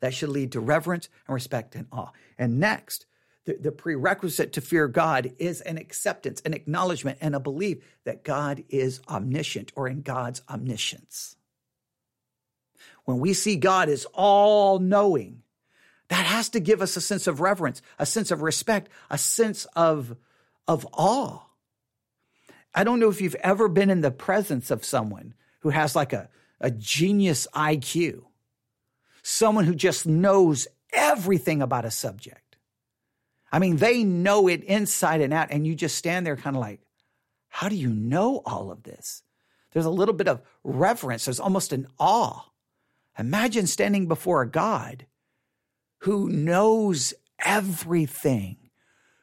That 0.00 0.14
should 0.14 0.30
lead 0.30 0.52
to 0.52 0.60
reverence 0.60 1.08
and 1.28 1.34
respect 1.34 1.74
and 1.76 1.86
awe. 1.92 2.10
And 2.38 2.58
next, 2.58 3.04
the, 3.44 3.54
the 3.54 3.72
prerequisite 3.72 4.52
to 4.54 4.60
fear 4.60 4.88
God 4.88 5.32
is 5.38 5.60
an 5.60 5.76
acceptance, 5.76 6.40
an 6.44 6.54
acknowledgement, 6.54 7.18
and 7.20 7.34
a 7.34 7.40
belief 7.40 7.78
that 8.04 8.24
God 8.24 8.64
is 8.68 9.00
omniscient 9.08 9.72
or 9.76 9.88
in 9.88 10.00
God's 10.00 10.42
omniscience. 10.48 11.36
When 13.04 13.18
we 13.18 13.34
see 13.34 13.56
God 13.56 13.88
as 13.88 14.06
all 14.14 14.78
knowing, 14.78 15.42
that 16.10 16.26
has 16.26 16.50
to 16.50 16.60
give 16.60 16.82
us 16.82 16.96
a 16.96 17.00
sense 17.00 17.26
of 17.26 17.40
reverence, 17.40 17.82
a 17.98 18.06
sense 18.06 18.30
of 18.30 18.42
respect, 18.42 18.90
a 19.10 19.18
sense 19.18 19.64
of, 19.74 20.14
of 20.68 20.86
awe. 20.92 21.40
I 22.74 22.84
don't 22.84 23.00
know 23.00 23.08
if 23.08 23.20
you've 23.20 23.34
ever 23.36 23.66
been 23.68 23.90
in 23.90 24.02
the 24.02 24.10
presence 24.12 24.70
of 24.70 24.84
someone 24.84 25.34
who 25.60 25.70
has 25.70 25.96
like 25.96 26.12
a, 26.12 26.28
a 26.60 26.70
genius 26.70 27.48
IQ 27.54 28.24
someone 29.22 29.64
who 29.64 29.74
just 29.74 30.06
knows 30.06 30.68
everything 30.92 31.62
about 31.62 31.84
a 31.84 31.90
subject. 31.90 32.56
I 33.52 33.58
mean, 33.58 33.76
they 33.76 34.04
know 34.04 34.48
it 34.48 34.62
inside 34.64 35.20
and 35.20 35.32
out, 35.32 35.48
and 35.50 35.66
you 35.66 35.74
just 35.74 35.96
stand 35.96 36.26
there 36.26 36.36
kind 36.36 36.56
of 36.56 36.60
like, 36.60 36.80
how 37.48 37.68
do 37.68 37.74
you 37.74 37.90
know 37.90 38.42
all 38.46 38.70
of 38.70 38.84
this? 38.84 39.22
There's 39.72 39.86
a 39.86 39.90
little 39.90 40.14
bit 40.14 40.28
of 40.28 40.40
reverence, 40.62 41.24
there's 41.24 41.40
almost 41.40 41.72
an 41.72 41.88
awe. 41.98 42.44
Imagine 43.18 43.66
standing 43.66 44.06
before 44.06 44.42
a 44.42 44.48
God 44.48 45.06
who 46.00 46.28
knows 46.28 47.14
everything, 47.38 48.56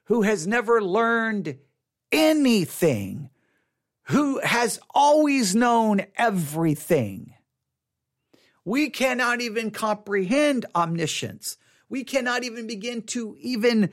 who 0.05 0.23
has 0.23 0.47
never 0.47 0.81
learned 0.81 1.57
anything, 2.11 3.29
who 4.03 4.39
has 4.39 4.79
always 4.93 5.55
known 5.55 6.01
everything. 6.15 7.33
We 8.63 8.89
cannot 8.89 9.41
even 9.41 9.71
comprehend 9.71 10.65
omniscience. 10.75 11.57
We 11.89 12.03
cannot 12.03 12.43
even 12.43 12.67
begin 12.67 13.03
to 13.03 13.37
even 13.39 13.91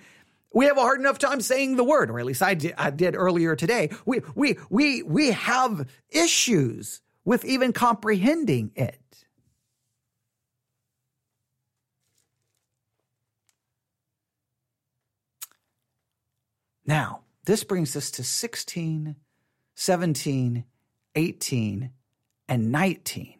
we 0.54 0.66
have 0.66 0.78
a 0.78 0.82
hard 0.82 1.00
enough 1.00 1.18
time 1.18 1.40
saying 1.40 1.76
the 1.76 1.84
word, 1.84 2.10
or 2.10 2.20
at 2.20 2.26
least 2.26 2.42
I 2.42 2.54
did, 2.54 2.74
I 2.78 2.90
did 2.90 3.16
earlier 3.16 3.56
today. 3.56 3.90
We, 4.06 4.20
we, 4.36 4.56
we, 4.70 5.02
we 5.02 5.32
have 5.32 5.88
issues 6.10 7.00
with 7.24 7.44
even 7.44 7.72
comprehending 7.72 8.70
it. 8.76 9.00
Now, 16.86 17.20
this 17.44 17.64
brings 17.64 17.96
us 17.96 18.10
to 18.12 18.24
16, 18.24 19.16
17, 19.74 20.64
18, 21.14 21.90
and 22.48 22.72
19. 22.72 23.38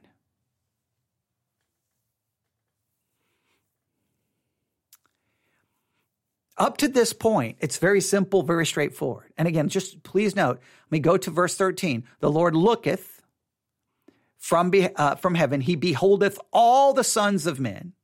Up 6.57 6.77
to 6.77 6.89
this 6.89 7.13
point, 7.13 7.57
it's 7.61 7.79
very 7.79 8.01
simple, 8.01 8.43
very 8.43 8.65
straightforward. 8.65 9.33
And 9.37 9.49
again, 9.49 9.69
just 9.69 10.03
please 10.05 10.37
note, 10.37 10.61
let 10.87 10.93
me 10.93 11.01
go 11.01 11.17
to 11.17 11.31
verse 11.31 11.57
13. 11.57 12.05
The 12.21 12.31
Lord 12.31 12.55
looketh 12.55 13.23
from, 14.39 14.71
be, 14.71 14.95
uh, 14.95 15.17
from 15.17 15.35
heaven, 15.35 15.63
he 15.63 15.75
beholdeth 15.75 16.39
all 16.53 16.93
the 16.93 17.03
sons 17.03 17.47
of 17.47 17.59
men. 17.59 17.95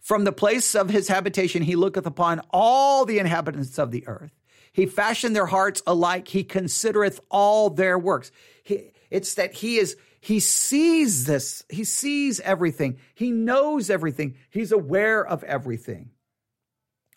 From 0.00 0.24
the 0.24 0.32
place 0.32 0.74
of 0.74 0.90
his 0.90 1.08
habitation, 1.08 1.62
he 1.62 1.76
looketh 1.76 2.04
upon 2.04 2.42
all 2.50 3.04
the 3.04 3.18
inhabitants 3.18 3.78
of 3.78 3.90
the 3.90 4.06
earth. 4.06 4.37
He 4.72 4.86
fashioned 4.86 5.34
their 5.34 5.46
hearts 5.46 5.82
alike. 5.86 6.28
He 6.28 6.44
considereth 6.44 7.20
all 7.30 7.70
their 7.70 7.98
works. 7.98 8.30
He, 8.62 8.92
it's 9.10 9.34
that 9.34 9.54
he 9.54 9.76
is, 9.76 9.96
he 10.20 10.40
sees 10.40 11.24
this. 11.24 11.64
He 11.68 11.84
sees 11.84 12.40
everything. 12.40 12.98
He 13.14 13.30
knows 13.30 13.90
everything. 13.90 14.36
He's 14.50 14.72
aware 14.72 15.26
of 15.26 15.44
everything. 15.44 16.10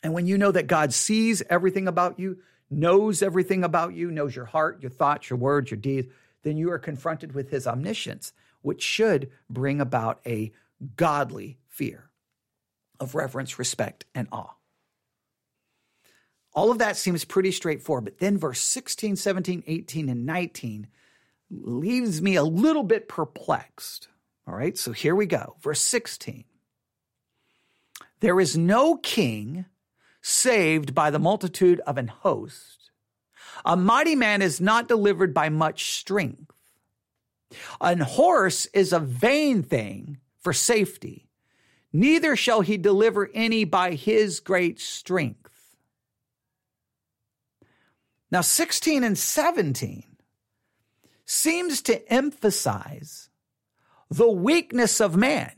And 0.03 0.13
when 0.13 0.27
you 0.27 0.37
know 0.37 0.51
that 0.51 0.67
God 0.67 0.93
sees 0.93 1.43
everything 1.49 1.87
about 1.87 2.19
you, 2.19 2.39
knows 2.69 3.21
everything 3.21 3.63
about 3.63 3.93
you, 3.93 4.09
knows 4.11 4.35
your 4.35 4.45
heart, 4.45 4.81
your 4.81 4.89
thoughts, 4.89 5.29
your 5.29 5.37
words, 5.37 5.69
your 5.69 5.79
deeds, 5.79 6.07
then 6.43 6.57
you 6.57 6.71
are 6.71 6.79
confronted 6.79 7.33
with 7.33 7.49
his 7.49 7.67
omniscience, 7.67 8.33
which 8.61 8.81
should 8.81 9.29
bring 9.49 9.81
about 9.81 10.21
a 10.25 10.51
godly 10.95 11.59
fear 11.67 12.09
of 12.99 13.13
reverence, 13.15 13.59
respect, 13.59 14.05
and 14.15 14.27
awe. 14.31 14.53
All 16.53 16.71
of 16.71 16.79
that 16.79 16.97
seems 16.97 17.23
pretty 17.23 17.51
straightforward, 17.51 18.05
but 18.05 18.19
then 18.19 18.37
verse 18.37 18.59
16, 18.59 19.15
17, 19.15 19.63
18, 19.65 20.09
and 20.09 20.25
19 20.25 20.87
leaves 21.49 22.21
me 22.21 22.35
a 22.35 22.43
little 22.43 22.83
bit 22.83 23.07
perplexed. 23.07 24.07
All 24.47 24.55
right, 24.55 24.77
so 24.77 24.91
here 24.91 25.15
we 25.15 25.25
go. 25.25 25.55
Verse 25.61 25.81
16. 25.81 26.43
There 28.19 28.39
is 28.39 28.57
no 28.57 28.97
king 28.97 29.65
saved 30.21 30.93
by 30.93 31.09
the 31.09 31.19
multitude 31.19 31.79
of 31.81 31.97
an 31.97 32.07
host. 32.07 32.91
A 33.65 33.75
mighty 33.75 34.15
man 34.15 34.41
is 34.41 34.61
not 34.61 34.87
delivered 34.87 35.33
by 35.33 35.49
much 35.49 35.93
strength. 35.93 36.51
An 37.79 37.99
horse 37.99 38.65
is 38.67 38.93
a 38.93 38.99
vain 38.99 39.63
thing 39.63 40.19
for 40.39 40.53
safety. 40.53 41.27
Neither 41.93 42.35
shall 42.35 42.61
he 42.61 42.77
deliver 42.77 43.29
any 43.33 43.65
by 43.65 43.93
his 43.93 44.39
great 44.39 44.79
strength. 44.79 45.40
Now, 48.31 48.41
16 48.41 49.03
and 49.03 49.17
17 49.17 50.03
seems 51.25 51.81
to 51.83 52.11
emphasize 52.11 53.29
the 54.09 54.29
weakness 54.29 54.99
of 54.99 55.15
man, 55.15 55.53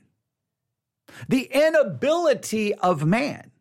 the 1.28 1.43
inability 1.51 2.74
of 2.76 3.05
man 3.05 3.51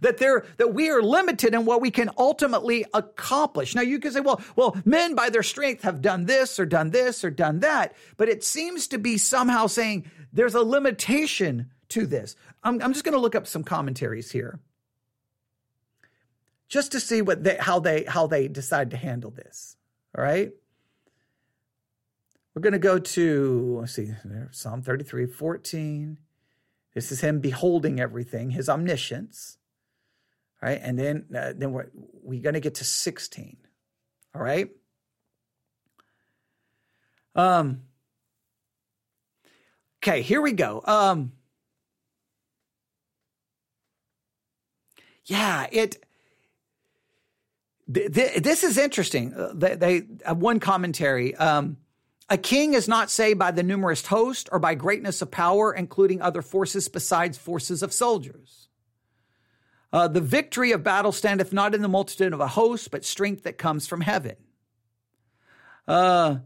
that 0.00 0.18
there 0.18 0.44
that 0.56 0.74
we 0.74 0.90
are 0.90 1.02
limited 1.02 1.54
in 1.54 1.64
what 1.64 1.80
we 1.80 1.90
can 1.90 2.10
ultimately 2.16 2.84
accomplish. 2.94 3.74
Now 3.74 3.82
you 3.82 3.98
can 3.98 4.12
say, 4.12 4.20
well, 4.20 4.40
well, 4.56 4.76
men 4.84 5.14
by 5.14 5.30
their 5.30 5.42
strength 5.42 5.82
have 5.82 6.00
done 6.00 6.24
this 6.24 6.58
or 6.58 6.66
done 6.66 6.90
this 6.90 7.24
or 7.24 7.30
done 7.30 7.60
that, 7.60 7.94
but 8.16 8.28
it 8.28 8.44
seems 8.44 8.88
to 8.88 8.98
be 8.98 9.18
somehow 9.18 9.66
saying 9.66 10.10
there's 10.32 10.54
a 10.54 10.62
limitation 10.62 11.70
to 11.90 12.06
this. 12.06 12.36
I'm, 12.62 12.80
I'm 12.82 12.92
just 12.92 13.04
going 13.04 13.14
to 13.14 13.20
look 13.20 13.34
up 13.34 13.46
some 13.46 13.64
commentaries 13.64 14.30
here, 14.30 14.60
just 16.72 16.92
to 16.92 17.00
see 17.00 17.20
what 17.20 17.44
they, 17.44 17.56
how 17.60 17.78
they 17.78 18.04
how 18.04 18.26
they 18.26 18.48
decide 18.48 18.90
to 18.92 18.96
handle 18.96 19.30
this. 19.30 19.76
All 20.16 20.24
right. 20.24 20.50
We're 22.54 22.62
going 22.62 22.74
to 22.74 22.78
go 22.78 22.98
to, 22.98 23.78
let's 23.80 23.94
see, 23.94 24.10
Psalm 24.50 24.82
33, 24.82 25.26
14. 25.26 26.18
This 26.94 27.10
is 27.10 27.22
him 27.22 27.40
beholding 27.40 27.98
everything, 27.98 28.50
his 28.50 28.68
omniscience 28.68 29.56
right? 30.62 30.80
And 30.80 30.98
then 30.98 31.24
uh, 31.36 31.52
then 31.54 31.72
we're 31.72 31.90
we're 32.22 32.40
going 32.40 32.54
to 32.54 32.60
get 32.60 32.76
to 32.76 32.84
16. 32.84 33.56
All 34.34 34.40
right? 34.40 34.70
Um 37.34 37.82
Okay, 40.02 40.22
here 40.22 40.40
we 40.40 40.52
go. 40.52 40.82
Um 40.84 41.32
yeah, 45.24 45.66
it. 45.70 46.04
Th- 47.92 48.12
th- 48.12 48.42
this 48.42 48.62
is 48.64 48.78
interesting. 48.78 49.34
Uh, 49.34 49.52
they, 49.54 49.74
they 49.74 50.02
uh, 50.24 50.34
one 50.34 50.60
commentary. 50.60 51.34
Um, 51.34 51.78
a 52.28 52.38
king 52.38 52.74
is 52.74 52.88
not 52.88 53.10
saved 53.10 53.38
by 53.38 53.50
the 53.50 53.62
numerous 53.62 54.06
host 54.06 54.48
or 54.52 54.58
by 54.58 54.74
greatness 54.74 55.20
of 55.22 55.30
power, 55.30 55.72
including 55.72 56.22
other 56.22 56.42
forces 56.42 56.88
besides 56.88 57.36
forces 57.36 57.82
of 57.82 57.92
soldiers. 57.92 58.68
Uh, 59.92 60.08
the 60.08 60.20
victory 60.20 60.72
of 60.72 60.82
battle 60.82 61.12
standeth 61.12 61.52
not 61.52 61.74
in 61.74 61.82
the 61.82 61.88
multitude 61.88 62.32
of 62.32 62.40
a 62.40 62.46
host, 62.46 62.90
but 62.90 63.04
strength 63.04 63.42
that 63.42 63.58
comes 63.58 63.86
from 63.86 64.00
heaven. 64.00 64.36
Uh, 65.86 66.36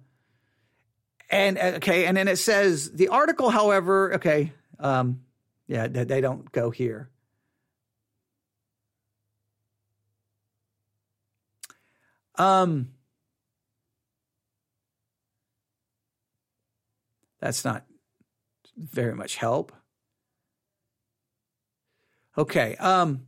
and 1.31 1.59
uh, 1.59 1.73
okay, 1.77 2.07
and 2.07 2.17
then 2.17 2.27
it 2.27 2.39
says 2.39 2.91
the 2.91 3.09
article, 3.09 3.51
however, 3.51 4.15
okay, 4.15 4.53
um, 4.81 5.21
yeah, 5.69 5.87
they 5.87 6.21
don't 6.21 6.51
go 6.51 6.71
here. 6.71 7.11
Um, 12.39 12.89
that's 17.41 17.65
not 17.65 17.85
very 18.77 19.15
much 19.15 19.37
help. 19.37 19.73
Okay. 22.37 22.77
Um, 22.77 23.27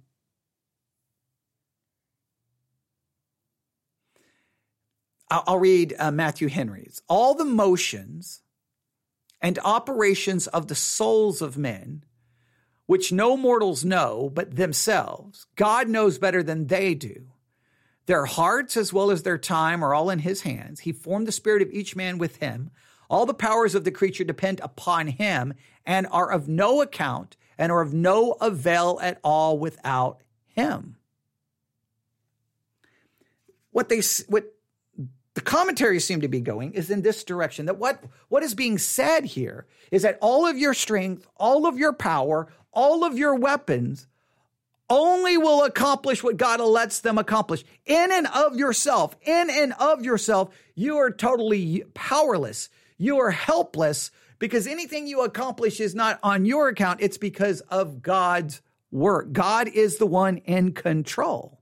I'll 5.30 5.58
read 5.58 5.94
uh, 5.98 6.10
Matthew 6.10 6.48
Henry's. 6.48 7.02
All 7.08 7.34
the 7.34 7.44
motions 7.44 8.42
and 9.40 9.58
operations 9.64 10.46
of 10.48 10.68
the 10.68 10.74
souls 10.74 11.42
of 11.42 11.58
men, 11.58 12.04
which 12.86 13.12
no 13.12 13.36
mortals 13.36 13.84
know 13.84 14.30
but 14.32 14.56
themselves, 14.56 15.46
God 15.54 15.88
knows 15.88 16.18
better 16.18 16.42
than 16.42 16.66
they 16.66 16.94
do. 16.94 17.28
Their 18.08 18.24
hearts 18.24 18.78
as 18.78 18.90
well 18.90 19.10
as 19.10 19.22
their 19.22 19.36
time 19.36 19.84
are 19.84 19.92
all 19.92 20.08
in 20.08 20.20
his 20.20 20.40
hands. 20.40 20.80
He 20.80 20.92
formed 20.92 21.28
the 21.28 21.32
spirit 21.32 21.60
of 21.60 21.70
each 21.70 21.94
man 21.94 22.16
with 22.16 22.36
him. 22.36 22.70
All 23.10 23.26
the 23.26 23.34
powers 23.34 23.74
of 23.74 23.84
the 23.84 23.90
creature 23.90 24.24
depend 24.24 24.60
upon 24.60 25.08
him 25.08 25.52
and 25.84 26.06
are 26.10 26.32
of 26.32 26.48
no 26.48 26.80
account 26.80 27.36
and 27.58 27.70
are 27.70 27.82
of 27.82 27.92
no 27.92 28.32
avail 28.40 28.98
at 29.02 29.20
all 29.22 29.58
without 29.58 30.22
him. 30.46 30.96
What 33.72 33.90
they 33.90 34.00
what 34.28 34.54
the 35.34 35.42
commentaries 35.42 36.06
seem 36.06 36.22
to 36.22 36.28
be 36.28 36.40
going 36.40 36.72
is 36.72 36.90
in 36.90 37.02
this 37.02 37.22
direction 37.22 37.66
that 37.66 37.76
what, 37.76 38.02
what 38.28 38.42
is 38.42 38.54
being 38.54 38.78
said 38.78 39.26
here 39.26 39.66
is 39.90 40.00
that 40.00 40.16
all 40.22 40.46
of 40.46 40.56
your 40.56 40.72
strength, 40.72 41.28
all 41.36 41.66
of 41.66 41.76
your 41.76 41.92
power, 41.92 42.48
all 42.72 43.04
of 43.04 43.18
your 43.18 43.34
weapons 43.34 44.06
only 44.90 45.36
will 45.36 45.64
accomplish 45.64 46.22
what 46.22 46.36
God 46.36 46.60
lets 46.60 47.00
them 47.00 47.18
accomplish. 47.18 47.64
In 47.86 48.10
and 48.12 48.26
of 48.28 48.56
yourself, 48.56 49.16
in 49.22 49.50
and 49.50 49.72
of 49.74 50.04
yourself, 50.04 50.54
you 50.74 50.96
are 50.96 51.10
totally 51.10 51.84
powerless. 51.94 52.68
You 52.96 53.18
are 53.18 53.30
helpless 53.30 54.10
because 54.38 54.66
anything 54.66 55.06
you 55.06 55.22
accomplish 55.22 55.80
is 55.80 55.94
not 55.94 56.18
on 56.22 56.44
your 56.44 56.68
account. 56.68 57.00
It's 57.00 57.18
because 57.18 57.60
of 57.62 58.02
God's 58.02 58.62
work. 58.90 59.32
God 59.32 59.68
is 59.68 59.98
the 59.98 60.06
one 60.06 60.38
in 60.38 60.72
control. 60.72 61.60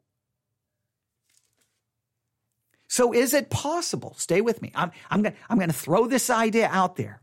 So 2.88 3.12
is 3.12 3.34
it 3.34 3.50
possible? 3.50 4.14
Stay 4.16 4.40
with 4.40 4.62
me. 4.62 4.72
I'm, 4.74 4.92
I'm 5.10 5.22
going 5.22 5.34
I'm 5.50 5.58
gonna 5.58 5.72
throw 5.72 6.06
this 6.06 6.30
idea 6.30 6.68
out 6.70 6.96
there. 6.96 7.20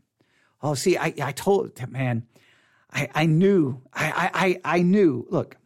Oh, 0.62 0.76
see, 0.76 0.98
I, 0.98 1.14
I 1.22 1.32
told, 1.32 1.90
man, 1.90 2.28
I, 2.92 3.10
I 3.14 3.26
knew, 3.26 3.82
I, 3.94 4.60
I, 4.64 4.78
I 4.78 4.82
knew. 4.82 5.26
Look, 5.30 5.58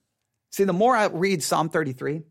see, 0.58 0.64
the 0.64 0.74
more 0.74 0.96
I 0.96 1.06
read 1.06 1.44
Psalm 1.44 1.70
33, 1.70 2.24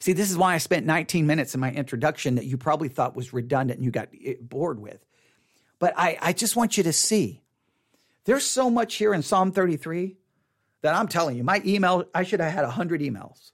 see, 0.00 0.12
this 0.12 0.28
is 0.28 0.36
why 0.36 0.54
I 0.54 0.58
spent 0.58 0.84
19 0.84 1.24
minutes 1.24 1.54
in 1.54 1.60
my 1.60 1.70
introduction 1.70 2.34
that 2.34 2.46
you 2.46 2.56
probably 2.56 2.88
thought 2.88 3.14
was 3.14 3.32
redundant 3.32 3.78
and 3.78 3.84
you 3.84 3.92
got 3.92 4.08
eh, 4.24 4.34
bored 4.40 4.80
with. 4.80 4.98
But 5.78 5.94
I, 5.96 6.18
I 6.20 6.32
just 6.32 6.56
want 6.56 6.76
you 6.76 6.82
to 6.82 6.92
see 6.92 7.42
there's 8.24 8.44
so 8.44 8.68
much 8.68 8.96
here 8.96 9.14
in 9.14 9.22
Psalm 9.22 9.52
33 9.52 10.16
that 10.82 10.94
I'm 10.94 11.06
telling 11.06 11.36
you, 11.36 11.44
my 11.44 11.62
email, 11.64 12.04
I 12.12 12.24
should 12.24 12.40
have 12.40 12.52
had 12.52 12.64
100 12.64 13.00
emails 13.00 13.52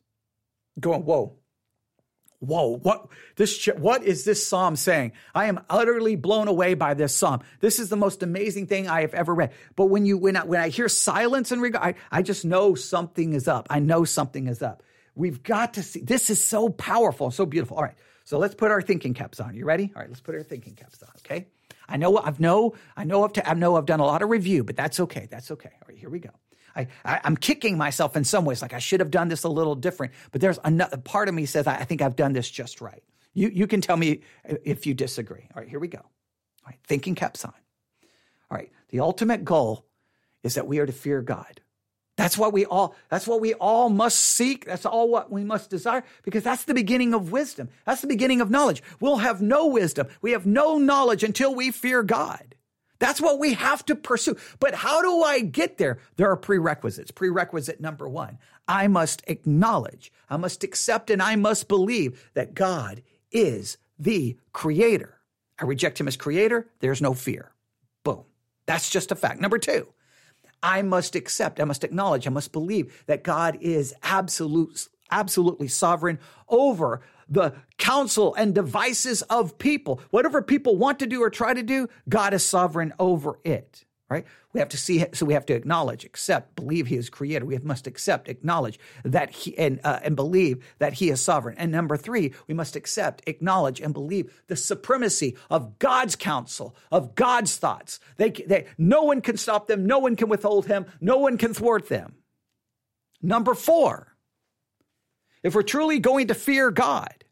going, 0.80 1.05
whoa, 1.05 1.37
whoa, 2.47 2.76
what 2.78 3.09
this 3.36 3.66
what 3.66 4.03
is 4.03 4.24
this 4.24 4.47
psalm 4.47 4.76
saying? 4.76 5.12
I 5.34 5.47
am 5.47 5.61
utterly 5.68 6.16
blown 6.16 6.49
away 6.49 6.74
by 6.74 6.95
this 6.95 7.14
psalm. 7.14 7.40
This 7.61 7.78
is 7.78 7.88
the 7.88 7.97
most 7.97 8.22
amazing 8.22 8.66
thing 8.66 8.88
I 8.88 9.03
have 9.03 9.14
ever 9.14 9.34
read. 9.34 9.53
But 9.76 9.86
when 9.86 10.07
you 10.07 10.18
when 10.18 10.36
I, 10.36 10.45
when 10.45 10.61
I 10.61 10.68
hear 10.68 10.88
silence 10.88 11.53
and 11.53 11.61
regard, 11.61 11.97
I, 12.11 12.18
I 12.18 12.22
just 12.22 12.45
know 12.45 12.74
something 12.74 13.34
is 13.34 13.49
up. 13.49 13.66
I 13.70 13.80
know 13.80 14.05
something 14.05 14.47
is 14.47 14.62
up. 14.62 14.82
We've 15.14 15.42
got 15.42 15.74
to 15.74 15.82
see. 15.82 16.01
This 16.01 16.30
is 16.30 16.45
so 16.45 16.68
powerful, 16.68 17.30
so 17.30 17.47
beautiful. 17.47 17.76
All 17.76 17.84
right, 17.84 17.97
so 18.24 18.38
let's 18.38 18.55
put 18.55 18.70
our 18.70 18.82
thinking 18.82 19.14
caps 19.14 19.40
on. 19.40 19.55
You 19.55 19.64
ready? 19.64 19.92
All 19.95 20.03
right, 20.03 20.09
let's 20.09 20.20
put 20.20 20.34
our 20.34 20.42
thinking 20.42 20.74
caps 20.74 21.03
on. 21.03 21.11
Okay. 21.18 21.47
I 21.88 21.97
know 21.97 22.16
I've 22.18 22.40
know 22.40 22.74
I 22.97 23.05
know 23.05 23.24
I've 23.24 23.32
I 23.45 23.55
know 23.55 23.76
I've 23.76 23.86
done 23.86 24.01
a 24.01 24.07
lot 24.07 24.22
of 24.22 24.30
review, 24.30 24.64
but 24.64 24.76
that's 24.76 25.01
okay. 25.01 25.28
That's 25.30 25.51
okay. 25.51 25.70
All 25.74 25.88
right, 25.88 25.99
here 25.99 26.11
we 26.11 26.18
go. 26.18 26.30
I, 26.76 26.88
I 27.04 27.20
am 27.24 27.36
kicking 27.36 27.78
myself 27.78 28.16
in 28.16 28.24
some 28.24 28.44
ways, 28.44 28.62
like 28.62 28.72
I 28.72 28.78
should 28.78 29.00
have 29.00 29.10
done 29.10 29.28
this 29.28 29.44
a 29.44 29.48
little 29.48 29.74
different. 29.74 30.12
But 30.32 30.40
there's 30.40 30.58
another 30.64 30.96
part 30.96 31.28
of 31.28 31.34
me 31.34 31.46
says 31.46 31.66
I, 31.66 31.76
I 31.76 31.84
think 31.84 32.02
I've 32.02 32.16
done 32.16 32.32
this 32.32 32.50
just 32.50 32.80
right. 32.80 33.02
You 33.32 33.48
you 33.48 33.66
can 33.66 33.80
tell 33.80 33.96
me 33.96 34.22
if 34.44 34.86
you 34.86 34.94
disagree. 34.94 35.48
All 35.54 35.62
right, 35.62 35.68
here 35.68 35.80
we 35.80 35.88
go. 35.88 35.98
All 35.98 36.68
right, 36.68 36.78
thinking 36.86 37.14
caps 37.14 37.44
on. 37.44 37.52
All 38.50 38.56
right, 38.56 38.70
the 38.88 39.00
ultimate 39.00 39.44
goal 39.44 39.84
is 40.42 40.54
that 40.54 40.66
we 40.66 40.78
are 40.78 40.86
to 40.86 40.92
fear 40.92 41.22
God. 41.22 41.60
That's 42.16 42.38
what 42.38 42.52
we 42.52 42.64
all 42.64 42.94
that's 43.08 43.26
what 43.26 43.40
we 43.40 43.54
all 43.54 43.90
must 43.90 44.18
seek. 44.18 44.66
That's 44.66 44.86
all 44.86 45.08
what 45.08 45.32
we 45.32 45.42
must 45.42 45.68
desire 45.68 46.04
because 46.22 46.44
that's 46.44 46.64
the 46.64 46.74
beginning 46.74 47.12
of 47.12 47.32
wisdom. 47.32 47.70
That's 47.84 48.02
the 48.02 48.06
beginning 48.06 48.40
of 48.40 48.50
knowledge. 48.50 48.82
We'll 49.00 49.16
have 49.16 49.42
no 49.42 49.66
wisdom. 49.66 50.06
We 50.22 50.30
have 50.30 50.46
no 50.46 50.78
knowledge 50.78 51.24
until 51.24 51.54
we 51.54 51.72
fear 51.72 52.04
God. 52.04 52.53
That's 53.05 53.20
what 53.20 53.38
we 53.38 53.52
have 53.52 53.84
to 53.84 53.96
pursue. 53.96 54.34
But 54.61 54.74
how 54.74 55.02
do 55.02 55.22
I 55.22 55.40
get 55.40 55.76
there? 55.76 55.98
There 56.16 56.30
are 56.30 56.38
prerequisites. 56.38 57.11
Prerequisite 57.11 57.78
number 57.78 58.09
one 58.09 58.38
I 58.66 58.88
must 58.88 59.20
acknowledge, 59.26 60.11
I 60.30 60.38
must 60.38 60.64
accept, 60.64 61.11
and 61.11 61.20
I 61.20 61.36
must 61.36 61.68
believe 61.68 62.30
that 62.32 62.55
God 62.55 63.02
is 63.30 63.76
the 63.98 64.38
creator. 64.55 65.20
I 65.61 65.66
reject 65.66 66.00
him 66.00 66.09
as 66.09 66.16
creator, 66.16 66.66
there's 66.80 67.02
no 67.02 67.12
fear. 67.12 67.52
Boom. 68.05 68.24
That's 68.64 68.88
just 68.88 69.12
a 69.12 69.16
fact. 69.16 69.38
Number 69.38 69.59
two, 69.59 69.86
I 70.62 70.80
must 70.80 71.14
accept, 71.14 71.61
I 71.61 71.64
must 71.64 71.84
acknowledge, 71.84 72.26
I 72.26 72.30
must 72.30 72.52
believe 72.52 73.05
that 73.05 73.22
God 73.22 73.59
is 73.61 73.92
absolute, 74.02 74.88
absolutely 75.11 75.68
sovereign 75.68 76.18
over 76.48 77.02
the 77.28 77.54
counsel 77.78 78.34
and 78.34 78.54
devices 78.54 79.22
of 79.22 79.58
people. 79.58 80.00
Whatever 80.10 80.42
people 80.42 80.76
want 80.76 80.98
to 81.00 81.06
do 81.06 81.22
or 81.22 81.30
try 81.30 81.54
to 81.54 81.62
do, 81.62 81.88
God 82.08 82.34
is 82.34 82.44
sovereign 82.44 82.92
over 82.98 83.38
it. 83.44 83.84
Right? 84.10 84.26
We 84.52 84.60
have 84.60 84.68
to 84.68 84.76
see, 84.76 85.04
so 85.14 85.24
we 85.24 85.32
have 85.32 85.46
to 85.46 85.54
acknowledge, 85.54 86.04
accept, 86.04 86.54
believe 86.54 86.86
He 86.86 86.96
is 86.96 87.08
creator. 87.08 87.46
We 87.46 87.58
must 87.58 87.86
accept, 87.86 88.28
acknowledge 88.28 88.78
that 89.02 89.30
He 89.30 89.56
and 89.58 89.80
uh, 89.82 89.98
and 90.04 90.14
believe 90.14 90.62
that 90.78 90.92
He 90.92 91.08
is 91.10 91.22
sovereign. 91.22 91.56
And 91.58 91.72
number 91.72 91.96
three, 91.96 92.32
we 92.46 92.54
must 92.54 92.76
accept, 92.76 93.22
acknowledge, 93.26 93.80
and 93.80 93.94
believe 93.94 94.42
the 94.46 94.56
supremacy 94.56 95.36
of 95.50 95.78
God's 95.78 96.16
counsel, 96.16 96.76
of 96.92 97.14
God's 97.14 97.56
thoughts. 97.56 97.98
They, 98.18 98.30
they, 98.30 98.66
no 98.76 99.02
one 99.02 99.22
can 99.22 99.38
stop 99.38 99.66
them. 99.66 99.86
No 99.86 99.98
one 99.98 100.16
can 100.16 100.28
withhold 100.28 100.66
Him. 100.66 100.86
No 101.00 101.16
one 101.16 101.38
can 101.38 101.54
thwart 101.54 101.88
them. 101.88 102.14
Number 103.22 103.54
four, 103.54 104.13
if 105.45 105.55
we're 105.55 105.62
truly 105.62 106.01
going 106.01 106.26
to 106.28 106.34
fear 106.34 106.72
God, 106.72 107.24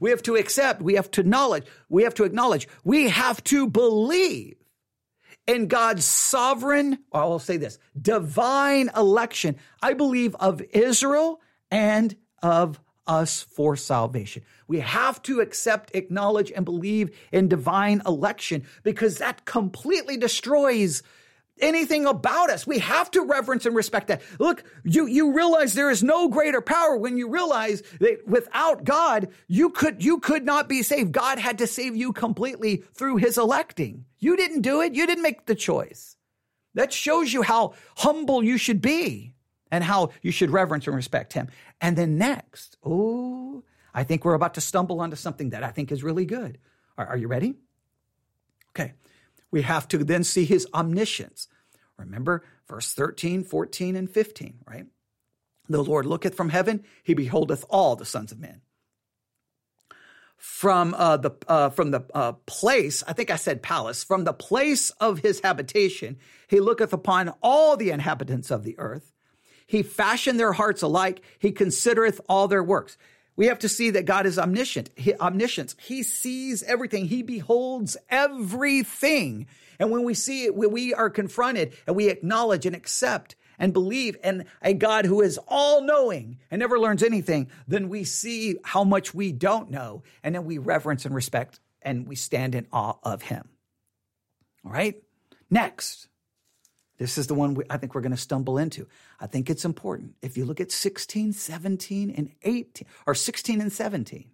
we 0.00 0.10
have 0.10 0.22
to 0.22 0.36
accept, 0.36 0.82
we 0.82 0.94
have 0.94 1.10
to 1.12 1.22
acknowledge, 1.22 1.64
we 1.88 2.04
have 2.04 2.14
to 2.14 2.24
acknowledge, 2.24 2.68
we 2.84 3.08
have 3.08 3.42
to 3.44 3.66
believe 3.66 4.54
in 5.48 5.66
God's 5.66 6.04
sovereign, 6.04 6.98
I'll 7.10 7.38
say 7.38 7.56
this, 7.56 7.78
divine 8.00 8.90
election. 8.94 9.56
I 9.82 9.94
believe 9.94 10.36
of 10.36 10.60
Israel 10.72 11.40
and 11.70 12.14
of 12.42 12.78
us 13.06 13.42
for 13.42 13.74
salvation. 13.74 14.42
We 14.66 14.80
have 14.80 15.22
to 15.22 15.40
accept, 15.40 15.94
acknowledge, 15.94 16.52
and 16.52 16.66
believe 16.66 17.16
in 17.32 17.48
divine 17.48 18.02
election 18.04 18.64
because 18.82 19.16
that 19.18 19.46
completely 19.46 20.18
destroys 20.18 21.02
anything 21.60 22.06
about 22.06 22.50
us. 22.50 22.66
We 22.66 22.78
have 22.78 23.10
to 23.12 23.22
reverence 23.22 23.66
and 23.66 23.74
respect 23.74 24.08
that. 24.08 24.22
Look, 24.38 24.64
you, 24.84 25.06
you 25.06 25.34
realize 25.34 25.74
there 25.74 25.90
is 25.90 26.02
no 26.02 26.28
greater 26.28 26.60
power 26.60 26.96
when 26.96 27.16
you 27.16 27.28
realize 27.28 27.82
that 28.00 28.26
without 28.26 28.84
God, 28.84 29.28
you 29.46 29.70
could, 29.70 30.02
you 30.02 30.20
could 30.20 30.44
not 30.44 30.68
be 30.68 30.82
saved. 30.82 31.12
God 31.12 31.38
had 31.38 31.58
to 31.58 31.66
save 31.66 31.96
you 31.96 32.12
completely 32.12 32.84
through 32.94 33.16
his 33.16 33.38
electing. 33.38 34.04
You 34.18 34.36
didn't 34.36 34.62
do 34.62 34.80
it. 34.80 34.94
You 34.94 35.06
didn't 35.06 35.22
make 35.22 35.46
the 35.46 35.54
choice. 35.54 36.16
That 36.74 36.92
shows 36.92 37.32
you 37.32 37.42
how 37.42 37.74
humble 37.96 38.42
you 38.42 38.58
should 38.58 38.80
be 38.80 39.34
and 39.70 39.82
how 39.82 40.10
you 40.22 40.30
should 40.30 40.50
reverence 40.50 40.86
and 40.86 40.96
respect 40.96 41.32
him. 41.32 41.48
And 41.80 41.96
then 41.96 42.18
next, 42.18 42.76
oh, 42.84 43.64
I 43.94 44.04
think 44.04 44.24
we're 44.24 44.34
about 44.34 44.54
to 44.54 44.60
stumble 44.60 45.00
onto 45.00 45.16
something 45.16 45.50
that 45.50 45.64
I 45.64 45.70
think 45.70 45.92
is 45.92 46.04
really 46.04 46.24
good. 46.24 46.58
Are, 46.96 47.06
are 47.06 47.16
you 47.16 47.28
ready? 47.28 47.54
Okay 48.70 48.94
we 49.50 49.62
have 49.62 49.88
to 49.88 49.98
then 49.98 50.24
see 50.24 50.44
his 50.44 50.66
omniscience. 50.74 51.48
Remember 51.96 52.44
verse 52.68 52.92
13, 52.92 53.44
14, 53.44 53.96
and 53.96 54.10
15, 54.10 54.58
right? 54.66 54.86
The 55.68 55.82
Lord 55.82 56.06
looketh 56.06 56.34
from 56.34 56.48
heaven, 56.48 56.84
he 57.02 57.14
beholdeth 57.14 57.64
all 57.68 57.96
the 57.96 58.06
sons 58.06 58.32
of 58.32 58.38
men. 58.38 58.62
From 60.36 60.94
uh, 60.94 61.16
the 61.16 61.32
uh, 61.48 61.70
from 61.70 61.90
the 61.90 62.04
uh, 62.14 62.32
place, 62.46 63.02
I 63.08 63.12
think 63.12 63.28
I 63.28 63.36
said 63.36 63.60
palace, 63.60 64.04
from 64.04 64.22
the 64.22 64.32
place 64.32 64.90
of 65.00 65.18
his 65.18 65.40
habitation, 65.40 66.16
he 66.46 66.60
looketh 66.60 66.92
upon 66.92 67.34
all 67.42 67.76
the 67.76 67.90
inhabitants 67.90 68.52
of 68.52 68.62
the 68.62 68.78
earth. 68.78 69.12
He 69.66 69.82
fashioned 69.82 70.38
their 70.38 70.52
hearts 70.52 70.80
alike. 70.80 71.22
He 71.40 71.50
considereth 71.50 72.20
all 72.28 72.46
their 72.46 72.62
works. 72.62 72.96
We 73.38 73.46
have 73.46 73.60
to 73.60 73.68
see 73.68 73.90
that 73.90 74.04
God 74.04 74.26
is 74.26 74.36
omniscient, 74.36 74.90
he, 74.96 75.14
omniscience. 75.14 75.76
He 75.78 76.02
sees 76.02 76.64
everything. 76.64 77.06
He 77.06 77.22
beholds 77.22 77.96
everything. 78.10 79.46
And 79.78 79.92
when 79.92 80.02
we 80.02 80.14
see 80.14 80.46
it, 80.46 80.56
when 80.56 80.72
we 80.72 80.92
are 80.92 81.08
confronted 81.08 81.74
and 81.86 81.94
we 81.94 82.08
acknowledge 82.08 82.66
and 82.66 82.74
accept 82.74 83.36
and 83.56 83.72
believe 83.72 84.16
in 84.24 84.46
a 84.60 84.74
God 84.74 85.04
who 85.04 85.20
is 85.20 85.38
all 85.46 85.82
knowing 85.82 86.40
and 86.50 86.58
never 86.58 86.80
learns 86.80 87.04
anything, 87.04 87.48
then 87.68 87.88
we 87.88 88.02
see 88.02 88.56
how 88.64 88.82
much 88.82 89.14
we 89.14 89.30
don't 89.30 89.70
know. 89.70 90.02
And 90.24 90.34
then 90.34 90.44
we 90.44 90.58
reverence 90.58 91.04
and 91.04 91.14
respect 91.14 91.60
and 91.80 92.08
we 92.08 92.16
stand 92.16 92.56
in 92.56 92.66
awe 92.72 92.96
of 93.04 93.22
him. 93.22 93.48
All 94.64 94.72
right. 94.72 95.00
Next. 95.48 96.08
This 96.98 97.16
is 97.16 97.28
the 97.28 97.34
one 97.34 97.54
we, 97.54 97.64
I 97.70 97.76
think 97.76 97.94
we're 97.94 98.00
going 98.00 98.12
to 98.12 98.18
stumble 98.18 98.58
into. 98.58 98.86
I 99.20 99.26
think 99.26 99.48
it's 99.48 99.64
important. 99.64 100.14
If 100.20 100.36
you 100.36 100.44
look 100.44 100.60
at 100.60 100.72
16, 100.72 101.32
17, 101.32 102.10
and 102.10 102.30
18, 102.42 102.86
or 103.06 103.14
16 103.14 103.60
and 103.60 103.72
17, 103.72 104.30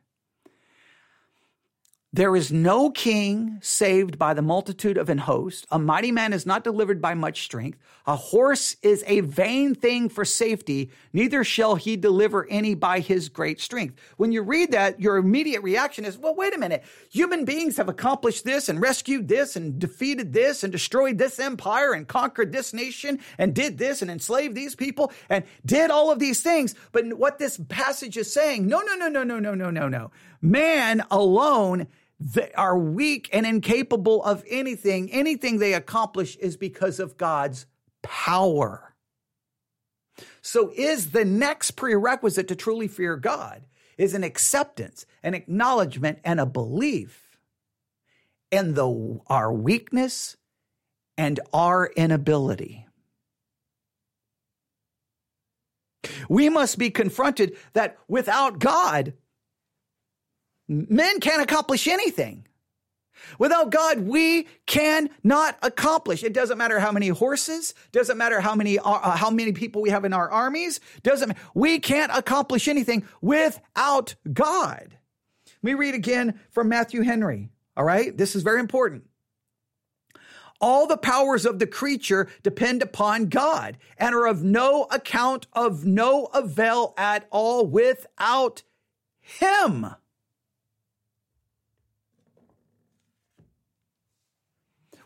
there 2.15 2.37
is 2.37 2.53
no 2.53 2.91
king 2.91 3.59
saved 3.61 4.21
by 4.21 4.33
the 4.35 4.41
multitude 4.41 4.97
of 4.97 5.09
an 5.09 5.19
host. 5.19 5.67
A 5.73 5.81
mighty 5.81 6.13
man 6.13 6.33
is 6.33 6.47
not 6.47 6.63
delivered 6.63 7.03
by 7.03 7.15
much 7.15 7.43
strength. 7.43 7.77
A 8.07 8.15
horse 8.15 8.77
is 8.83 9.03
a 9.09 9.19
vain 9.19 9.75
thing 9.75 10.09
for 10.09 10.25
safety. 10.25 10.93
Neither 11.13 11.43
shall 11.43 11.75
he 11.75 11.97
deliver 11.97 12.47
any 12.49 12.77
by 12.77 13.01
his 13.01 13.29
great 13.29 13.61
strength. 13.61 13.97
When 14.17 14.31
you 14.31 14.43
read 14.43 14.71
that, 14.71 15.01
your 15.01 15.17
immediate 15.17 15.65
reaction 15.65 16.05
is, 16.05 16.17
well, 16.17 16.37
wait 16.37 16.55
a 16.55 16.59
minute. 16.59 16.85
Human 17.11 17.45
beings 17.45 17.79
have 17.79 17.89
accomplished 17.89 18.45
this 18.45 18.69
and 18.69 18.81
rescued 18.81 19.27
this 19.27 19.57
and 19.57 19.81
defeated 19.81 20.33
this 20.33 20.63
and 20.63 20.71
destroyed 20.71 21.19
this 21.19 21.41
empire 21.41 21.95
and 21.95 22.07
conquered 22.07 22.53
this 22.53 22.73
nation 22.73 23.19
and 23.39 23.57
did 23.57 23.77
this 23.77 24.03
and 24.03 24.11
enslaved 24.11 24.55
these 24.55 24.77
people 24.77 25.13
and 25.29 25.43
did 25.67 25.91
all 25.91 26.13
of 26.13 26.21
these 26.21 26.43
things. 26.43 26.77
But 26.93 27.13
what 27.15 27.41
this 27.41 27.59
passage 27.69 28.17
is 28.17 28.33
saying, 28.33 28.69
no, 28.69 28.83
no, 28.83 28.95
no, 28.95 29.09
no, 29.09 29.25
no, 29.25 29.41
no, 29.41 29.55
no, 29.57 29.71
no, 29.71 29.89
no. 29.89 30.13
Man 30.41 31.03
alone 31.11 31.89
they 32.21 32.53
are 32.53 32.79
weak 32.79 33.29
and 33.33 33.45
incapable 33.45 34.23
of 34.23 34.45
anything. 34.49 35.11
Anything 35.11 35.59
they 35.59 35.75
accomplish 35.75 36.37
is 36.37 36.57
because 36.57 37.01
of 37.01 37.17
God's 37.17 37.67
power. 38.03 38.95
So 40.41 40.73
is 40.77 41.11
the 41.11 41.25
next 41.25 41.73
prerequisite 41.73 42.49
to 42.49 42.57
truly 42.57 42.89
fear 42.89 43.17
God 43.17 43.65
is 43.99 44.15
an 44.15 44.25
acceptance, 44.25 45.07
an 45.23 45.35
acknowledgement, 45.35 46.19
and 46.25 46.41
a 46.41 46.47
belief 46.47 47.39
in 48.51 48.75
the 48.75 49.21
our 49.27 49.53
weakness 49.53 50.37
and 51.17 51.41
our 51.53 51.87
inability. 51.97 52.87
We 56.29 56.49
must 56.49 56.79
be 56.79 56.91
confronted 56.91 57.57
that 57.73 57.99
without 58.09 58.59
God, 58.59 59.15
Men 60.69 61.21
can't 61.21 61.43
accomplish 61.43 61.87
anything. 61.87 62.47
Without 63.39 63.71
God, 63.71 64.01
we 64.01 64.49
cannot 64.67 65.57
accomplish. 65.63 66.23
It 66.23 66.33
doesn't 66.33 66.59
matter 66.59 66.79
how 66.79 66.93
many 66.93 67.09
horses, 67.09 67.75
doesn't 67.93 68.19
matter 68.19 68.41
how 68.41 68.55
many 68.55 68.79
uh, 68.79 69.17
how 69.17 69.31
many 69.31 69.53
people 69.53 69.83
we 69.83 69.91
have 69.91 70.05
in 70.05 70.13
our 70.13 70.31
armies, 70.31 70.81
doesn't 71.03 71.37
we 71.55 71.79
can't 71.79 72.13
accomplish 72.15 72.69
anything 72.69 73.07
without 73.21 74.15
God. 74.33 74.99
Let 75.63 75.63
me 75.63 75.75
read 75.75 75.95
again 75.95 76.41
from 76.51 76.69
Matthew 76.69 77.03
Henry. 77.03 77.51
All 77.77 77.85
right? 77.85 78.17
This 78.17 78.37
is 78.37 78.43
very 78.43 78.61
important. 78.61 79.05
All 80.61 80.87
the 80.87 80.97
powers 80.97 81.45
of 81.45 81.59
the 81.59 81.67
creature 81.67 82.29
depend 82.43 82.83
upon 82.83 83.27
God 83.27 83.77
and 83.99 84.15
are 84.15 84.27
of 84.27 84.45
no 84.45 84.87
account 84.91 85.47
of 85.53 85.85
no 85.85 86.27
avail 86.27 86.95
at 86.97 87.27
all 87.31 87.67
without 87.67 88.63
him. 89.21 89.87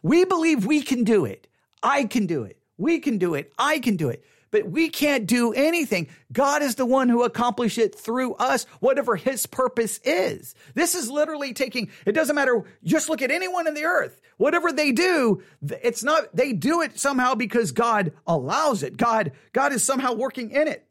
We 0.08 0.24
believe 0.24 0.64
we 0.64 0.80
can 0.80 1.04
do 1.04 1.26
it. 1.26 1.46
I 1.82 2.04
can 2.04 2.24
do 2.24 2.44
it. 2.44 2.58
We 2.78 2.98
can 2.98 3.18
do 3.18 3.34
it. 3.34 3.52
I 3.58 3.78
can 3.78 3.96
do 3.96 4.08
it. 4.08 4.24
But 4.50 4.70
we 4.70 4.88
can't 4.88 5.26
do 5.26 5.52
anything. 5.52 6.08
God 6.32 6.62
is 6.62 6.76
the 6.76 6.86
one 6.86 7.10
who 7.10 7.24
accomplished 7.24 7.76
it 7.76 7.94
through 7.94 8.32
us, 8.36 8.64
whatever 8.80 9.16
his 9.16 9.44
purpose 9.44 10.00
is. 10.04 10.54
This 10.72 10.94
is 10.94 11.10
literally 11.10 11.52
taking, 11.52 11.90
it 12.06 12.12
doesn't 12.12 12.34
matter. 12.34 12.64
Just 12.82 13.10
look 13.10 13.20
at 13.20 13.30
anyone 13.30 13.66
in 13.66 13.74
the 13.74 13.84
earth. 13.84 14.18
Whatever 14.38 14.72
they 14.72 14.92
do, 14.92 15.42
it's 15.82 16.02
not, 16.02 16.34
they 16.34 16.54
do 16.54 16.80
it 16.80 16.98
somehow 16.98 17.34
because 17.34 17.72
God 17.72 18.12
allows 18.26 18.82
it. 18.82 18.96
God, 18.96 19.32
God 19.52 19.74
is 19.74 19.84
somehow 19.84 20.14
working 20.14 20.52
in 20.52 20.68
it. 20.68 20.88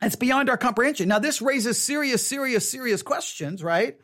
It's 0.00 0.14
beyond 0.14 0.48
our 0.48 0.56
comprehension. 0.56 1.08
Now, 1.08 1.18
this 1.18 1.42
raises 1.42 1.82
serious, 1.82 2.24
serious, 2.24 2.70
serious 2.70 3.02
questions, 3.02 3.64
right? 3.64 3.98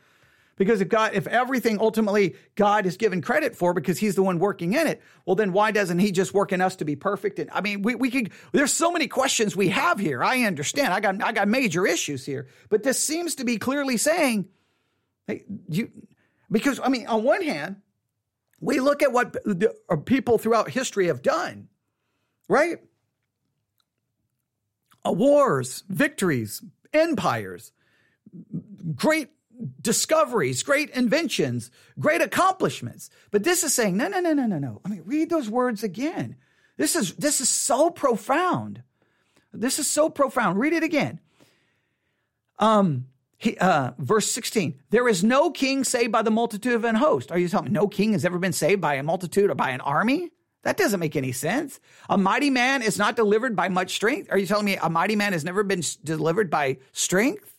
Because 0.57 0.79
if 0.79 0.87
God, 0.87 1.11
if 1.13 1.27
everything 1.27 1.79
ultimately 1.79 2.35
God 2.55 2.85
is 2.85 2.95
given 2.95 3.21
credit 3.21 3.55
for 3.55 3.73
because 3.73 3.97
he's 3.97 4.15
the 4.15 4.23
one 4.23 4.39
working 4.39 4.73
in 4.73 4.87
it, 4.87 5.01
well, 5.25 5.35
then 5.35 5.51
why 5.51 5.71
doesn't 5.71 5.99
he 5.99 6.11
just 6.11 6.33
work 6.33 6.53
in 6.53 6.61
us 6.61 6.77
to 6.77 6.85
be 6.85 6.95
perfect? 6.95 7.39
And 7.39 7.49
I 7.51 7.59
mean, 7.59 7.81
we, 7.81 7.95
we 7.95 8.09
could, 8.09 8.31
there's 8.53 8.71
so 8.71 8.91
many 8.91 9.07
questions 9.07 9.55
we 9.55 9.69
have 9.69 9.99
here. 9.99 10.23
I 10.23 10.43
understand. 10.43 10.93
I 10.93 11.01
got, 11.01 11.21
I 11.21 11.33
got 11.33 11.49
major 11.49 11.85
issues 11.85 12.25
here, 12.25 12.47
but 12.69 12.83
this 12.83 12.97
seems 12.97 13.35
to 13.35 13.43
be 13.43 13.57
clearly 13.57 13.97
saying, 13.97 14.47
hey, 15.27 15.43
you, 15.67 15.91
because 16.49 16.79
I 16.81 16.87
mean, 16.87 17.07
on 17.07 17.23
one 17.23 17.41
hand, 17.41 17.77
we 18.61 18.79
look 18.79 19.03
at 19.03 19.11
what 19.11 19.33
the, 19.33 19.75
uh, 19.89 19.97
people 19.97 20.37
throughout 20.37 20.69
history 20.69 21.07
have 21.07 21.21
done, 21.21 21.67
right? 22.47 22.77
Uh, 25.05 25.11
wars, 25.11 25.83
victories, 25.89 26.63
empires, 26.93 27.73
great 28.95 29.29
discoveries, 29.81 30.63
great 30.63 30.89
inventions, 30.91 31.71
great 31.99 32.21
accomplishments. 32.21 33.09
But 33.31 33.43
this 33.43 33.63
is 33.63 33.73
saying, 33.73 33.97
no, 33.97 34.07
no, 34.07 34.19
no, 34.19 34.33
no, 34.33 34.45
no, 34.45 34.59
no. 34.59 34.81
I 34.85 34.89
mean, 34.89 35.03
read 35.05 35.29
those 35.29 35.49
words 35.49 35.83
again. 35.83 36.35
This 36.77 36.95
is 36.95 37.13
this 37.15 37.39
is 37.39 37.49
so 37.49 37.89
profound. 37.89 38.83
This 39.53 39.79
is 39.79 39.87
so 39.87 40.09
profound. 40.09 40.59
Read 40.59 40.73
it 40.73 40.83
again. 40.83 41.19
Um, 42.59 43.07
he, 43.37 43.57
uh, 43.57 43.91
verse 43.97 44.31
16, 44.31 44.81
there 44.89 45.07
is 45.07 45.23
no 45.23 45.51
king 45.51 45.83
saved 45.83 46.11
by 46.11 46.21
the 46.21 46.31
multitude 46.31 46.73
of 46.73 46.85
an 46.85 46.95
host. 46.95 47.31
Are 47.31 47.37
you 47.37 47.47
telling 47.47 47.65
me 47.65 47.71
no 47.71 47.87
king 47.87 48.13
has 48.13 48.25
ever 48.25 48.39
been 48.39 48.53
saved 48.53 48.81
by 48.81 48.95
a 48.95 49.03
multitude 49.03 49.49
or 49.49 49.55
by 49.55 49.71
an 49.71 49.81
army? 49.81 50.31
That 50.63 50.77
doesn't 50.77 50.99
make 50.99 51.15
any 51.15 51.31
sense. 51.31 51.79
A 52.09 52.17
mighty 52.17 52.49
man 52.49 52.81
is 52.81 52.97
not 52.97 53.15
delivered 53.15 53.55
by 53.55 53.69
much 53.69 53.93
strength. 53.93 54.31
Are 54.31 54.37
you 54.37 54.47
telling 54.47 54.65
me 54.65 54.77
a 54.77 54.89
mighty 54.89 55.15
man 55.15 55.33
has 55.33 55.45
never 55.45 55.63
been 55.63 55.83
delivered 56.03 56.49
by 56.49 56.77
strength? 56.91 57.54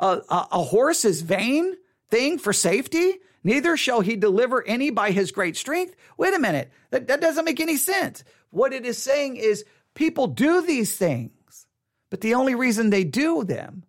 A, 0.00 0.20
a, 0.28 0.48
a 0.52 0.62
horse 0.62 1.04
is 1.04 1.22
vain 1.22 1.74
thing 2.10 2.38
for 2.38 2.52
safety? 2.52 3.18
Neither 3.44 3.76
shall 3.76 4.00
he 4.00 4.16
deliver 4.16 4.66
any 4.66 4.90
by 4.90 5.10
his 5.10 5.32
great 5.32 5.56
strength. 5.56 5.96
Wait 6.16 6.34
a 6.34 6.38
minute. 6.38 6.70
That, 6.90 7.08
that 7.08 7.20
doesn't 7.20 7.44
make 7.44 7.60
any 7.60 7.76
sense. 7.76 8.24
What 8.50 8.72
it 8.72 8.86
is 8.86 8.98
saying 8.98 9.36
is 9.36 9.64
people 9.94 10.26
do 10.28 10.62
these 10.62 10.96
things, 10.96 11.66
but 12.10 12.20
the 12.20 12.34
only 12.34 12.54
reason 12.54 12.90
they 12.90 13.04
do 13.04 13.42
them 13.42 13.84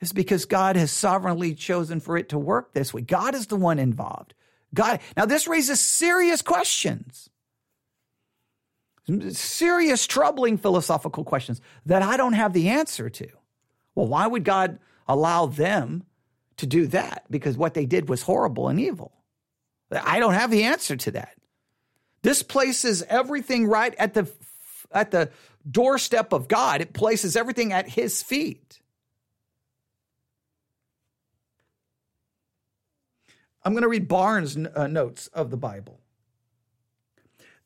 is 0.00 0.12
because 0.12 0.44
God 0.44 0.76
has 0.76 0.90
sovereignly 0.90 1.54
chosen 1.54 2.00
for 2.00 2.16
it 2.16 2.28
to 2.30 2.38
work 2.38 2.72
this 2.72 2.92
way. 2.92 3.00
God 3.00 3.34
is 3.34 3.46
the 3.46 3.56
one 3.56 3.78
involved. 3.78 4.34
God. 4.74 5.00
Now, 5.16 5.24
this 5.24 5.48
raises 5.48 5.80
serious 5.80 6.42
questions, 6.42 7.30
serious, 9.30 10.06
troubling 10.06 10.58
philosophical 10.58 11.24
questions 11.24 11.60
that 11.86 12.02
I 12.02 12.16
don't 12.16 12.34
have 12.34 12.52
the 12.52 12.68
answer 12.68 13.08
to. 13.08 13.28
Well, 13.94 14.06
why 14.06 14.26
would 14.26 14.44
God 14.44 14.78
allow 15.08 15.46
them 15.46 16.04
to 16.58 16.66
do 16.66 16.86
that 16.88 17.24
because 17.30 17.56
what 17.56 17.74
they 17.74 17.86
did 17.86 18.08
was 18.08 18.22
horrible 18.22 18.68
and 18.68 18.78
evil. 18.78 19.12
I 19.90 20.18
don't 20.18 20.34
have 20.34 20.50
the 20.50 20.64
answer 20.64 20.96
to 20.96 21.12
that. 21.12 21.34
This 22.22 22.42
places 22.42 23.02
everything 23.08 23.66
right 23.66 23.94
at 23.96 24.14
the 24.14 24.30
at 24.92 25.10
the 25.10 25.30
doorstep 25.70 26.32
of 26.32 26.48
God. 26.48 26.80
It 26.80 26.92
places 26.92 27.36
everything 27.36 27.72
at 27.72 27.88
his 27.88 28.22
feet. 28.22 28.80
I'm 33.62 33.72
going 33.72 33.82
to 33.82 33.88
read 33.88 34.08
Barnes' 34.08 34.56
uh, 34.56 34.86
notes 34.86 35.26
of 35.28 35.50
the 35.50 35.56
Bible. 35.56 36.00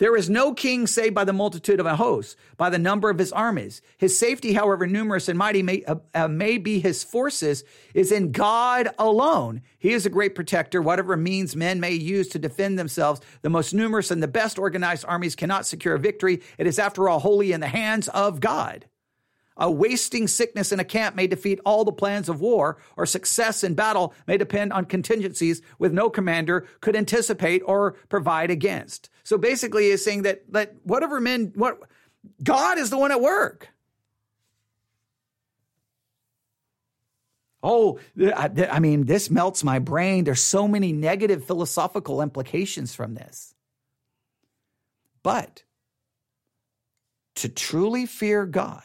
There 0.02 0.16
is 0.16 0.28
no 0.28 0.52
king 0.52 0.88
saved 0.88 1.14
by 1.14 1.22
the 1.22 1.32
multitude 1.32 1.78
of 1.78 1.86
a 1.86 1.94
host, 1.94 2.36
by 2.56 2.70
the 2.70 2.78
number 2.80 3.08
of 3.08 3.20
his 3.20 3.30
armies. 3.30 3.80
His 3.98 4.18
safety, 4.18 4.52
however 4.52 4.84
numerous 4.84 5.28
and 5.28 5.38
mighty 5.38 5.62
may, 5.62 5.84
uh, 5.84 5.94
uh, 6.12 6.26
may 6.26 6.58
be 6.58 6.80
his 6.80 7.04
forces, 7.04 7.62
is 7.94 8.10
in 8.10 8.32
God 8.32 8.88
alone. 8.98 9.62
He 9.78 9.92
is 9.92 10.04
a 10.04 10.10
great 10.10 10.34
protector. 10.34 10.82
Whatever 10.82 11.16
means 11.16 11.54
men 11.54 11.78
may 11.78 11.92
use 11.92 12.26
to 12.30 12.40
defend 12.40 12.80
themselves, 12.80 13.20
the 13.42 13.48
most 13.48 13.74
numerous 13.74 14.10
and 14.10 14.20
the 14.20 14.26
best 14.26 14.58
organized 14.58 15.04
armies 15.06 15.36
cannot 15.36 15.66
secure 15.66 15.94
a 15.94 16.00
victory. 16.00 16.42
It 16.58 16.66
is, 16.66 16.80
after 16.80 17.08
all, 17.08 17.20
wholly 17.20 17.52
in 17.52 17.60
the 17.60 17.68
hands 17.68 18.08
of 18.08 18.40
God. 18.40 18.86
A 19.56 19.70
wasting 19.70 20.26
sickness 20.28 20.72
in 20.72 20.80
a 20.80 20.84
camp 20.84 21.14
may 21.14 21.26
defeat 21.26 21.60
all 21.64 21.84
the 21.84 21.92
plans 21.92 22.28
of 22.28 22.40
war, 22.40 22.78
or 22.96 23.04
success 23.04 23.62
in 23.62 23.74
battle 23.74 24.14
may 24.26 24.38
depend 24.38 24.72
on 24.72 24.86
contingencies 24.86 25.60
with 25.78 25.92
no 25.92 26.08
commander 26.08 26.66
could 26.80 26.96
anticipate 26.96 27.62
or 27.66 27.92
provide 28.08 28.50
against. 28.50 29.10
So 29.24 29.36
basically, 29.36 29.90
he's 29.90 30.04
saying 30.04 30.22
that 30.22 30.50
that 30.52 30.74
whatever 30.84 31.20
men, 31.20 31.52
what 31.54 31.80
God 32.42 32.78
is 32.78 32.90
the 32.90 32.98
one 32.98 33.12
at 33.12 33.20
work. 33.20 33.68
Oh, 37.62 38.00
I 38.36 38.80
mean, 38.80 39.04
this 39.04 39.30
melts 39.30 39.62
my 39.62 39.78
brain. 39.78 40.24
There's 40.24 40.40
so 40.40 40.66
many 40.66 40.92
negative 40.92 41.44
philosophical 41.44 42.20
implications 42.20 42.92
from 42.92 43.14
this. 43.14 43.54
But 45.22 45.62
to 47.36 47.48
truly 47.48 48.06
fear 48.06 48.46
God, 48.46 48.82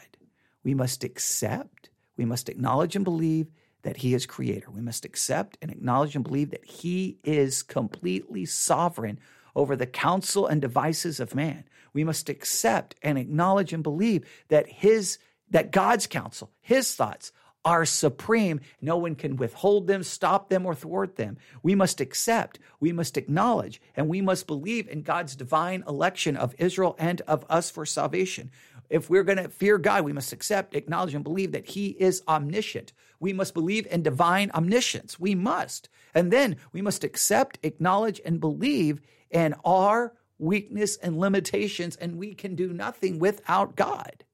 we 0.68 0.74
must 0.74 1.02
accept, 1.02 1.88
we 2.18 2.26
must 2.26 2.50
acknowledge 2.50 2.94
and 2.94 3.02
believe 3.02 3.46
that 3.84 3.96
He 3.96 4.12
is 4.12 4.26
creator. 4.26 4.70
We 4.70 4.82
must 4.82 5.06
accept 5.06 5.56
and 5.62 5.70
acknowledge 5.70 6.14
and 6.14 6.22
believe 6.22 6.50
that 6.50 6.66
He 6.66 7.16
is 7.24 7.62
completely 7.62 8.44
sovereign 8.44 9.18
over 9.56 9.76
the 9.76 9.86
counsel 9.86 10.46
and 10.46 10.60
devices 10.60 11.20
of 11.20 11.34
man. 11.34 11.64
We 11.94 12.04
must 12.04 12.28
accept 12.28 12.96
and 13.00 13.16
acknowledge 13.16 13.72
and 13.72 13.82
believe 13.82 14.28
that 14.48 14.68
His 14.68 15.16
that 15.48 15.70
God's 15.70 16.06
counsel, 16.06 16.50
His 16.60 16.94
thoughts, 16.94 17.32
are 17.64 17.84
supreme. 17.84 18.60
No 18.80 18.96
one 18.96 19.14
can 19.14 19.36
withhold 19.36 19.86
them, 19.86 20.02
stop 20.02 20.48
them, 20.48 20.64
or 20.66 20.74
thwart 20.74 21.16
them. 21.16 21.38
We 21.62 21.74
must 21.74 22.00
accept, 22.00 22.58
we 22.78 22.92
must 22.92 23.16
acknowledge, 23.16 23.80
and 23.96 24.08
we 24.08 24.20
must 24.20 24.46
believe 24.46 24.88
in 24.88 25.02
God's 25.02 25.34
divine 25.34 25.84
election 25.88 26.36
of 26.36 26.54
Israel 26.58 26.94
and 26.98 27.20
of 27.22 27.44
us 27.48 27.70
for 27.70 27.84
salvation. 27.84 28.50
If 28.90 29.10
we're 29.10 29.24
going 29.24 29.38
to 29.38 29.48
fear 29.48 29.78
God, 29.78 30.04
we 30.04 30.12
must 30.12 30.32
accept, 30.32 30.74
acknowledge, 30.74 31.14
and 31.14 31.24
believe 31.24 31.52
that 31.52 31.68
He 31.68 31.88
is 31.88 32.22
omniscient. 32.26 32.92
We 33.20 33.32
must 33.32 33.54
believe 33.54 33.86
in 33.90 34.02
divine 34.02 34.50
omniscience. 34.54 35.18
We 35.20 35.34
must. 35.34 35.88
And 36.14 36.32
then 36.32 36.56
we 36.72 36.80
must 36.80 37.04
accept, 37.04 37.58
acknowledge, 37.62 38.20
and 38.24 38.40
believe 38.40 39.00
in 39.30 39.54
our 39.64 40.14
weakness 40.38 40.96
and 40.96 41.18
limitations, 41.18 41.96
and 41.96 42.16
we 42.16 42.34
can 42.34 42.54
do 42.54 42.72
nothing 42.72 43.18
without 43.18 43.76
God. 43.76 44.24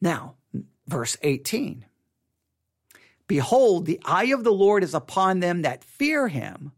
Now, 0.00 0.34
verse 0.86 1.16
18 1.22 1.86
Behold, 3.26 3.86
the 3.86 4.00
eye 4.04 4.26
of 4.26 4.44
the 4.44 4.52
Lord 4.52 4.82
is 4.84 4.94
upon 4.94 5.40
them 5.40 5.62
that 5.62 5.84
fear 5.84 6.28
him, 6.28 6.72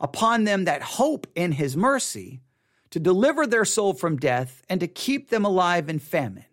upon 0.00 0.44
them 0.44 0.64
that 0.64 0.82
hope 0.82 1.26
in 1.34 1.52
his 1.52 1.76
mercy, 1.76 2.40
to 2.90 3.00
deliver 3.00 3.46
their 3.46 3.64
soul 3.64 3.94
from 3.94 4.16
death 4.16 4.62
and 4.68 4.80
to 4.80 4.86
keep 4.86 5.30
them 5.30 5.44
alive 5.44 5.88
in 5.88 5.98
famine. 5.98 6.44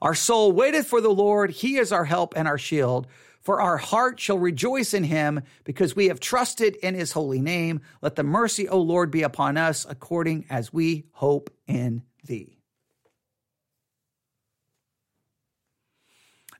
Our 0.00 0.14
soul 0.14 0.52
waiteth 0.52 0.86
for 0.86 1.00
the 1.00 1.10
Lord, 1.10 1.50
he 1.50 1.76
is 1.76 1.92
our 1.92 2.04
help 2.04 2.34
and 2.36 2.48
our 2.48 2.58
shield. 2.58 3.06
For 3.40 3.60
our 3.60 3.76
heart 3.76 4.20
shall 4.20 4.38
rejoice 4.38 4.94
in 4.94 5.02
him, 5.02 5.42
because 5.64 5.96
we 5.96 6.06
have 6.06 6.20
trusted 6.20 6.76
in 6.76 6.94
his 6.94 7.10
holy 7.10 7.40
name. 7.40 7.80
Let 8.00 8.14
the 8.14 8.22
mercy, 8.22 8.68
O 8.68 8.80
Lord, 8.80 9.10
be 9.10 9.22
upon 9.22 9.56
us, 9.56 9.84
according 9.88 10.46
as 10.48 10.72
we 10.72 11.06
hope 11.10 11.50
in 11.66 12.02
thee. 12.24 12.61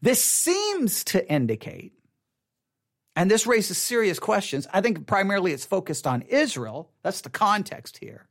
This 0.03 0.23
seems 0.23 1.05
to 1.05 1.33
indicate, 1.33 1.93
and 3.15 3.31
this 3.31 3.47
raises 3.47 3.79
serious 3.79 4.19
questions. 4.19 4.67
I 4.73 4.81
think 4.81 5.07
primarily 5.07 5.53
it's 5.53 5.65
focused 5.65 6.09
on 6.09 6.23
Israel. 6.23 6.91
That's 7.03 7.21
the 7.21 7.31
context 7.31 7.99
here. 7.99 8.27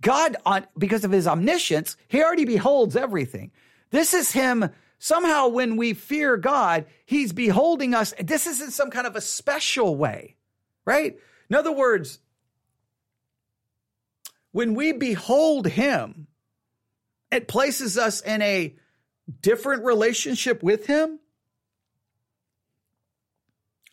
God, 0.00 0.36
on, 0.44 0.66
because 0.76 1.04
of 1.04 1.12
his 1.12 1.28
omniscience, 1.28 1.96
he 2.08 2.22
already 2.22 2.44
beholds 2.44 2.96
everything. 2.96 3.52
This 3.90 4.12
is 4.12 4.32
him. 4.32 4.70
Somehow, 4.98 5.48
when 5.48 5.76
we 5.76 5.94
fear 5.94 6.36
God, 6.36 6.86
he's 7.06 7.32
beholding 7.32 7.94
us. 7.94 8.12
This 8.18 8.46
isn't 8.46 8.72
some 8.72 8.90
kind 8.90 9.06
of 9.06 9.16
a 9.16 9.20
special 9.20 9.96
way, 9.96 10.36
right? 10.84 11.16
In 11.48 11.56
other 11.56 11.72
words, 11.72 12.18
when 14.50 14.74
we 14.74 14.92
behold 14.92 15.68
him, 15.68 16.26
it 17.30 17.48
places 17.48 17.96
us 17.96 18.20
in 18.20 18.42
a 18.42 18.74
different 19.40 19.84
relationship 19.84 20.62
with 20.62 20.86
him? 20.86 21.18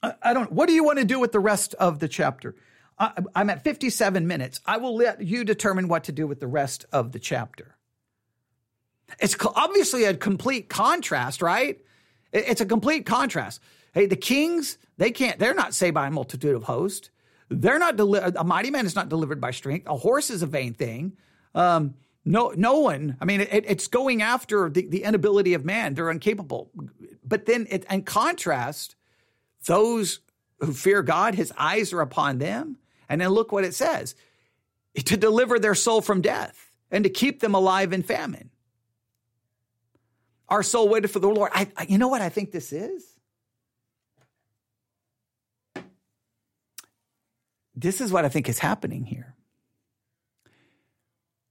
I, 0.01 0.13
I 0.21 0.33
don't, 0.33 0.51
what 0.51 0.67
do 0.67 0.73
you 0.73 0.83
want 0.83 0.99
to 0.99 1.05
do 1.05 1.19
with 1.19 1.31
the 1.31 1.39
rest 1.39 1.73
of 1.75 1.99
the 1.99 2.07
chapter? 2.07 2.55
I, 2.99 3.13
I'm 3.35 3.49
at 3.49 3.63
57 3.63 4.27
minutes. 4.27 4.61
I 4.65 4.77
will 4.77 4.95
let 4.95 5.21
you 5.21 5.43
determine 5.43 5.87
what 5.87 6.05
to 6.05 6.11
do 6.11 6.27
with 6.27 6.39
the 6.39 6.47
rest 6.47 6.85
of 6.91 7.11
the 7.11 7.19
chapter. 7.19 7.75
It's 9.19 9.35
obviously 9.55 10.05
a 10.05 10.13
complete 10.13 10.69
contrast, 10.69 11.41
right? 11.41 11.79
It's 12.31 12.61
a 12.61 12.65
complete 12.65 13.05
contrast. 13.05 13.61
Hey, 13.93 14.05
the 14.05 14.15
kings, 14.15 14.77
they 14.97 15.11
can't, 15.11 15.37
they're 15.37 15.53
not 15.53 15.73
saved 15.73 15.95
by 15.95 16.07
a 16.07 16.11
multitude 16.11 16.55
of 16.55 16.63
hosts. 16.63 17.09
They're 17.49 17.79
not, 17.79 17.99
a 17.99 18.43
mighty 18.45 18.71
man 18.71 18.85
is 18.85 18.95
not 18.95 19.09
delivered 19.09 19.41
by 19.41 19.51
strength. 19.51 19.87
A 19.87 19.97
horse 19.97 20.29
is 20.29 20.41
a 20.41 20.45
vain 20.47 20.73
thing. 20.73 21.17
Um, 21.53 21.95
no, 22.23 22.53
no 22.55 22.79
one. 22.79 23.17
I 23.19 23.25
mean, 23.25 23.41
it, 23.41 23.65
it's 23.67 23.87
going 23.87 24.21
after 24.21 24.69
the, 24.69 24.85
the 24.85 25.03
inability 25.03 25.53
of 25.53 25.65
man. 25.65 25.95
They're 25.95 26.11
incapable. 26.11 26.69
But 27.23 27.45
then, 27.45 27.67
it, 27.69 27.85
in 27.89 28.03
contrast, 28.03 28.95
those 29.65 30.19
who 30.59 30.73
fear 30.73 31.01
God, 31.01 31.35
His 31.35 31.51
eyes 31.57 31.93
are 31.93 32.01
upon 32.01 32.37
them. 32.37 32.77
And 33.09 33.19
then 33.19 33.29
look 33.29 33.51
what 33.51 33.63
it 33.63 33.73
says: 33.73 34.15
to 34.95 35.17
deliver 35.17 35.59
their 35.59 35.75
soul 35.75 36.01
from 36.01 36.21
death 36.21 36.71
and 36.91 37.03
to 37.03 37.09
keep 37.09 37.39
them 37.39 37.55
alive 37.55 37.93
in 37.93 38.03
famine. 38.03 38.49
Our 40.47 40.63
soul 40.63 40.89
waited 40.89 41.09
for 41.09 41.19
the 41.19 41.29
Lord. 41.29 41.51
I, 41.53 41.67
I, 41.77 41.85
you 41.87 41.97
know 41.97 42.09
what 42.09 42.21
I 42.21 42.29
think 42.29 42.51
this 42.51 42.73
is? 42.73 43.05
This 47.73 48.01
is 48.01 48.11
what 48.11 48.25
I 48.25 48.29
think 48.29 48.49
is 48.49 48.59
happening 48.59 49.05
here. 49.05 49.35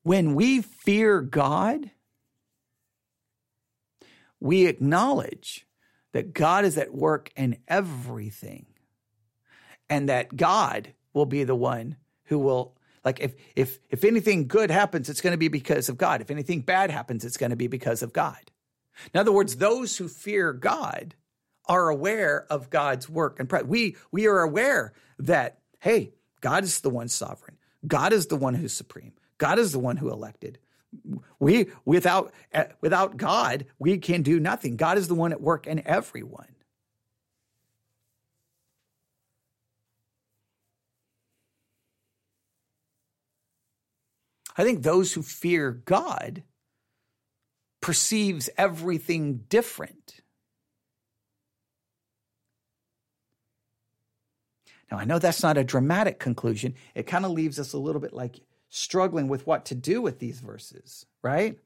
When 0.03 0.35
we 0.35 0.63
fear 0.63 1.21
God, 1.21 1.91
we 4.41 4.67
acknowledge 4.67 5.67
that 6.13 6.33
God 6.33 6.65
is 6.65 6.79
at 6.79 6.95
work 6.95 7.31
in 7.37 7.59
everything 7.69 8.67
and 9.89 10.09
that 10.09 10.37
God 10.37 10.95
will 11.13 11.27
be 11.27 11.45
the 11.45 11.55
one 11.55 11.97
who 12.25 12.39
will 12.39 12.77
like 13.05 13.21
if 13.21 13.35
if 13.55 13.79
if 13.91 14.05
anything 14.05 14.47
good 14.47 14.71
happens 14.71 15.09
it's 15.09 15.21
going 15.21 15.33
to 15.33 15.39
be 15.39 15.49
because 15.49 15.89
of 15.89 15.99
God. 15.99 16.21
If 16.21 16.31
anything 16.31 16.61
bad 16.61 16.91
happens 16.91 17.25
it's 17.25 17.37
going 17.37 17.51
to 17.51 17.57
be 17.57 17.67
because 17.67 18.03
of 18.03 18.13
God. 18.13 18.51
In 19.13 19.21
other 19.21 19.33
words 19.33 19.57
those 19.57 19.97
who 19.97 20.09
fear 20.09 20.53
God 20.53 21.15
are 21.67 21.89
aware 21.89 22.47
of 22.51 22.71
God's 22.71 23.09
work 23.09 23.39
and 23.39 23.69
we 23.69 23.97
we 24.11 24.27
are 24.27 24.41
aware 24.41 24.95
that 25.19 25.59
hey 25.81 26.13
God 26.41 26.65
is 26.65 26.81
the 26.81 26.91
one 26.91 27.09
sovereign. 27.09 27.57
God 27.87 28.13
is 28.13 28.27
the 28.27 28.37
one 28.37 28.55
who's 28.55 28.73
supreme 28.73 29.13
God 29.41 29.59
is 29.59 29.73
the 29.73 29.79
one 29.79 29.97
who 29.97 30.11
elected. 30.11 30.59
We 31.39 31.71
without 31.87 32.33
eh, 32.53 32.67
without 32.83 33.17
God, 33.17 33.65
we 33.79 33.97
can 33.97 34.23
do 34.23 34.39
nothing. 34.39 34.77
God 34.77 34.99
is 34.99 35.09
the 35.09 35.15
one 35.15 35.33
at 35.33 35.41
work 35.41 35.67
in 35.67 35.85
everyone. 35.87 36.55
I 44.57 44.65
think 44.65 44.83
those 44.83 45.15
who 45.15 45.23
fear 45.23 45.71
God 45.71 46.43
perceives 47.81 48.51
everything 48.59 49.45
different. 49.49 50.21
Now, 54.91 54.99
I 54.99 55.05
know 55.05 55.19
that's 55.19 55.43
not 55.43 55.57
a 55.57 55.65
dramatic 55.65 56.19
conclusion. 56.19 56.75
It 56.95 57.07
kind 57.07 57.25
of 57.25 57.31
leaves 57.31 57.59
us 57.59 57.73
a 57.73 57.79
little 57.79 58.03
bit 58.03 58.13
like 58.13 58.41
struggling 58.71 59.29
with 59.29 59.47
what 59.47 59.67
to 59.67 59.75
do 59.75 60.01
with 60.01 60.19
these 60.19 60.41
verses, 60.41 61.05
right? 61.23 61.59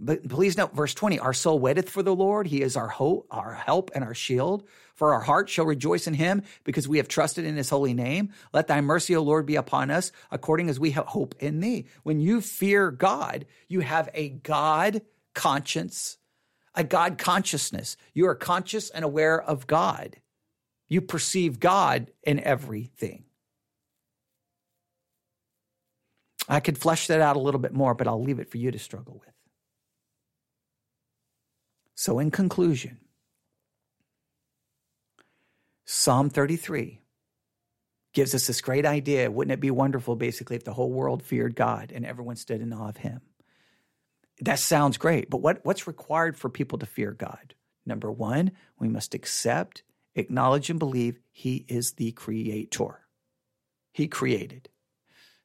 But 0.00 0.28
please 0.28 0.56
note, 0.56 0.74
verse 0.74 0.94
20, 0.94 1.18
our 1.18 1.32
soul 1.32 1.58
waiteth 1.58 1.88
for 1.88 2.02
the 2.02 2.14
Lord. 2.14 2.46
He 2.46 2.62
is 2.62 2.76
our 2.76 2.88
hope, 2.88 3.26
our 3.30 3.54
help, 3.54 3.90
and 3.94 4.04
our 4.04 4.14
shield. 4.14 4.64
For 4.94 5.12
our 5.12 5.20
heart 5.20 5.48
shall 5.48 5.66
rejoice 5.66 6.06
in 6.06 6.14
him 6.14 6.42
because 6.64 6.88
we 6.88 6.98
have 6.98 7.08
trusted 7.08 7.44
in 7.44 7.56
his 7.56 7.70
holy 7.70 7.94
name. 7.94 8.32
Let 8.52 8.68
thy 8.68 8.80
mercy, 8.80 9.14
O 9.16 9.22
Lord, 9.22 9.46
be 9.46 9.56
upon 9.56 9.90
us 9.90 10.12
according 10.30 10.68
as 10.68 10.80
we 10.80 10.92
have 10.92 11.06
hope 11.06 11.34
in 11.40 11.60
thee. 11.60 11.86
When 12.02 12.20
you 12.20 12.40
fear 12.40 12.90
God, 12.90 13.46
you 13.68 13.80
have 13.80 14.08
a 14.14 14.28
God 14.28 15.02
conscience, 15.34 16.18
a 16.74 16.84
God 16.84 17.18
consciousness. 17.18 17.96
You 18.14 18.26
are 18.28 18.34
conscious 18.34 18.90
and 18.90 19.04
aware 19.04 19.40
of 19.40 19.66
God. 19.66 20.16
You 20.88 21.00
perceive 21.00 21.60
God 21.60 22.10
in 22.22 22.40
everything. 22.40 23.24
I 26.48 26.60
could 26.60 26.78
flesh 26.78 27.06
that 27.08 27.20
out 27.20 27.36
a 27.36 27.40
little 27.40 27.60
bit 27.60 27.74
more, 27.74 27.94
but 27.94 28.08
I'll 28.08 28.22
leave 28.22 28.38
it 28.38 28.50
for 28.50 28.56
you 28.56 28.70
to 28.70 28.78
struggle 28.78 29.20
with. 29.20 29.34
So, 31.94 32.18
in 32.18 32.30
conclusion, 32.30 32.98
Psalm 35.84 36.30
33 36.30 37.00
gives 38.14 38.34
us 38.34 38.46
this 38.46 38.60
great 38.60 38.86
idea. 38.86 39.30
Wouldn't 39.30 39.52
it 39.52 39.60
be 39.60 39.70
wonderful, 39.70 40.16
basically, 40.16 40.56
if 40.56 40.64
the 40.64 40.72
whole 40.72 40.92
world 40.92 41.22
feared 41.22 41.54
God 41.54 41.92
and 41.94 42.06
everyone 42.06 42.36
stood 42.36 42.60
in 42.60 42.72
awe 42.72 42.88
of 42.88 42.98
him? 42.98 43.20
That 44.40 44.58
sounds 44.58 44.96
great, 44.96 45.28
but 45.28 45.42
what, 45.42 45.64
what's 45.64 45.86
required 45.86 46.36
for 46.36 46.48
people 46.48 46.78
to 46.78 46.86
fear 46.86 47.12
God? 47.12 47.54
Number 47.84 48.12
one, 48.12 48.52
we 48.78 48.88
must 48.88 49.14
accept, 49.14 49.82
acknowledge, 50.14 50.70
and 50.70 50.78
believe 50.78 51.18
he 51.30 51.64
is 51.68 51.92
the 51.92 52.12
creator. 52.12 53.00
He 53.92 54.06
created. 54.06 54.68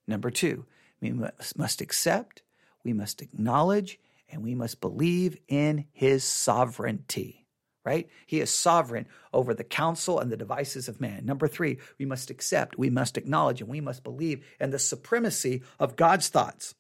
Number 0.07 0.29
two, 0.29 0.65
we 1.03 1.11
must 1.57 1.81
accept, 1.81 2.41
we 2.83 2.93
must 2.93 3.21
acknowledge, 3.21 3.99
and 4.29 4.41
we 4.41 4.55
must 4.55 4.81
believe 4.81 5.37
in 5.47 5.85
his 5.91 6.23
sovereignty, 6.23 7.45
right? 7.85 8.09
He 8.25 8.39
is 8.39 8.49
sovereign 8.49 9.07
over 9.33 9.53
the 9.53 9.63
counsel 9.63 10.19
and 10.19 10.31
the 10.31 10.37
devices 10.37 10.87
of 10.87 11.01
man. 11.01 11.25
Number 11.25 11.47
three, 11.47 11.79
we 11.99 12.05
must 12.05 12.29
accept, 12.29 12.77
we 12.77 12.89
must 12.89 13.17
acknowledge, 13.17 13.61
and 13.61 13.69
we 13.69 13.81
must 13.81 14.03
believe 14.03 14.45
in 14.59 14.71
the 14.71 14.79
supremacy 14.79 15.61
of 15.79 15.95
God's 15.95 16.29
thoughts, 16.29 16.73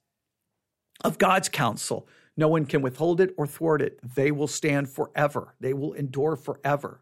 of 1.03 1.17
God's 1.17 1.49
counsel. 1.49 2.07
No 2.37 2.47
one 2.47 2.65
can 2.65 2.81
withhold 2.81 3.21
it 3.21 3.33
or 3.37 3.45
thwart 3.45 3.81
it. 3.81 3.99
They 4.15 4.31
will 4.31 4.47
stand 4.47 4.89
forever, 4.89 5.53
they 5.59 5.73
will 5.73 5.93
endure 5.93 6.35
forever. 6.35 7.01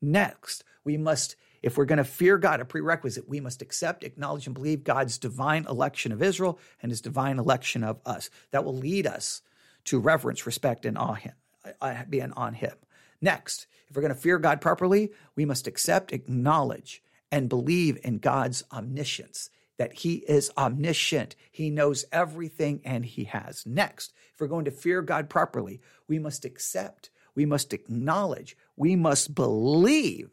Next, 0.00 0.64
we 0.84 0.96
must 0.96 1.36
if 1.62 1.76
we're 1.76 1.84
going 1.84 1.98
to 1.98 2.04
fear 2.04 2.38
God, 2.38 2.60
a 2.60 2.64
prerequisite, 2.64 3.28
we 3.28 3.40
must 3.40 3.62
accept, 3.62 4.04
acknowledge, 4.04 4.46
and 4.46 4.54
believe 4.54 4.84
God's 4.84 5.16
divine 5.18 5.66
election 5.68 6.12
of 6.12 6.22
Israel 6.22 6.58
and 6.82 6.90
his 6.90 7.00
divine 7.00 7.38
election 7.38 7.84
of 7.84 8.00
us. 8.04 8.30
That 8.50 8.64
will 8.64 8.76
lead 8.76 9.06
us 9.06 9.42
to 9.84 9.98
reverence, 9.98 10.46
respect, 10.46 10.84
and 10.84 10.98
awe 10.98 11.14
him, 11.14 11.34
uh, 11.80 12.04
being 12.08 12.32
on 12.32 12.54
him. 12.54 12.74
Next, 13.20 13.66
if 13.88 13.94
we're 13.94 14.02
going 14.02 14.14
to 14.14 14.20
fear 14.20 14.38
God 14.38 14.60
properly, 14.60 15.12
we 15.36 15.44
must 15.44 15.66
accept, 15.66 16.12
acknowledge, 16.12 17.02
and 17.30 17.48
believe 17.48 17.98
in 18.02 18.18
God's 18.18 18.64
omniscience, 18.72 19.48
that 19.78 19.92
he 19.94 20.16
is 20.16 20.50
omniscient. 20.56 21.34
He 21.50 21.70
knows 21.70 22.04
everything 22.12 22.80
and 22.84 23.06
he 23.06 23.24
has. 23.24 23.64
Next, 23.64 24.12
if 24.34 24.40
we're 24.40 24.48
going 24.48 24.66
to 24.66 24.70
fear 24.70 25.02
God 25.02 25.30
properly, 25.30 25.80
we 26.08 26.18
must 26.18 26.44
accept, 26.44 27.10
we 27.34 27.46
must 27.46 27.72
acknowledge, 27.72 28.56
we 28.76 28.96
must 28.96 29.34
believe 29.34 30.30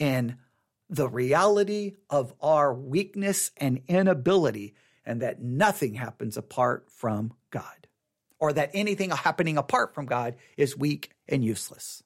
in 0.00 0.38
the 0.88 1.08
reality 1.08 1.94
of 2.08 2.34
our 2.40 2.74
weakness 2.74 3.52
and 3.56 3.82
inability, 3.86 4.74
and 5.06 5.22
that 5.22 5.40
nothing 5.40 5.94
happens 5.94 6.36
apart 6.36 6.88
from 6.90 7.32
God, 7.50 7.86
or 8.40 8.52
that 8.52 8.70
anything 8.74 9.10
happening 9.10 9.56
apart 9.56 9.94
from 9.94 10.06
God 10.06 10.34
is 10.56 10.76
weak 10.76 11.12
and 11.28 11.44
useless. 11.44 12.02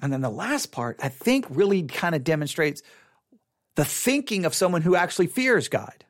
And 0.00 0.12
then 0.12 0.20
the 0.20 0.30
last 0.30 0.70
part, 0.70 1.00
I 1.02 1.08
think, 1.08 1.46
really 1.48 1.82
kind 1.82 2.14
of 2.14 2.22
demonstrates 2.22 2.82
the 3.74 3.84
thinking 3.84 4.44
of 4.44 4.54
someone 4.54 4.82
who 4.82 4.94
actually 4.94 5.26
fears 5.26 5.68
God. 5.68 6.03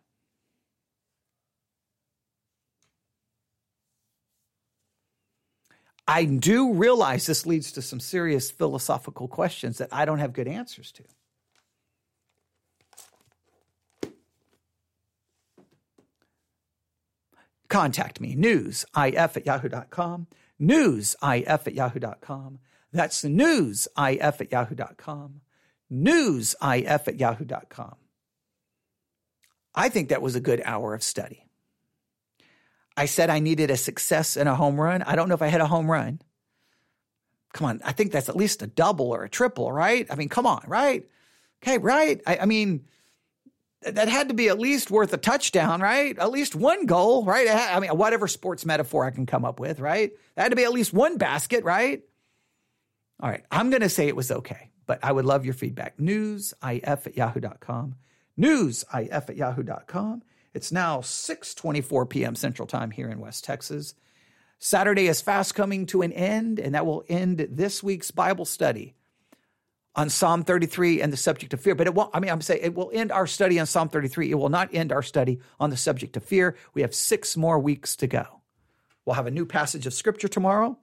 I 6.07 6.25
do 6.27 6.75
realize 6.75 7.27
this 7.27 7.47
leads 7.47 7.73
to 7.73 7.83
some 7.83 8.01
serious 8.01 8.51
philosophical 8.51 9.27
questions 9.27 9.79
that 9.79 9.89
I 9.91 10.05
don't 10.05 10.19
have 10.19 10.33
good 10.33 10.49
answers 10.49 10.93
to. 10.93 11.05
Contact 17.69 18.21
me, 18.21 18.37
newsif 18.37 19.37
at 19.37 19.47
yahoo.com, 19.47 20.27
newsif 20.61 21.67
at 21.67 21.75
yahoo.com. 21.75 22.59
That's 22.93 23.25
newsif 23.25 23.89
at 24.41 24.53
yahoo.com, 24.53 25.41
newsif 25.91 27.09
at 27.09 27.19
yahoo.com. 27.19 27.97
I 29.75 29.89
think 29.89 30.11
that 30.11 30.23
was 30.23 30.37
a 30.37 30.41
good 30.41 30.63
hour 30.65 30.95
of 30.95 31.03
study. 31.03 31.44
I 32.97 33.07
said 33.07 33.31
I 33.31 33.41
needed 33.41 33.71
a 33.71 33.77
success 33.77 34.37
and 34.37 34.49
a 34.49 34.55
home 34.55 34.81
run. 34.81 35.03
I 35.03 35.17
don't 35.17 35.29
know 35.29 35.35
if 35.35 35.43
I 35.43 35.49
hit 35.49 35.61
a 35.61 35.67
home 35.67 35.91
run. 35.91 36.21
Come 37.53 37.67
on, 37.69 37.81
I 37.85 37.93
think 37.93 38.13
that's 38.13 38.29
at 38.29 38.37
least 38.37 38.63
a 38.63 38.67
double 38.67 39.15
or 39.15 39.23
a 39.25 39.29
triple, 39.29 39.71
right? 39.71 40.07
I 40.11 40.17
mean, 40.17 40.29
come 40.29 40.47
on, 40.47 40.65
right? 40.67 41.07
Okay, 41.63 41.79
right? 41.79 42.21
I, 42.27 42.39
I 42.39 42.47
mean, 42.47 42.85
that 43.83 44.09
had 44.09 44.29
to 44.29 44.35
be 44.35 44.49
at 44.49 44.59
least 44.59 44.91
worth 44.91 45.13
a 45.13 45.17
touchdown, 45.17 45.81
right? 45.81 46.19
At 46.19 46.31
least 46.31 46.55
one 46.55 46.87
goal, 46.87 47.25
right? 47.25 47.49
I 47.49 47.79
mean, 47.81 47.91
whatever 47.91 48.27
sports 48.29 48.65
metaphor 48.65 49.05
I 49.05 49.11
can 49.11 49.27
come 49.27 49.45
up 49.45 49.61
with, 49.61 49.79
right? 49.79 50.13
That 50.35 50.43
had 50.43 50.49
to 50.51 50.57
be 50.57 50.65
at 50.65 50.73
least 50.73 50.93
one 50.93 51.17
basket, 51.17 51.65
right? 51.65 52.03
All 53.21 53.31
right, 53.31 53.45
I'm 53.51 53.71
going 53.71 53.83
to 53.83 53.89
say 53.89 54.09
it 54.09 54.17
was 54.17 54.31
okay, 54.31 54.71
but 54.87 54.99
I 55.03 55.13
would 55.13 55.25
love 55.25 55.45
your 55.45 55.55
feedback. 55.55 55.97
Newsif 55.99 57.07
at 57.07 57.17
yahoo.com. 57.17 57.95
Newsif 58.39 59.13
at 59.13 59.37
yahoo.com. 59.37 60.23
It's 60.55 60.73
now 60.73 61.01
6:24 61.01 62.09
p.m. 62.09 62.37
Central 62.37 62.67
Time 62.67 62.91
here 62.91 63.09
in 63.09 63.19
West 63.19 63.45
Texas. 63.45 63.95
Saturday 64.59 65.09
is 65.09 65.21
fast 65.21 65.55
coming 65.55 65.85
to 65.87 66.03
an 66.03 66.13
end, 66.13 66.59
and 66.59 66.75
that 66.75 66.87
will 66.87 67.05
end 67.09 67.47
this 67.51 67.83
week's 67.83 68.13
Bible 68.13 68.45
study 68.45 68.95
on 69.97 70.09
Psalm 70.09 70.43
33 70.43 71.03
and 71.03 71.13
the 71.13 71.17
subject 71.17 71.53
of 71.53 71.61
fear. 71.61 71.75
But 71.75 71.87
it 71.87 71.95
won't, 71.95 72.11
I 72.15 72.21
mean, 72.21 72.31
I'm 72.31 72.41
saying 72.41 72.61
it 72.63 72.75
will 72.75 72.91
end 72.93 73.13
our 73.13 73.27
study 73.27 73.59
on 73.61 73.67
Psalm 73.67 73.89
33. 73.89 74.31
It 74.31 74.35
will 74.37 74.49
not 74.49 74.73
end 74.73 74.93
our 74.93 75.03
study 75.03 75.41
on 75.61 75.71
the 75.71 75.77
subject 75.77 76.17
of 76.17 76.25
fear. 76.25 76.57
We 76.73 76.83
have 76.83 76.95
six 76.95 77.37
more 77.37 77.59
weeks 77.59 77.97
to 77.97 78.07
go. 78.07 78.25
We'll 79.05 79.15
have 79.15 79.27
a 79.27 79.33
new 79.33 79.45
passage 79.45 79.87
of 79.87 79.93
scripture 79.93 80.29
tomorrow, 80.29 80.79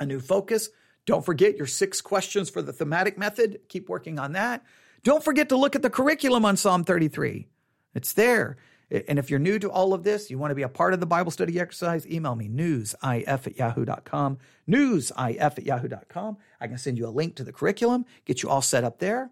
a 0.00 0.06
new 0.06 0.20
focus. 0.20 0.70
Don't 1.04 1.24
forget 1.24 1.56
your 1.56 1.66
six 1.66 2.00
questions 2.00 2.48
for 2.48 2.62
the 2.62 2.72
thematic 2.72 3.18
method. 3.18 3.60
Keep 3.68 3.88
working 3.88 4.18
on 4.18 4.32
that. 4.32 4.64
Don't 5.02 5.22
forget 5.22 5.50
to 5.50 5.56
look 5.56 5.76
at 5.76 5.82
the 5.82 5.90
curriculum 5.90 6.44
on 6.44 6.56
Psalm 6.56 6.84
33. 6.84 7.48
It's 7.94 8.14
there. 8.14 8.56
And 8.90 9.18
if 9.18 9.30
you're 9.30 9.38
new 9.38 9.58
to 9.58 9.70
all 9.70 9.94
of 9.94 10.04
this, 10.04 10.30
you 10.30 10.38
want 10.38 10.50
to 10.50 10.54
be 10.54 10.62
a 10.62 10.68
part 10.68 10.94
of 10.94 11.00
the 11.00 11.06
Bible 11.06 11.30
study 11.30 11.58
exercise, 11.58 12.06
email 12.06 12.34
me 12.34 12.48
newsif 12.48 13.26
at 13.26 13.56
yahoo.com. 13.56 14.38
Newsif 14.68 15.40
at 15.40 15.64
yahoo.com. 15.64 16.36
I 16.60 16.66
can 16.68 16.78
send 16.78 16.98
you 16.98 17.06
a 17.06 17.08
link 17.08 17.36
to 17.36 17.44
the 17.44 17.52
curriculum, 17.52 18.04
get 18.24 18.42
you 18.42 18.50
all 18.50 18.62
set 18.62 18.84
up 18.84 18.98
there. 18.98 19.30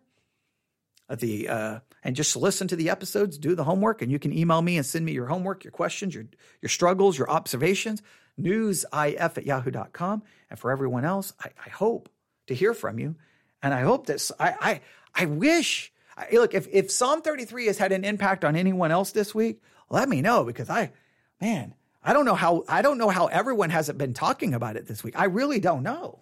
Uh, 1.08 1.16
the 1.16 1.48
uh, 1.48 1.80
and 2.02 2.16
just 2.16 2.36
listen 2.36 2.66
to 2.68 2.76
the 2.76 2.88
episodes, 2.90 3.38
do 3.38 3.54
the 3.54 3.64
homework, 3.64 4.02
and 4.02 4.10
you 4.10 4.18
can 4.18 4.36
email 4.36 4.62
me 4.62 4.76
and 4.76 4.86
send 4.86 5.04
me 5.04 5.12
your 5.12 5.26
homework, 5.26 5.64
your 5.64 5.72
questions, 5.72 6.14
your 6.14 6.24
your 6.60 6.70
struggles, 6.70 7.18
your 7.18 7.30
observations. 7.30 8.02
Newsif 8.40 9.14
at 9.20 9.44
yahoo.com. 9.44 10.22
And 10.48 10.58
for 10.58 10.70
everyone 10.70 11.04
else, 11.04 11.34
I, 11.38 11.50
I 11.66 11.68
hope 11.68 12.08
to 12.46 12.54
hear 12.54 12.72
from 12.72 12.98
you. 12.98 13.16
And 13.62 13.74
I 13.74 13.82
hope 13.82 14.06
that 14.06 14.30
I 14.40 14.54
I, 14.60 14.80
I 15.14 15.26
wish 15.26 15.91
look, 16.32 16.54
if, 16.54 16.68
if 16.72 16.90
Psalm 16.90 17.22
33 17.22 17.66
has 17.66 17.78
had 17.78 17.92
an 17.92 18.04
impact 18.04 18.44
on 18.44 18.56
anyone 18.56 18.90
else 18.90 19.12
this 19.12 19.34
week, 19.34 19.62
let 19.90 20.08
me 20.08 20.20
know 20.22 20.44
because 20.44 20.70
I, 20.70 20.92
man, 21.40 21.74
I 22.02 22.12
don't 22.12 22.24
know 22.24 22.34
how, 22.34 22.64
I 22.68 22.82
don't 22.82 22.98
know 22.98 23.08
how 23.08 23.26
everyone 23.26 23.70
hasn't 23.70 23.98
been 23.98 24.14
talking 24.14 24.54
about 24.54 24.76
it 24.76 24.86
this 24.86 25.04
week. 25.04 25.14
I 25.18 25.24
really 25.24 25.60
don't 25.60 25.82
know. 25.82 26.20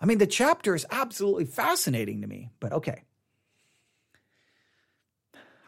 I 0.00 0.06
mean, 0.06 0.18
the 0.18 0.26
chapter 0.26 0.74
is 0.74 0.84
absolutely 0.90 1.46
fascinating 1.46 2.20
to 2.22 2.26
me, 2.26 2.50
but 2.60 2.72
okay. 2.72 3.02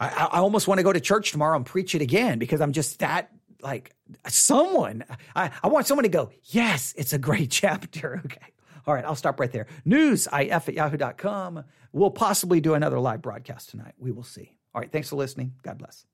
I, 0.01 0.29
I 0.33 0.39
almost 0.39 0.69
want 0.69 0.79
to 0.79 0.85
go 0.85 0.93
to 0.93 1.01
church 1.01 1.33
tomorrow 1.33 1.57
and 1.57 1.67
preach 1.67 1.95
it 1.95 2.03
again 2.03 2.39
because 2.39 2.61
I'm 2.61 2.73
just 2.73 2.99
that 3.01 3.31
like 3.63 3.95
someone. 4.29 5.05
I, 5.35 5.51
I 5.63 5.69
want 5.69 5.87
someone 5.87 6.05
to 6.05 6.09
go, 6.09 6.31
yes, 6.45 6.95
it's 6.97 7.13
a 7.13 7.19
great 7.19 7.51
chapter. 7.51 8.23
Okay. 8.25 8.53
All 8.89 8.95
right, 8.95 9.05
I'll 9.05 9.15
stop 9.15 9.39
right 9.39 9.53
there. 9.53 9.67
Newsif 9.87 10.33
at 10.33 10.73
yahoo.com. 10.73 11.63
We'll 11.93 12.11
possibly 12.11 12.63
do 12.63 12.73
another 12.73 12.99
live 12.99 13.21
broadcast 13.21 13.69
tonight. 13.69 13.93
We 13.99 14.13
will 14.13 14.23
see. 14.23 14.57
All 14.75 14.81
right, 14.81 14.91
thanks 14.91 15.11
for 15.11 15.17
listening. 15.17 15.53
God 15.63 15.77
bless. 15.77 16.07